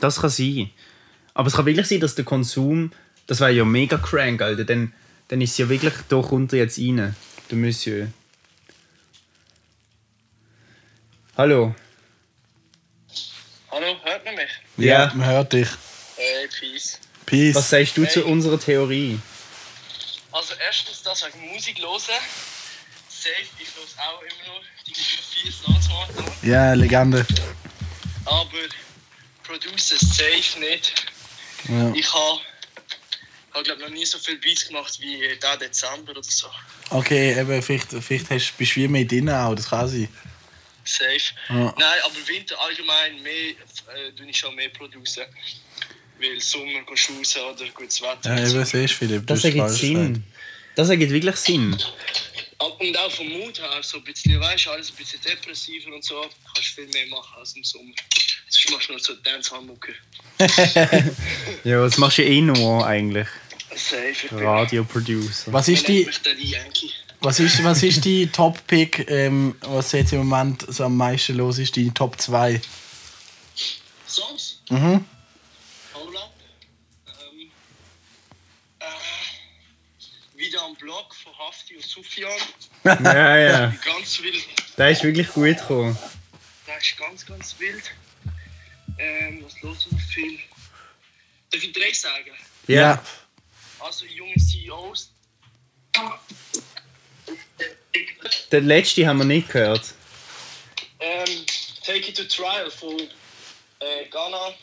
Das 0.02 0.20
kann 0.20 0.30
sein. 0.30 0.70
Aber 1.34 1.48
es 1.48 1.54
kann 1.56 1.66
wirklich 1.66 1.88
sein, 1.88 2.00
dass 2.02 2.16
der 2.16 2.26
Konsum, 2.26 2.92
das 3.28 3.40
wäre 3.40 3.52
ja 3.52 3.64
mega 3.64 3.98
crank, 3.98 4.42
Alter. 4.42 4.66
Dann, 4.66 4.92
dann 5.30 5.40
ist 5.40 5.52
es 5.52 5.58
ja 5.60 5.70
wirklich, 5.70 5.94
da 6.10 6.22
kommt 6.22 6.52
er 6.52 6.60
jetzt 6.60 6.78
rein, 6.80 7.16
der 7.50 7.58
Monsieur. 7.58 8.08
Hallo. 11.38 11.76
Hallo, 13.70 13.96
hört 14.04 14.26
man 14.26 14.34
mich? 14.34 14.50
Ja. 14.78 15.12
man 15.14 15.28
hört 15.28 15.54
dich. 15.54 15.68
Hey, 16.16 16.48
peace. 16.48 17.00
Peace. 17.28 17.54
Was 17.56 17.70
sagst 17.70 17.96
du 17.96 18.06
zu 18.08 18.24
Hey. 18.24 18.32
unserer 18.32 18.60
Theorie? 18.60 19.20
Also 20.32 20.56
erstens 20.66 21.04
das 21.04 21.24
wegen 21.26 21.54
Musik 21.54 21.78
hören. 21.80 22.00
Safe, 22.00 23.44
ich 23.60 23.68
höre 23.76 24.04
auch 24.08 24.22
immer 24.22 24.56
noch 24.56 24.64
die 24.88 24.94
vier 24.96 25.52
Staatsmarken. 25.52 26.26
Ja, 26.42 26.74
Legende. 26.74 27.24
Aber 28.26 28.48
Producer 29.44 29.98
safe 30.00 30.60
nicht. 30.60 30.94
Ja. 31.70 31.92
Ich 31.94 32.12
habe 32.14 32.40
hab, 33.54 33.64
glaub, 33.64 33.78
noch 33.78 33.90
nie 33.90 34.06
so 34.08 34.18
viel 34.18 34.40
Beats 34.40 34.68
gemacht 34.68 34.98
wie 35.02 35.38
da 35.40 35.56
Dezember 35.56 36.12
oder 36.14 36.24
so. 36.24 36.48
Okay, 36.90 37.40
eben, 37.40 37.62
vielleicht, 37.62 37.92
vielleicht 37.92 38.30
hast, 38.32 38.58
bist 38.58 38.76
du 38.76 38.80
wie 38.82 38.88
mehr 38.88 39.06
drin 39.06 39.30
auch, 39.30 39.54
das 39.54 39.70
kann 39.70 39.88
sein. 39.88 40.10
Safe. 40.88 41.34
Ja. 41.50 41.76
Nein, 41.78 42.00
aber 42.04 42.28
Winter 42.28 42.60
allgemein 42.60 43.22
mehr, 43.22 43.34
äh, 43.34 44.12
tue 44.16 44.30
ich 44.30 44.38
schon 44.38 44.56
mehr 44.56 44.70
produzieren. 44.70 45.28
Weil 46.20 46.40
Sommer 46.40 46.82
gehst 46.90 47.10
du 47.10 47.18
raus 47.18 47.38
oder 47.38 47.70
gutes 47.72 48.02
Wetter. 48.02 48.36
Ja, 48.36 48.50
eben, 48.50 48.66
siehst 48.66 48.74
du, 48.74 48.88
Philipp. 48.88 49.28
Das 49.28 49.40
hast 49.40 49.46
ergibt 49.46 49.70
Sinn. 49.70 49.94
gesagt. 49.94 50.26
Das 50.76 50.90
ergibt 50.90 51.12
wirklich 51.12 51.36
Sinn. 51.36 51.78
Und 52.80 52.98
auch 52.98 53.12
vom 53.12 53.28
Mut 53.30 53.60
her, 53.60 53.70
so 53.82 53.98
ein 53.98 54.04
bisschen, 54.04 54.40
weißt 54.40 54.66
du, 54.66 54.72
alles 54.72 54.90
ein 54.90 54.96
bisschen 54.96 55.22
depressiver 55.22 55.94
und 55.94 56.04
so, 56.04 56.22
kannst 56.54 56.78
du 56.78 56.82
viel 56.82 56.88
mehr 56.88 57.08
machen 57.08 57.36
als 57.38 57.56
im 57.56 57.64
Sommer. 57.64 57.94
Sonst 58.50 58.72
machst 58.72 58.88
du 58.90 58.94
nur 58.94 59.00
so 59.00 59.14
Dancehall-Mucke. 59.16 59.94
Ja, 61.64 61.84
das 61.84 61.98
machst 61.98 62.18
du 62.18 62.24
eh 62.24 62.42
nur 62.42 62.86
eigentlich. 62.86 63.28
Safe. 63.76 64.10
ich 64.10 64.32
Radioproducer. 64.32 65.54
Was 65.54 65.68
ist 65.68 65.88
die, 65.88 66.10
der 66.26 66.34
Yankee. 66.34 66.92
Was 67.22 67.40
ist, 67.40 67.64
was 67.64 67.84
ist 67.84 68.06
die 68.06 68.28
Top-Pick, 68.28 69.10
ähm, 69.10 69.56
was 69.62 69.92
jetzt 69.92 70.14
im 70.14 70.20
Moment 70.20 70.66
so 70.68 70.86
am 70.86 70.96
meisten 70.96 71.36
los 71.36 71.58
ist, 71.58 71.76
die 71.76 71.92
Top 71.92 72.20
2? 72.20 72.62
Songs? 74.08 74.62
Mhm. 74.70 75.06
Hold 75.94 76.18
up. 76.18 76.34
Ähm, 77.08 77.52
äh, 78.80 80.38
wieder 80.38 80.64
am 80.64 80.76
Blog 80.76 81.16
von 81.16 81.38
Hafti 81.38 81.76
und 81.76 81.86
Sufjan. 81.86 82.32
Ja, 82.84 83.38
ja. 83.38 83.74
Ganz 83.84 84.22
wild. 84.22 84.46
Der 84.78 84.92
ist 84.92 85.04
wirklich 85.04 85.28
gut 85.30 85.58
gekommen. 85.58 85.98
Der 86.68 86.78
ist 86.78 86.98
ganz, 86.98 87.26
ganz 87.26 87.56
wild. 87.60 87.92
Ähm, 89.00 89.44
was 89.44 89.62
los 89.62 89.88
noch 89.92 90.00
viel? 90.00 90.40
Darf 91.52 91.64
ich 91.64 91.74
drei 91.74 91.92
sagen? 91.94 92.32
Ja. 92.68 93.02
Also 93.80 94.06
junge 94.06 94.36
CEOs. 94.36 95.12
Den 98.52 98.66
letzten 98.68 99.08
haben 99.08 99.20
wir 99.20 99.26
nicht 99.26 99.50
gehört. 99.50 99.94
Ähm, 101.00 101.46
Take 101.86 102.10
It 102.10 102.18
to 102.18 102.24
Trial 102.24 102.70
von 102.72 102.98
äh, 103.00 104.06
Ghana, 104.12 104.54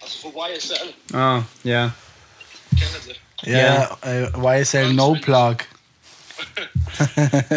also 0.00 0.18
von 0.22 0.32
YSL. 0.52 0.94
Ah, 1.12 1.42
ja. 1.64 1.94
Kennt 2.78 2.90
ihr? 3.44 3.50
Ja, 3.58 3.98
äh, 4.04 4.60
YSL 4.62 4.92
No 4.92 5.14
Plug. 5.14 5.56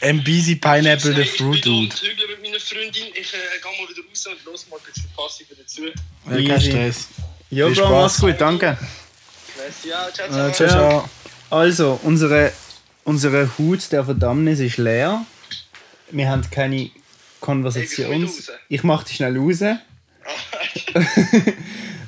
MBZ 0.00 0.60
Pineapple 0.60 1.14
the 1.14 1.24
Fruit 1.24 1.56
Ich 1.56 1.62
bin 1.62 1.72
Dude. 1.72 1.90
am 1.92 1.96
Zügeln 1.96 2.30
mit 2.30 2.42
meiner 2.42 2.60
Freundin. 2.60 3.04
Ich 3.14 3.32
äh, 3.32 3.36
gehe 3.62 3.72
mal 3.80 3.88
wieder 3.88 4.02
raus 4.08 4.26
und 4.26 4.44
los 4.44 4.66
mal 4.68 4.78
kurz 4.84 5.00
verpasse 5.00 5.42
ich 5.42 5.50
wieder 5.50 5.66
zu. 5.66 5.86
Ja, 5.86 6.48
kein. 6.54 6.60
Stress. 6.60 7.08
Ja, 7.50 7.66
Viel 7.66 7.76
Bro, 7.76 7.90
mach's 7.90 8.14
Spaß. 8.16 8.20
gut, 8.20 8.40
danke. 8.40 8.78
Merci, 9.56 9.88
ja, 9.88 10.08
ciao, 10.12 10.26
Äh, 10.26 10.30
ciao. 10.30 10.52
ciao, 10.52 10.68
ciao. 10.68 11.10
Also, 11.50 11.98
unsere, 12.02 12.52
unsere 13.06 13.56
Hut 13.56 13.92
der 13.92 14.04
Verdammnis 14.04 14.58
ist 14.58 14.76
leer. 14.76 15.24
Wir 16.10 16.28
haben 16.28 16.42
keine 16.50 16.90
komm 17.40 17.64
ich 17.64 18.04
raus? 18.04 18.52
ich 18.68 18.82
mach 18.82 19.04
dich 19.04 19.16
schnell 19.16 19.38
raus. 19.38 19.60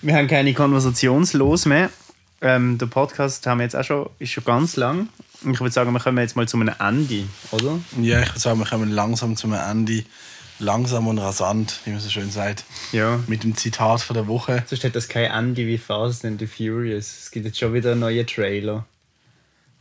wir 0.02 0.16
haben 0.16 0.26
keine 0.26 0.52
Konversationslos 0.52 1.66
mehr. 1.66 1.90
Ähm, 2.40 2.78
der 2.78 2.86
Podcast 2.86 3.46
haben 3.46 3.58
wir 3.58 3.64
jetzt 3.64 3.76
auch 3.76 3.84
schon, 3.84 4.10
ist 4.18 4.32
schon 4.32 4.44
ganz 4.44 4.76
lang. 4.76 5.08
Und 5.44 5.52
ich 5.52 5.60
würde 5.60 5.72
sagen, 5.72 5.92
wir 5.92 6.00
kommen 6.00 6.18
jetzt 6.18 6.34
mal 6.34 6.48
zu 6.48 6.56
einem 6.56 6.74
Ende, 6.80 7.24
oder? 7.52 7.78
Ja, 8.00 8.20
ich 8.20 8.30
würde 8.30 8.40
sagen, 8.40 8.58
wir 8.58 8.66
kommen 8.66 8.90
langsam 8.90 9.36
zum 9.36 9.52
Ende. 9.52 10.04
Langsam 10.60 11.06
und 11.06 11.18
rasant, 11.18 11.78
wie 11.84 11.90
man 11.90 12.00
so 12.00 12.10
schön 12.10 12.32
sagt. 12.32 12.64
Ja. 12.90 13.20
Mit 13.28 13.44
dem 13.44 13.56
Zitat 13.56 14.00
von 14.00 14.14
der 14.14 14.26
Woche. 14.26 14.64
Sonst 14.66 14.82
hat 14.82 14.96
das 14.96 15.08
kein 15.08 15.30
Ende 15.30 15.64
wie 15.68 15.78
Fast 15.78 16.24
and 16.24 16.40
the 16.40 16.48
Furious. 16.48 17.16
Es 17.20 17.30
gibt 17.30 17.46
jetzt 17.46 17.60
schon 17.60 17.72
wieder 17.74 17.92
einen 17.92 18.00
neuen 18.00 18.26
Trailer. 18.26 18.84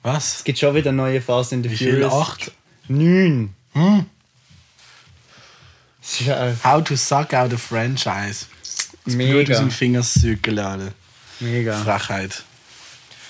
Was? 0.07 0.37
Es 0.37 0.43
gibt 0.45 0.57
schon 0.57 0.73
wieder 0.73 0.93
neue 0.93 1.21
Fast 1.21 1.51
and 1.51 1.65
the 1.65 1.69
Wie 1.69 1.75
viel? 1.75 1.91
Furious. 1.95 2.13
Acht? 2.13 2.51
Neun. 2.87 3.53
Hm? 3.73 4.05
Ja 6.25 6.53
How 6.63 6.81
to 6.81 6.95
suck 6.95 7.33
out 7.33 7.53
a 7.53 7.57
franchise. 7.57 8.45
Das 8.63 8.87
Blut 9.03 9.05
aus 9.05 9.15
mega. 9.17 9.59
dem 9.59 9.69
Fingerzügel, 9.69 10.59
Alter. 10.59 10.93
Mega. 11.41 11.77
Frechheit. 11.77 12.43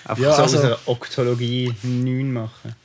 Einfach 0.06 0.24
Ja, 0.24 0.36
so 0.36 0.44
also- 0.44 0.58
aus 0.60 0.64
einer 0.66 0.80
Oktologie 0.86 1.74
9 1.82 2.32
machen. 2.32 2.76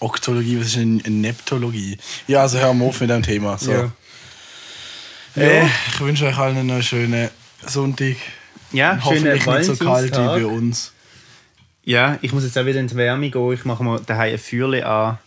Oktologie, 0.00 0.60
was 0.60 0.66
ist 0.66 0.76
eine, 0.76 1.00
eine 1.02 1.16
Neptologie? 1.16 1.96
Ja, 2.26 2.42
also 2.42 2.58
hören 2.58 2.78
wir 2.80 2.86
auf 2.86 3.00
mit 3.00 3.08
dem 3.08 3.22
Thema. 3.22 3.56
So. 3.56 3.72
Ja. 3.72 3.92
Äh, 5.36 5.64
ich 5.88 6.00
wünsche 6.00 6.26
euch 6.26 6.36
allen 6.36 6.58
einen 6.58 6.82
schönen 6.82 7.30
Sonntag. 7.66 8.16
Ja, 8.72 8.98
Hoffentlich 9.02 9.42
schönen 9.42 9.58
nicht 9.58 9.78
so 9.78 9.84
kalt 9.84 10.12
wie 10.12 10.18
bei 10.18 10.44
uns. 10.44 10.92
Ja, 11.84 12.18
ich 12.22 12.32
muss 12.32 12.44
jetzt 12.44 12.56
auch 12.56 12.66
wieder 12.66 12.78
in 12.78 12.86
die 12.86 12.94
Wärme 12.94 13.30
gehen. 13.30 13.52
Ich 13.52 13.64
mache 13.64 13.82
mir 13.82 14.00
daheim 14.00 14.34
ein 14.34 14.38
Feuerchen 14.38 14.84
an 14.84 15.18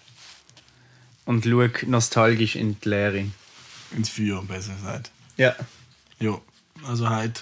und 1.26 1.44
schaue 1.44 1.72
nostalgisch 1.88 2.56
in 2.56 2.80
die 2.80 2.90
Leere. 2.90 3.26
ins 3.96 4.10
Feuer, 4.10 4.44
besser 4.44 4.74
gesagt. 4.74 5.12
Ja. 5.38 5.56
Jo, 6.20 6.42
also 6.88 7.10
heute. 7.10 7.42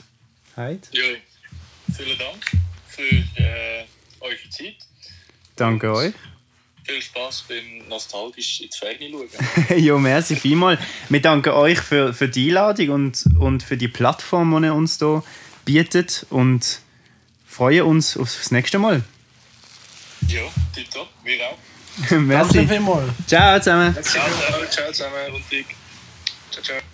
Heid. 0.55 0.89
Ja, 0.91 1.03
vielen 1.95 2.17
Dank 2.17 2.43
für 2.87 3.01
äh, 3.01 3.85
eure 4.19 4.49
Zeit. 4.49 4.75
Danke 5.55 5.91
euch. 5.91 6.13
Viel 6.83 7.01
Spaß 7.01 7.45
beim 7.47 7.87
nostalgisch 7.87 8.61
ins 8.61 8.77
Ferne 8.77 9.09
schauen. 9.09 9.79
jo, 9.79 9.97
merci 9.99 10.35
vielmals. 10.35 10.79
Wir 11.09 11.21
danken 11.21 11.49
euch 11.53 11.79
für, 11.79 12.13
für 12.13 12.27
die 12.27 12.49
Einladung 12.49 12.89
und, 12.89 13.25
und 13.39 13.63
für 13.63 13.77
die 13.77 13.87
Plattform, 13.87 14.59
die 14.59 14.67
ihr 14.67 14.73
uns 14.73 14.99
hier 14.99 15.23
bietet 15.65 16.25
und 16.29 16.81
freuen 17.53 17.83
uns 17.83 18.17
aufs 18.17 18.51
nächste 18.51 18.79
Mal. 18.79 19.03
ja, 20.27 20.41
tipptopp, 20.73 21.07
wir 21.23 21.47
auch. 21.47 21.57
Danke 22.09 22.15
merci. 22.23 22.67
vielmals. 22.67 23.11
Ciao 23.27 23.59
zusammen. 23.59 23.93
Ciao, 23.93 24.03
ciao, 24.03 24.65
ciao 24.69 24.91
zusammen 24.91 25.33
und. 25.33 25.43
Ciao, 26.51 26.63
ciao. 26.63 26.92